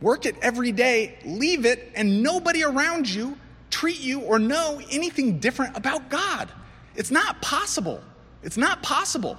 work 0.00 0.26
it 0.26 0.36
every 0.40 0.72
day, 0.72 1.18
leave 1.24 1.66
it, 1.66 1.92
and 1.94 2.22
nobody 2.22 2.64
around 2.64 3.08
you 3.08 3.36
treat 3.70 4.00
you 4.00 4.20
or 4.20 4.38
know 4.38 4.80
anything 4.90 5.38
different 5.38 5.76
about 5.76 6.10
God? 6.10 6.50
It's 6.96 7.10
not 7.10 7.40
possible. 7.40 8.02
It's 8.42 8.56
not 8.56 8.82
possible. 8.82 9.38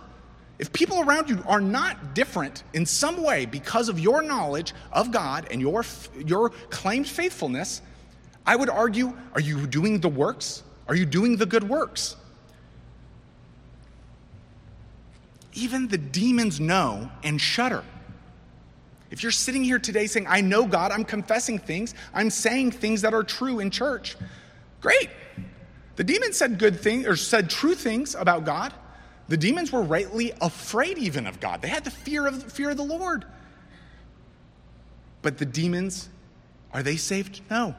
If 0.60 0.72
people 0.72 1.02
around 1.02 1.30
you 1.30 1.44
are 1.48 1.60
not 1.60 2.14
different 2.14 2.64
in 2.74 2.86
some 2.86 3.24
way 3.24 3.46
because 3.46 3.90
of 3.90 4.00
your 4.00 4.22
knowledge 4.22 4.74
of 4.92 5.12
God 5.12 5.48
and 5.50 5.60
your, 5.60 5.84
your 6.26 6.50
claimed 6.70 7.08
faithfulness, 7.08 7.82
I 8.46 8.56
would 8.56 8.70
argue 8.70 9.14
are 9.34 9.42
you 9.42 9.66
doing 9.68 10.00
the 10.00 10.10
works? 10.10 10.64
Are 10.88 10.96
you 10.96 11.06
doing 11.06 11.38
the 11.38 11.46
good 11.46 11.68
works? 11.68 12.16
Even 15.54 15.88
the 15.88 15.98
demons 15.98 16.60
know 16.60 17.12
and 17.24 17.40
shudder. 17.40 17.84
If 19.10 19.24
you're 19.24 19.32
sitting 19.32 19.64
here 19.64 19.80
today 19.80 20.08
saying, 20.08 20.26
I 20.28 20.40
know 20.42 20.66
God, 20.66 20.92
I'm 20.92 21.04
confessing 21.04 21.60
things, 21.60 21.94
I'm 22.14 22.30
saying 22.30 22.72
things 22.72 23.02
that 23.02 23.14
are 23.14 23.24
true 23.24 23.60
in 23.60 23.70
church, 23.70 24.16
great. 24.80 25.10
The 25.98 26.06
demons 26.06 26.38
said 26.38 26.58
good 26.58 26.80
things 26.80 27.06
or 27.06 27.18
said 27.18 27.50
true 27.50 27.76
things 27.76 28.16
about 28.16 28.46
God. 28.46 28.74
The 29.28 29.38
demons 29.38 29.72
were 29.72 29.82
rightly 29.82 30.34
afraid 30.42 30.98
even 30.98 31.28
of 31.28 31.40
God. 31.40 31.62
They 31.62 31.68
had 31.68 31.84
the 31.84 31.92
fear 31.92 32.26
of 32.26 32.44
the 32.44 32.50
fear 32.50 32.70
of 32.70 32.78
the 32.78 32.84
Lord. 32.84 33.26
But 35.22 35.38
the 35.38 35.46
demons, 35.46 36.10
are 36.74 36.82
they 36.82 36.96
saved? 36.96 37.42
No. 37.50 37.76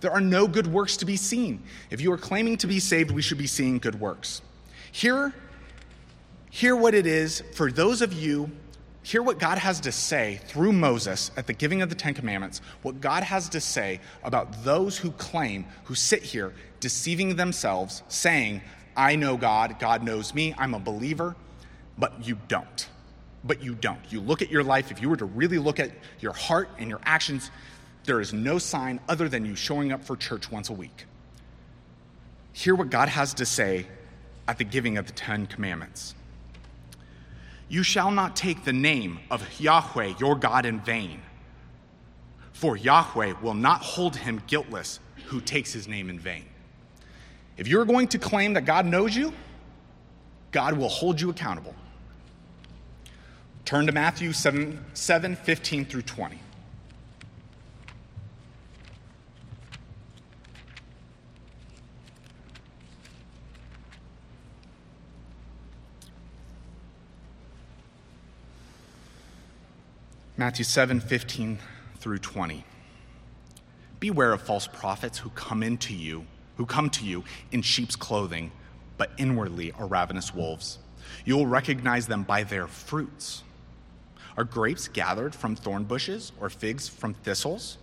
There 0.00 0.12
are 0.12 0.20
no 0.20 0.46
good 0.46 0.66
works 0.66 0.98
to 0.98 1.06
be 1.06 1.16
seen. 1.16 1.62
If 1.90 2.00
you 2.00 2.12
are 2.12 2.18
claiming 2.18 2.58
to 2.58 2.66
be 2.66 2.78
saved, 2.78 3.10
we 3.10 3.22
should 3.22 3.38
be 3.38 3.46
seeing 3.46 3.78
good 3.78 3.98
works. 3.98 4.42
Hear, 4.92 5.34
hear 6.54 6.76
what 6.76 6.94
it 6.94 7.04
is 7.04 7.42
for 7.52 7.72
those 7.72 8.00
of 8.00 8.12
you, 8.12 8.48
hear 9.02 9.20
what 9.24 9.40
God 9.40 9.58
has 9.58 9.80
to 9.80 9.90
say 9.90 10.40
through 10.46 10.70
Moses 10.70 11.32
at 11.36 11.48
the 11.48 11.52
giving 11.52 11.82
of 11.82 11.88
the 11.88 11.96
Ten 11.96 12.14
Commandments, 12.14 12.60
what 12.82 13.00
God 13.00 13.24
has 13.24 13.48
to 13.48 13.60
say 13.60 13.98
about 14.22 14.62
those 14.62 14.96
who 14.96 15.10
claim, 15.10 15.66
who 15.82 15.96
sit 15.96 16.22
here 16.22 16.54
deceiving 16.78 17.34
themselves, 17.34 18.04
saying, 18.06 18.62
I 18.96 19.16
know 19.16 19.36
God, 19.36 19.80
God 19.80 20.04
knows 20.04 20.32
me, 20.32 20.54
I'm 20.56 20.74
a 20.74 20.78
believer, 20.78 21.34
but 21.98 22.24
you 22.24 22.38
don't. 22.46 22.88
But 23.42 23.60
you 23.60 23.74
don't. 23.74 24.00
You 24.10 24.20
look 24.20 24.40
at 24.40 24.48
your 24.48 24.62
life, 24.62 24.92
if 24.92 25.02
you 25.02 25.10
were 25.10 25.16
to 25.16 25.24
really 25.24 25.58
look 25.58 25.80
at 25.80 25.90
your 26.20 26.34
heart 26.34 26.68
and 26.78 26.88
your 26.88 27.00
actions, 27.04 27.50
there 28.04 28.20
is 28.20 28.32
no 28.32 28.58
sign 28.58 29.00
other 29.08 29.28
than 29.28 29.44
you 29.44 29.56
showing 29.56 29.90
up 29.90 30.04
for 30.04 30.16
church 30.16 30.52
once 30.52 30.70
a 30.70 30.72
week. 30.72 31.06
Hear 32.52 32.76
what 32.76 32.90
God 32.90 33.08
has 33.08 33.34
to 33.34 33.44
say 33.44 33.88
at 34.46 34.58
the 34.58 34.64
giving 34.64 34.98
of 34.98 35.06
the 35.06 35.12
Ten 35.12 35.48
Commandments. 35.48 36.14
You 37.74 37.82
shall 37.82 38.12
not 38.12 38.36
take 38.36 38.62
the 38.62 38.72
name 38.72 39.18
of 39.32 39.42
Yahweh 39.58 40.14
your 40.20 40.36
God 40.36 40.64
in 40.64 40.78
vain, 40.78 41.20
for 42.52 42.76
Yahweh 42.76 43.32
will 43.42 43.54
not 43.54 43.82
hold 43.82 44.14
him 44.14 44.40
guiltless 44.46 45.00
who 45.26 45.40
takes 45.40 45.72
his 45.72 45.88
name 45.88 46.08
in 46.08 46.20
vain. 46.20 46.44
If 47.56 47.66
you're 47.66 47.84
going 47.84 48.06
to 48.08 48.18
claim 48.20 48.52
that 48.52 48.64
God 48.64 48.86
knows 48.86 49.16
you, 49.16 49.32
God 50.52 50.78
will 50.78 50.88
hold 50.88 51.20
you 51.20 51.30
accountable. 51.30 51.74
Turn 53.64 53.86
to 53.86 53.92
Matthew 53.92 54.32
7, 54.32 54.84
7 54.94 55.34
15 55.34 55.84
through 55.84 56.02
20. 56.02 56.38
Matthew 70.36 70.64
7 70.64 70.98
15 70.98 71.58
through 71.98 72.18
20. 72.18 72.64
Beware 74.00 74.32
of 74.32 74.42
false 74.42 74.66
prophets 74.66 75.18
who 75.18 75.30
come 75.30 75.62
into 75.62 75.94
you 75.94 76.26
who 76.56 76.66
come 76.66 76.90
to 76.90 77.04
you 77.04 77.24
in 77.52 77.62
sheep's 77.62 77.96
clothing, 77.96 78.50
but 78.96 79.12
inwardly 79.16 79.72
are 79.72 79.86
ravenous 79.86 80.34
wolves. 80.34 80.78
You 81.24 81.36
will 81.36 81.46
recognize 81.46 82.06
them 82.06 82.22
by 82.22 82.42
their 82.42 82.66
fruits. 82.66 83.42
Are 84.36 84.44
grapes 84.44 84.88
gathered 84.88 85.34
from 85.34 85.54
thorn 85.54 85.84
bushes 85.84 86.32
or 86.40 86.50
figs 86.50 86.88
from 86.88 87.14
thistles? 87.14 87.78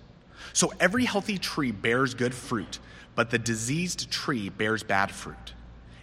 So 0.53 0.73
every 0.79 1.05
healthy 1.05 1.37
tree 1.37 1.71
bears 1.71 2.13
good 2.13 2.33
fruit, 2.33 2.79
but 3.15 3.29
the 3.29 3.39
diseased 3.39 4.11
tree 4.11 4.49
bears 4.49 4.83
bad 4.83 5.11
fruit. 5.11 5.53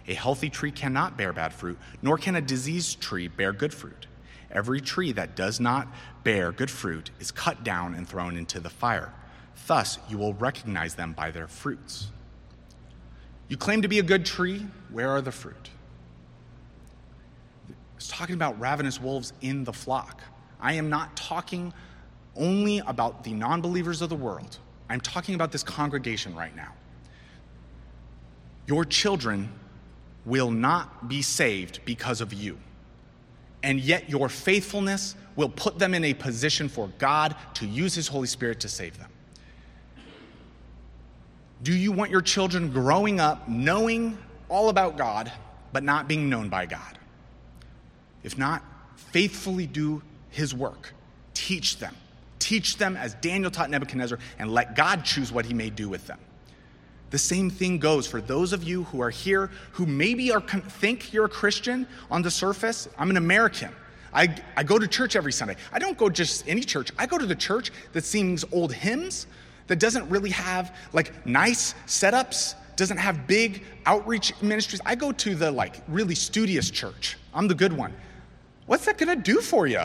A 0.07 0.13
healthy 0.15 0.49
tree 0.49 0.71
cannot 0.71 1.17
bear 1.17 1.33
bad 1.33 1.53
fruit, 1.53 1.77
nor 2.01 2.17
can 2.17 2.35
a 2.35 2.41
diseased 2.41 2.99
tree 3.01 3.27
bear 3.27 3.53
good 3.53 3.73
fruit. 3.73 4.07
Every 4.51 4.81
tree 4.81 5.11
that 5.11 5.35
does 5.35 5.59
not 5.59 5.87
bear 6.23 6.51
good 6.51 6.71
fruit 6.71 7.11
is 7.19 7.31
cut 7.31 7.63
down 7.63 7.93
and 7.93 8.07
thrown 8.07 8.35
into 8.35 8.59
the 8.59 8.69
fire. 8.69 9.13
Thus, 9.67 9.99
you 10.09 10.17
will 10.17 10.33
recognize 10.33 10.95
them 10.95 11.13
by 11.13 11.31
their 11.31 11.47
fruits. 11.47 12.07
You 13.47 13.57
claim 13.57 13.81
to 13.81 13.87
be 13.87 13.99
a 13.99 14.03
good 14.03 14.25
tree, 14.25 14.65
where 14.91 15.09
are 15.09 15.21
the 15.21 15.31
fruit? 15.31 15.69
It's 17.97 18.07
talking 18.07 18.35
about 18.35 18.59
ravenous 18.59 19.01
wolves 19.01 19.33
in 19.41 19.63
the 19.63 19.73
flock. 19.73 20.21
I 20.59 20.73
am 20.73 20.89
not 20.89 21.15
talking 21.17 21.73
only 22.35 22.79
about 22.79 23.23
the 23.23 23.33
non 23.33 23.61
believers 23.61 24.01
of 24.01 24.09
the 24.09 24.15
world. 24.15 24.57
I'm 24.89 25.01
talking 25.01 25.35
about 25.35 25.51
this 25.51 25.63
congregation 25.63 26.35
right 26.35 26.55
now. 26.55 26.73
Your 28.65 28.85
children 28.85 29.49
will 30.25 30.51
not 30.51 31.09
be 31.09 31.21
saved 31.21 31.81
because 31.85 32.21
of 32.21 32.33
you. 32.33 32.57
And 33.63 33.79
yet, 33.79 34.09
your 34.09 34.29
faithfulness 34.29 35.15
will 35.35 35.49
put 35.49 35.79
them 35.79 35.93
in 35.93 36.03
a 36.05 36.13
position 36.13 36.69
for 36.69 36.89
God 36.97 37.35
to 37.55 37.65
use 37.65 37.93
His 37.93 38.07
Holy 38.07 38.27
Spirit 38.27 38.59
to 38.61 38.69
save 38.69 38.97
them. 38.97 39.09
Do 41.61 41.73
you 41.73 41.91
want 41.91 42.09
your 42.09 42.21
children 42.21 42.71
growing 42.71 43.19
up 43.19 43.49
knowing 43.49 44.17
all 44.47 44.69
about 44.69 44.97
God, 44.97 45.31
but 45.73 45.83
not 45.83 46.07
being 46.07 46.29
known 46.29 46.49
by 46.49 46.65
God? 46.65 46.97
If 48.23 48.37
not, 48.37 48.63
faithfully 48.95 49.67
do 49.67 50.01
his 50.29 50.53
work. 50.53 50.93
Teach 51.33 51.77
them. 51.77 51.95
Teach 52.37 52.77
them 52.77 52.95
as 52.95 53.13
Daniel 53.15 53.51
taught 53.51 53.69
Nebuchadnezzar, 53.69 54.19
and 54.37 54.51
let 54.51 54.75
God 54.75 55.03
choose 55.03 55.31
what 55.31 55.45
he 55.45 55.53
may 55.53 55.69
do 55.69 55.89
with 55.89 56.07
them. 56.07 56.19
The 57.09 57.17
same 57.17 57.49
thing 57.49 57.79
goes 57.79 58.05
for 58.05 58.21
those 58.21 58.53
of 58.53 58.63
you 58.63 58.83
who 58.85 59.01
are 59.01 59.09
here 59.09 59.49
who 59.71 59.85
maybe 59.85 60.31
are, 60.31 60.41
think 60.41 61.11
you're 61.11 61.25
a 61.25 61.29
Christian 61.29 61.87
on 62.11 62.21
the 62.21 62.31
surface. 62.31 62.87
I'm 62.97 63.09
an 63.09 63.17
American. 63.17 63.71
I, 64.13 64.35
I 64.55 64.63
go 64.63 64.79
to 64.79 64.87
church 64.87 65.15
every 65.15 65.31
Sunday. 65.31 65.55
I 65.71 65.79
don't 65.79 65.97
go 65.97 66.09
just 66.09 66.47
any 66.47 66.61
church. 66.61 66.91
I 66.97 67.05
go 67.05 67.17
to 67.17 67.25
the 67.25 67.35
church 67.35 67.71
that 67.93 68.03
sings 68.03 68.43
old 68.51 68.73
hymns, 68.73 69.27
that 69.67 69.79
doesn't 69.79 70.09
really 70.09 70.31
have 70.31 70.75
like 70.93 71.25
nice 71.25 71.75
setups, 71.85 72.55
doesn't 72.75 72.97
have 72.97 73.27
big 73.27 73.63
outreach 73.85 74.33
ministries. 74.41 74.81
I 74.85 74.95
go 74.95 75.11
to 75.11 75.35
the 75.35 75.51
like 75.51 75.81
really 75.87 76.15
studious 76.15 76.71
church. 76.71 77.17
I'm 77.33 77.47
the 77.47 77.55
good 77.55 77.73
one. 77.73 77.93
What's 78.65 78.85
that 78.85 78.97
to 78.97 79.15
do 79.15 79.41
for 79.41 79.67
you? 79.67 79.83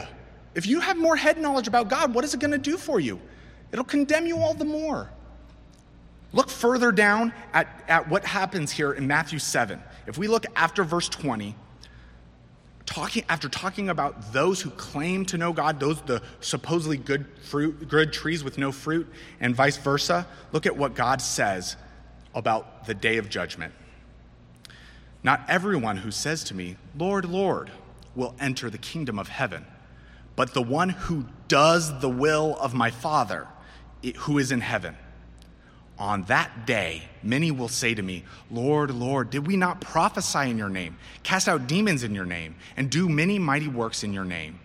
If 0.55 0.67
you 0.67 0.81
have 0.81 0.97
more 0.97 1.17
head 1.17 1.39
knowledge 1.39 1.69
about 1.69 1.89
God, 1.89 2.15
what 2.15 2.25
is 2.25 2.33
it 2.35 2.41
to 2.41 2.59
do 2.59 2.77
for 2.77 3.01
you? 3.01 3.21
It'll 3.73 3.85
condemn 3.85 4.27
you 4.27 4.39
all 4.39 4.55
the 4.55 4.65
more. 4.65 5.11
Look 6.35 6.51
further 6.51 6.91
down 6.91 7.33
at, 7.53 7.69
at 7.87 8.09
what 8.09 8.25
happens 8.25 8.73
here 8.73 8.93
in 8.93 9.07
Matthew 9.07 9.39
7. 9.39 9.81
If 10.09 10.19
we 10.19 10.27
look 10.27 10.45
after 10.57 10.83
verse 10.83 11.09
20, 11.09 11.55
talking 12.87 13.25
after 13.29 13.49
talking 13.49 13.89
about 13.89 14.33
those 14.33 14.61
who 14.61 14.71
claim 14.71 15.25
to 15.27 15.39
know 15.39 15.53
God, 15.53 15.79
those 15.79 16.03
the 16.03 16.23
supposedly 16.41 16.97
good 16.97 17.27
fruit, 17.43 17.89
good 17.89 18.13
trees 18.13 18.43
with 18.43 18.59
no 18.59 18.73
fruit, 18.73 19.09
and 19.39 19.55
vice 19.55 19.77
versa, 19.77 20.27
look 20.51 20.67
at 20.67 20.77
what 20.77 20.95
God 20.95 21.23
says 21.23 21.77
about 22.35 22.87
the 22.87 22.95
day 22.95 23.17
of 23.17 23.31
judgment. 23.31 23.73
Not 25.23 25.45
everyone 25.49 25.99
who 25.99 26.11
says 26.11 26.43
to 26.45 26.55
me, 26.55 26.77
Lord, 26.99 27.27
Lord, 27.27 27.71
will 28.17 28.35
enter 28.41 28.69
the 28.69 28.79
kingdom 28.79 29.21
of 29.21 29.29
heaven, 29.29 29.65
but 30.35 30.53
the 30.53 30.63
one 30.63 30.89
who 30.89 31.27
does 31.47 32.01
the 32.01 32.11
will 32.11 32.57
of 32.59 32.75
my 32.75 32.91
Father 32.91 33.47
who 34.17 34.39
is 34.39 34.51
in 34.51 34.61
heaven. 34.61 34.97
On 35.99 36.23
that 36.25 36.67
day, 36.67 37.03
many 37.23 37.51
will 37.53 37.69
say 37.69 37.95
to 37.95 38.03
me, 38.03 38.25
Lord, 38.51 38.91
Lord, 38.91 39.31
did 39.31 39.47
we 39.47 39.57
not 39.57 39.81
prophesy 39.81 40.51
in 40.51 40.59
your 40.59 40.69
name, 40.69 40.97
cast 41.23 41.49
out 41.49 41.69
demons 41.69 42.03
in 42.03 42.15
your 42.15 42.25
name, 42.25 42.57
and 42.77 42.91
do 42.91 43.09
many 43.09 43.39
mighty 43.39 43.69
works 43.69 44.03
in 44.03 44.13
your 44.13 44.25
name? 44.25 44.59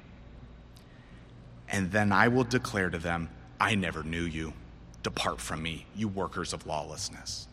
And 1.69 1.91
then 1.91 2.11
I 2.11 2.29
will 2.29 2.45
declare 2.45 2.89
to 2.89 2.97
them, 2.97 3.29
I 3.59 3.75
never 3.75 4.01
knew 4.01 4.23
you. 4.23 4.53
Depart 5.03 5.39
from 5.39 5.61
me, 5.61 5.85
you 5.95 6.07
workers 6.07 6.51
of 6.51 6.65
lawlessness. 6.65 7.47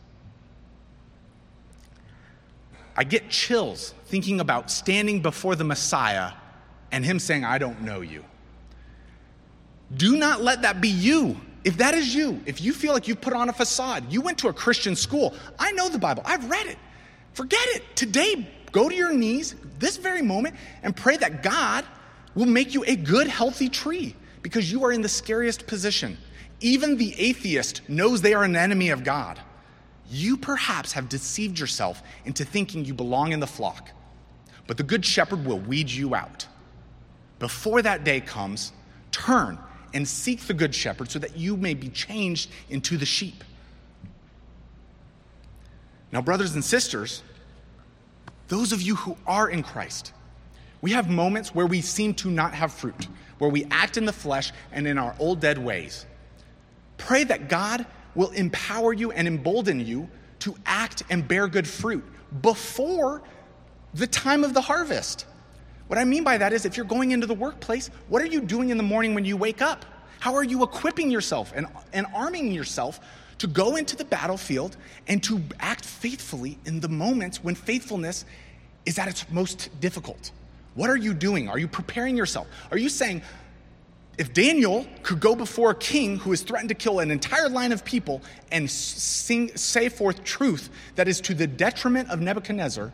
I 2.95 3.03
get 3.03 3.29
chills 3.29 3.93
thinking 4.05 4.39
about 4.39 4.71
standing 4.71 5.21
before 5.21 5.55
the 5.55 5.63
Messiah 5.63 6.31
and 6.91 7.05
him 7.05 7.19
saying, 7.19 7.45
I 7.45 7.59
don't 7.59 7.81
know 7.83 8.01
you. 8.01 8.25
Do 9.95 10.17
not 10.17 10.41
let 10.41 10.63
that 10.63 10.81
be 10.81 10.89
you 10.89 11.39
if 11.67 11.75
that 11.79 11.93
is 11.93 12.15
you, 12.15 12.41
if 12.45 12.61
you 12.61 12.71
feel 12.71 12.93
like 12.93 13.09
you've 13.09 13.19
put 13.19 13.33
on 13.33 13.49
a 13.49 13.53
facade, 13.53 14.09
you 14.09 14.21
went 14.21 14.37
to 14.37 14.47
a 14.47 14.53
Christian 14.53 14.95
school, 14.95 15.35
I 15.59 15.73
know 15.73 15.89
the 15.89 15.99
Bible, 15.99 16.23
I've 16.25 16.49
read 16.49 16.65
it. 16.65 16.77
Forget 17.33 17.59
it. 17.75 17.83
Today, 17.93 18.49
go 18.71 18.87
to 18.87 18.95
your 18.95 19.11
knees 19.11 19.53
this 19.77 19.97
very 19.97 20.21
moment 20.21 20.55
and 20.81 20.95
pray 20.95 21.17
that 21.17 21.43
God 21.43 21.83
will 22.35 22.45
make 22.45 22.73
you 22.73 22.85
a 22.87 22.95
good, 22.95 23.27
healthy 23.27 23.67
tree 23.67 24.15
because 24.43 24.71
you 24.71 24.85
are 24.85 24.93
in 24.93 25.01
the 25.01 25.09
scariest 25.09 25.67
position. 25.67 26.17
Even 26.61 26.95
the 26.95 27.13
atheist 27.19 27.81
knows 27.89 28.21
they 28.21 28.33
are 28.33 28.45
an 28.45 28.55
enemy 28.55 28.91
of 28.91 29.03
God. 29.03 29.37
You 30.09 30.37
perhaps 30.37 30.93
have 30.93 31.09
deceived 31.09 31.59
yourself 31.59 32.01
into 32.23 32.45
thinking 32.45 32.85
you 32.85 32.93
belong 32.93 33.33
in 33.33 33.41
the 33.41 33.45
flock, 33.45 33.89
but 34.67 34.77
the 34.77 34.83
good 34.83 35.05
shepherd 35.05 35.45
will 35.45 35.59
weed 35.59 35.89
you 35.89 36.15
out. 36.15 36.47
Before 37.39 37.81
that 37.81 38.05
day 38.05 38.21
comes, 38.21 38.71
turn 39.11 39.59
and 39.97 40.07
seek 40.07 40.41
the 40.41 40.53
good 40.53 40.75
shepherd 40.75 41.09
so 41.09 41.17
that 41.17 41.35
you 41.35 41.57
may 41.57 41.73
be 41.73 41.89
changed 41.89 42.51
into 42.69 42.97
the 42.97 43.05
sheep. 43.05 43.43
Now, 46.11 46.21
brothers 46.21 46.53
and 46.53 46.63
sisters, 46.63 47.23
those 48.47 48.71
of 48.71 48.79
you 48.79 48.95
who 48.95 49.17
are 49.25 49.49
in 49.49 49.63
Christ, 49.63 50.13
we 50.81 50.91
have 50.91 51.09
moments 51.09 51.55
where 51.55 51.65
we 51.65 51.81
seem 51.81 52.13
to 52.13 52.29
not 52.29 52.53
have 52.53 52.71
fruit, 52.71 53.07
where 53.39 53.49
we 53.49 53.65
act 53.71 53.97
in 53.97 54.05
the 54.05 54.13
flesh 54.13 54.51
and 54.71 54.85
in 54.87 54.99
our 54.99 55.15
old 55.17 55.39
dead 55.39 55.57
ways. 55.57 56.05
Pray 56.97 57.23
that 57.23 57.49
God 57.49 57.83
will 58.13 58.29
empower 58.29 58.93
you 58.93 59.11
and 59.11 59.27
embolden 59.27 59.79
you 59.79 60.07
to 60.41 60.55
act 60.67 61.01
and 61.09 61.27
bear 61.27 61.47
good 61.47 61.67
fruit 61.67 62.05
before 62.43 63.23
the 63.95 64.05
time 64.05 64.43
of 64.43 64.53
the 64.53 64.61
harvest. 64.61 65.25
What 65.87 65.97
I 65.97 66.03
mean 66.03 66.23
by 66.23 66.37
that 66.37 66.53
is 66.53 66.65
if 66.65 66.75
you're 66.75 66.85
going 66.85 67.11
into 67.11 67.27
the 67.27 67.33
workplace, 67.33 67.89
what 68.09 68.21
are 68.21 68.27
you 68.27 68.41
doing 68.41 68.69
in 68.69 68.77
the 68.77 68.83
morning 68.83 69.15
when 69.15 69.25
you 69.25 69.37
wake 69.37 69.61
up? 69.61 69.85
How 70.19 70.35
are 70.35 70.43
you 70.43 70.63
equipping 70.63 71.09
yourself 71.09 71.53
and, 71.55 71.67
and 71.93 72.05
arming 72.13 72.51
yourself 72.51 72.99
to 73.37 73.47
go 73.47 73.75
into 73.75 73.95
the 73.95 74.05
battlefield 74.05 74.75
and 75.07 75.23
to 75.23 75.41
act 75.59 75.85
faithfully 75.85 76.57
in 76.65 76.79
the 76.79 76.89
moments 76.89 77.43
when 77.43 77.55
faithfulness 77.55 78.25
is 78.85 78.99
at 78.99 79.07
its 79.07 79.29
most 79.29 79.69
difficult? 79.79 80.31
What 80.73 80.89
are 80.89 80.97
you 80.97 81.13
doing? 81.13 81.47
Are 81.49 81.57
you 81.57 81.67
preparing 81.67 82.17
yourself? 82.17 82.47
Are 82.71 82.77
you 82.77 82.89
saying, 82.89 83.21
if 84.17 84.33
Daniel 84.33 84.85
could 85.03 85.19
go 85.19 85.35
before 85.35 85.71
a 85.71 85.75
king 85.75 86.17
who 86.17 86.31
has 86.31 86.41
threatened 86.41 86.69
to 86.69 86.75
kill 86.75 86.99
an 86.99 87.11
entire 87.11 87.49
line 87.49 87.71
of 87.71 87.85
people 87.85 88.21
and 88.51 88.69
sing, 88.69 89.55
say 89.55 89.89
forth 89.89 90.23
truth 90.23 90.69
that 90.95 91.07
is 91.07 91.21
to 91.21 91.33
the 91.35 91.47
detriment 91.47 92.09
of 92.09 92.19
Nebuchadnezzar, 92.19 92.91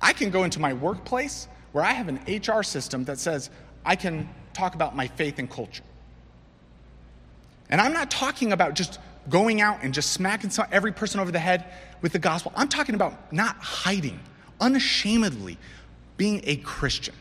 I 0.00 0.12
can 0.12 0.30
go 0.30 0.44
into 0.44 0.60
my 0.60 0.74
workplace 0.74 1.48
where 1.72 1.84
I 1.84 1.92
have 1.92 2.08
an 2.08 2.20
HR 2.26 2.62
system 2.62 3.04
that 3.04 3.18
says 3.18 3.50
I 3.84 3.96
can 3.96 4.28
talk 4.52 4.74
about 4.74 4.94
my 4.94 5.08
faith 5.08 5.38
and 5.38 5.50
culture. 5.50 5.82
And 7.68 7.80
I'm 7.80 7.92
not 7.92 8.10
talking 8.10 8.52
about 8.52 8.74
just 8.74 8.98
going 9.28 9.60
out 9.60 9.78
and 9.82 9.94
just 9.94 10.12
smacking 10.12 10.50
every 10.70 10.92
person 10.92 11.20
over 11.20 11.30
the 11.30 11.38
head 11.38 11.64
with 12.02 12.12
the 12.12 12.18
gospel. 12.18 12.52
I'm 12.54 12.68
talking 12.68 12.94
about 12.94 13.32
not 13.32 13.56
hiding, 13.56 14.20
unashamedly 14.60 15.56
being 16.16 16.42
a 16.44 16.56
Christian. 16.56 17.14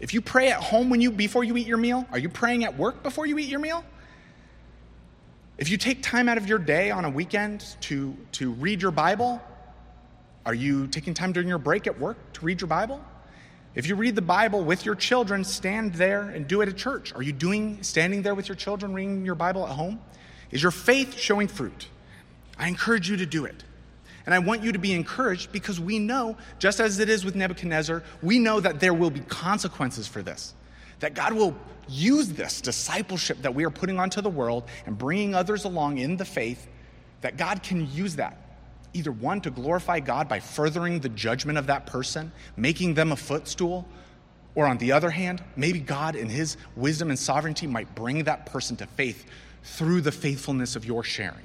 If 0.00 0.14
you 0.14 0.20
pray 0.20 0.48
at 0.50 0.62
home 0.62 0.90
when 0.90 1.00
you 1.00 1.10
before 1.10 1.44
you 1.44 1.56
eat 1.56 1.66
your 1.66 1.78
meal, 1.78 2.06
are 2.10 2.18
you 2.18 2.28
praying 2.28 2.64
at 2.64 2.76
work 2.76 3.02
before 3.02 3.26
you 3.26 3.38
eat 3.38 3.48
your 3.48 3.60
meal? 3.60 3.84
If 5.58 5.70
you 5.70 5.78
take 5.78 6.02
time 6.02 6.28
out 6.28 6.36
of 6.36 6.46
your 6.46 6.58
day 6.58 6.90
on 6.90 7.04
a 7.04 7.10
weekend 7.10 7.64
to, 7.82 8.14
to 8.32 8.52
read 8.52 8.82
your 8.82 8.90
Bible, 8.90 9.40
are 10.44 10.54
you 10.54 10.86
taking 10.86 11.14
time 11.14 11.32
during 11.32 11.48
your 11.48 11.58
break 11.58 11.86
at 11.86 11.98
work 11.98 12.18
to 12.34 12.44
read 12.44 12.60
your 12.60 12.68
Bible? 12.68 13.02
If 13.76 13.86
you 13.86 13.94
read 13.94 14.14
the 14.14 14.22
Bible 14.22 14.64
with 14.64 14.86
your 14.86 14.94
children, 14.94 15.44
stand 15.44 15.92
there 15.94 16.22
and 16.22 16.48
do 16.48 16.62
it 16.62 16.68
at 16.70 16.78
church. 16.78 17.14
Are 17.14 17.22
you 17.22 17.32
doing 17.32 17.82
standing 17.82 18.22
there 18.22 18.34
with 18.34 18.48
your 18.48 18.56
children 18.56 18.94
reading 18.94 19.26
your 19.26 19.34
Bible 19.34 19.66
at 19.66 19.72
home? 19.72 20.00
Is 20.50 20.62
your 20.62 20.72
faith 20.72 21.18
showing 21.18 21.46
fruit? 21.46 21.88
I 22.58 22.68
encourage 22.68 23.10
you 23.10 23.18
to 23.18 23.26
do 23.26 23.44
it. 23.44 23.64
And 24.24 24.34
I 24.34 24.38
want 24.38 24.62
you 24.62 24.72
to 24.72 24.78
be 24.78 24.94
encouraged 24.94 25.52
because 25.52 25.78
we 25.78 25.98
know, 25.98 26.38
just 26.58 26.80
as 26.80 26.98
it 27.00 27.10
is 27.10 27.22
with 27.22 27.34
Nebuchadnezzar, 27.34 28.02
we 28.22 28.38
know 28.38 28.60
that 28.60 28.80
there 28.80 28.94
will 28.94 29.10
be 29.10 29.20
consequences 29.20 30.08
for 30.08 30.22
this. 30.22 30.54
That 31.00 31.12
God 31.12 31.34
will 31.34 31.54
use 31.86 32.30
this 32.30 32.62
discipleship 32.62 33.42
that 33.42 33.54
we 33.54 33.66
are 33.66 33.70
putting 33.70 34.00
onto 34.00 34.22
the 34.22 34.30
world 34.30 34.64
and 34.86 34.96
bringing 34.96 35.34
others 35.34 35.64
along 35.64 35.98
in 35.98 36.16
the 36.16 36.24
faith, 36.24 36.66
that 37.20 37.36
God 37.36 37.62
can 37.62 37.92
use 37.92 38.16
that 38.16 38.45
either 38.96 39.12
one, 39.12 39.40
to 39.42 39.50
glorify 39.50 40.00
God 40.00 40.28
by 40.28 40.40
furthering 40.40 41.00
the 41.00 41.08
judgment 41.08 41.58
of 41.58 41.66
that 41.66 41.86
person, 41.86 42.32
making 42.56 42.94
them 42.94 43.12
a 43.12 43.16
footstool, 43.16 43.86
or 44.54 44.66
on 44.66 44.78
the 44.78 44.92
other 44.92 45.10
hand, 45.10 45.44
maybe 45.54 45.78
God 45.78 46.16
in 46.16 46.28
His 46.28 46.56
wisdom 46.74 47.10
and 47.10 47.18
sovereignty 47.18 47.66
might 47.66 47.94
bring 47.94 48.24
that 48.24 48.46
person 48.46 48.76
to 48.76 48.86
faith 48.86 49.26
through 49.62 50.00
the 50.00 50.12
faithfulness 50.12 50.76
of 50.76 50.84
your 50.84 51.04
sharing. 51.04 51.44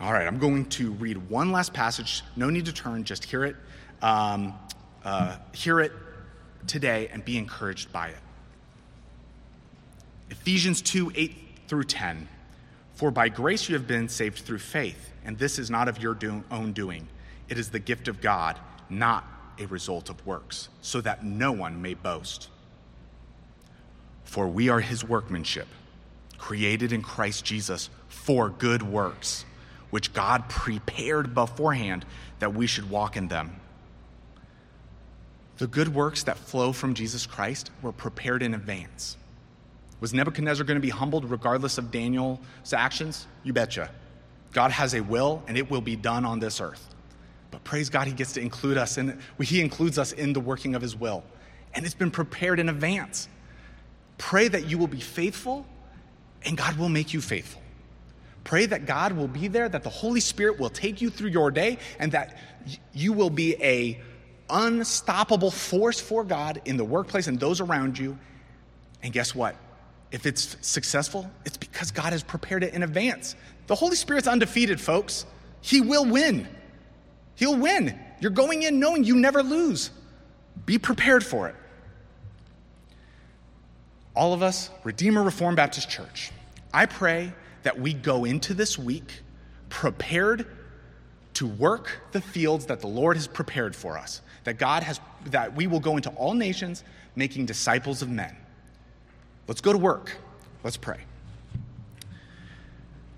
All 0.00 0.12
right, 0.12 0.26
I'm 0.26 0.38
going 0.38 0.64
to 0.70 0.92
read 0.92 1.30
one 1.30 1.52
last 1.52 1.72
passage. 1.72 2.22
No 2.34 2.50
need 2.50 2.64
to 2.66 2.72
turn, 2.72 3.04
just 3.04 3.24
hear 3.24 3.44
it. 3.44 3.56
Um, 4.02 4.54
uh, 5.04 5.36
hear 5.52 5.80
it 5.80 5.92
today 6.66 7.08
and 7.12 7.24
be 7.24 7.38
encouraged 7.38 7.92
by 7.92 8.08
it. 8.08 8.16
Ephesians 10.30 10.82
2 10.82 11.12
8 11.14 11.36
through 11.68 11.84
10. 11.84 12.28
For 12.94 13.10
by 13.10 13.28
grace 13.28 13.68
you 13.68 13.74
have 13.74 13.86
been 13.86 14.08
saved 14.08 14.38
through 14.38 14.58
faith 14.58 15.09
and 15.24 15.38
this 15.38 15.58
is 15.58 15.70
not 15.70 15.88
of 15.88 16.02
your 16.02 16.14
do- 16.14 16.44
own 16.50 16.72
doing. 16.72 17.08
It 17.48 17.58
is 17.58 17.70
the 17.70 17.78
gift 17.78 18.08
of 18.08 18.20
God, 18.20 18.58
not 18.88 19.24
a 19.58 19.66
result 19.66 20.08
of 20.08 20.24
works, 20.26 20.68
so 20.80 21.00
that 21.00 21.24
no 21.24 21.52
one 21.52 21.82
may 21.82 21.94
boast. 21.94 22.48
For 24.24 24.46
we 24.46 24.68
are 24.68 24.80
his 24.80 25.04
workmanship, 25.04 25.68
created 26.38 26.92
in 26.92 27.02
Christ 27.02 27.44
Jesus 27.44 27.90
for 28.08 28.48
good 28.48 28.82
works, 28.82 29.44
which 29.90 30.12
God 30.12 30.48
prepared 30.48 31.34
beforehand 31.34 32.04
that 32.38 32.54
we 32.54 32.66
should 32.66 32.88
walk 32.88 33.16
in 33.16 33.28
them. 33.28 33.56
The 35.58 35.66
good 35.66 35.94
works 35.94 36.22
that 36.22 36.38
flow 36.38 36.72
from 36.72 36.94
Jesus 36.94 37.26
Christ 37.26 37.70
were 37.82 37.92
prepared 37.92 38.42
in 38.42 38.54
advance. 38.54 39.16
Was 40.00 40.14
Nebuchadnezzar 40.14 40.64
going 40.64 40.78
to 40.78 40.80
be 40.80 40.88
humbled 40.88 41.30
regardless 41.30 41.76
of 41.76 41.90
Daniel's 41.90 42.38
actions? 42.72 43.26
You 43.44 43.52
betcha. 43.52 43.90
God 44.52 44.70
has 44.70 44.94
a 44.94 45.00
will, 45.00 45.42
and 45.46 45.56
it 45.56 45.70
will 45.70 45.80
be 45.80 45.96
done 45.96 46.24
on 46.24 46.40
this 46.40 46.60
earth. 46.60 46.86
But 47.50 47.64
praise 47.64 47.88
God, 47.88 48.06
He 48.06 48.12
gets 48.12 48.32
to 48.34 48.40
include 48.40 48.78
us 48.78 48.98
in 48.98 49.20
He 49.40 49.60
includes 49.60 49.98
us 49.98 50.12
in 50.12 50.32
the 50.32 50.40
working 50.40 50.74
of 50.74 50.82
His 50.82 50.96
will. 50.96 51.22
And 51.74 51.84
it's 51.84 51.94
been 51.94 52.10
prepared 52.10 52.58
in 52.58 52.68
advance. 52.68 53.28
Pray 54.18 54.48
that 54.48 54.66
you 54.66 54.76
will 54.76 54.88
be 54.88 55.00
faithful, 55.00 55.66
and 56.44 56.56
God 56.56 56.76
will 56.76 56.88
make 56.88 57.14
you 57.14 57.20
faithful. 57.20 57.62
Pray 58.44 58.66
that 58.66 58.86
God 58.86 59.12
will 59.12 59.28
be 59.28 59.48
there, 59.48 59.68
that 59.68 59.82
the 59.82 59.90
Holy 59.90 60.20
Spirit 60.20 60.58
will 60.58 60.70
take 60.70 61.00
you 61.00 61.10
through 61.10 61.30
your 61.30 61.50
day, 61.50 61.78
and 61.98 62.12
that 62.12 62.38
you 62.92 63.12
will 63.12 63.30
be 63.30 63.54
a 63.62 64.00
unstoppable 64.48 65.50
force 65.50 66.00
for 66.00 66.24
God 66.24 66.60
in 66.64 66.76
the 66.76 66.84
workplace 66.84 67.28
and 67.28 67.38
those 67.38 67.60
around 67.60 67.98
you. 67.98 68.18
And 69.02 69.12
guess 69.12 69.34
what? 69.34 69.56
If 70.10 70.26
it's 70.26 70.56
successful, 70.60 71.30
it's 71.44 71.56
because 71.56 71.92
God 71.92 72.12
has 72.12 72.22
prepared 72.22 72.64
it 72.64 72.74
in 72.74 72.82
advance. 72.82 73.36
The 73.70 73.76
Holy 73.76 73.94
Spirit's 73.94 74.26
undefeated, 74.26 74.80
folks. 74.80 75.24
He 75.60 75.80
will 75.80 76.04
win. 76.04 76.48
He'll 77.36 77.56
win. 77.56 77.96
You're 78.18 78.32
going 78.32 78.64
in 78.64 78.80
knowing 78.80 79.04
you 79.04 79.14
never 79.14 79.44
lose. 79.44 79.92
Be 80.66 80.76
prepared 80.76 81.24
for 81.24 81.46
it. 81.46 81.54
All 84.16 84.32
of 84.32 84.42
us, 84.42 84.70
Redeemer 84.82 85.22
Reformed 85.22 85.56
Baptist 85.56 85.88
Church, 85.88 86.32
I 86.74 86.86
pray 86.86 87.32
that 87.62 87.78
we 87.78 87.94
go 87.94 88.24
into 88.24 88.54
this 88.54 88.76
week 88.76 89.20
prepared 89.68 90.48
to 91.34 91.46
work 91.46 92.00
the 92.10 92.20
fields 92.20 92.66
that 92.66 92.80
the 92.80 92.88
Lord 92.88 93.16
has 93.16 93.28
prepared 93.28 93.76
for 93.76 93.96
us. 93.96 94.20
That 94.42 94.58
God 94.58 94.82
has 94.82 94.98
that 95.26 95.54
we 95.54 95.68
will 95.68 95.78
go 95.78 95.96
into 95.96 96.10
all 96.10 96.34
nations 96.34 96.82
making 97.14 97.46
disciples 97.46 98.02
of 98.02 98.10
men. 98.10 98.36
Let's 99.46 99.60
go 99.60 99.70
to 99.72 99.78
work. 99.78 100.16
Let's 100.64 100.76
pray. 100.76 101.04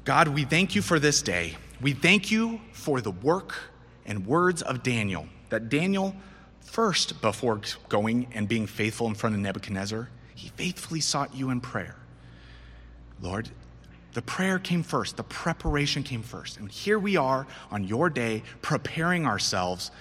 God, 0.05 0.29
we 0.29 0.45
thank 0.45 0.75
you 0.75 0.83
for 0.83 0.99
this 0.99 1.23
day. 1.23 1.57
We 1.81 1.93
thank 1.93 2.31
you 2.31 2.61
for 2.73 3.01
the 3.01 3.13
work 3.13 3.55
and 4.05 4.27
words 4.27 4.61
of 4.61 4.83
Daniel. 4.83 5.29
That 5.51 5.69
Daniel, 5.69 6.17
first, 6.61 7.23
before 7.23 7.61
going 7.89 8.27
and 8.35 8.49
being 8.49 8.67
faithful 8.67 9.07
in 9.07 9.15
front 9.15 9.37
of 9.37 9.41
Nebuchadnezzar, 9.41 10.09
he 10.35 10.49
faithfully 10.57 11.01
sought 11.01 11.37
you 11.37 11.51
in 11.51 11.61
prayer. 11.61 11.95
Lord, 13.21 13.49
the 14.15 14.23
prayer 14.23 14.59
came 14.59 14.83
first, 14.83 15.17
the 15.17 15.23
preparation 15.23 16.03
came 16.03 16.23
first. 16.23 16.59
And 16.59 16.69
here 16.69 16.99
we 16.99 17.17
are 17.17 17.47
on 17.71 17.85
your 17.85 18.11
day, 18.11 18.43
preparing 18.61 19.25
ourselves 19.25 19.93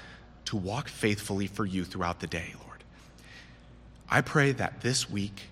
to 0.46 0.58
walk 0.58 0.90
faithfully 0.90 1.46
for 1.46 1.66
you 1.66 1.86
throughout 1.86 2.20
the 2.20 2.28
day, 2.28 2.56
Lord. 2.66 2.84
I 4.10 4.22
pray 4.22 4.52
that 4.54 4.82
this 4.82 5.08
week, 5.10 5.44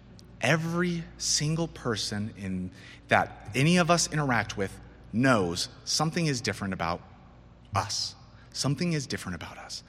every 0.41 1.03
single 1.19 1.67
person 1.67 2.33
in 2.37 2.71
that 3.09 3.49
any 3.53 3.77
of 3.77 3.91
us 3.91 4.11
interact 4.11 4.57
with 4.57 4.79
knows 5.11 5.69
something 5.85 6.27
is 6.27 6.41
different 6.41 6.73
about 6.73 7.01
us. 7.75 8.15
Something 8.53 8.93
is 8.93 9.05
different 9.05 9.35
about 9.35 9.57
us. 9.57 9.83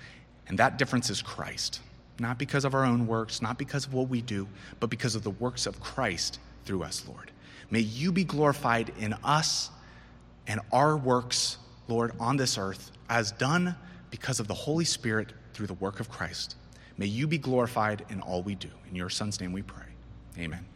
And 0.48 0.58
that 0.58 0.78
difference 0.78 1.10
is 1.10 1.22
Christ. 1.22 1.80
Not 2.18 2.38
because 2.38 2.64
of 2.64 2.74
our 2.74 2.84
own 2.84 3.06
works, 3.06 3.40
not 3.40 3.58
because 3.58 3.86
of 3.86 3.94
what 3.94 4.08
we 4.08 4.20
do, 4.20 4.48
but 4.80 4.90
because 4.90 5.14
of 5.14 5.22
the 5.22 5.30
works 5.30 5.66
of 5.66 5.80
Christ 5.80 6.38
through 6.64 6.82
us, 6.82 7.04
Lord. 7.08 7.30
May 7.70 7.80
you 7.80 8.12
be 8.12 8.24
glorified 8.24 8.92
in 8.98 9.14
us 9.24 9.70
and 10.46 10.60
our 10.72 10.96
works, 10.96 11.58
Lord, 11.88 12.12
on 12.18 12.36
this 12.36 12.58
earth, 12.58 12.90
as 13.08 13.32
done 13.32 13.76
because 14.10 14.40
of 14.40 14.48
the 14.48 14.54
Holy 14.54 14.84
Spirit 14.84 15.32
through 15.54 15.68
the 15.68 15.74
work 15.74 16.00
of 16.00 16.10
Christ. 16.10 16.56
May 16.98 17.06
you 17.06 17.26
be 17.26 17.38
glorified 17.38 18.04
in 18.10 18.20
all 18.20 18.42
we 18.42 18.54
do. 18.54 18.68
In 18.88 18.96
your 18.96 19.08
Son's 19.08 19.40
name 19.40 19.52
we 19.52 19.62
pray. 19.62 19.86
Amen. 20.38 20.69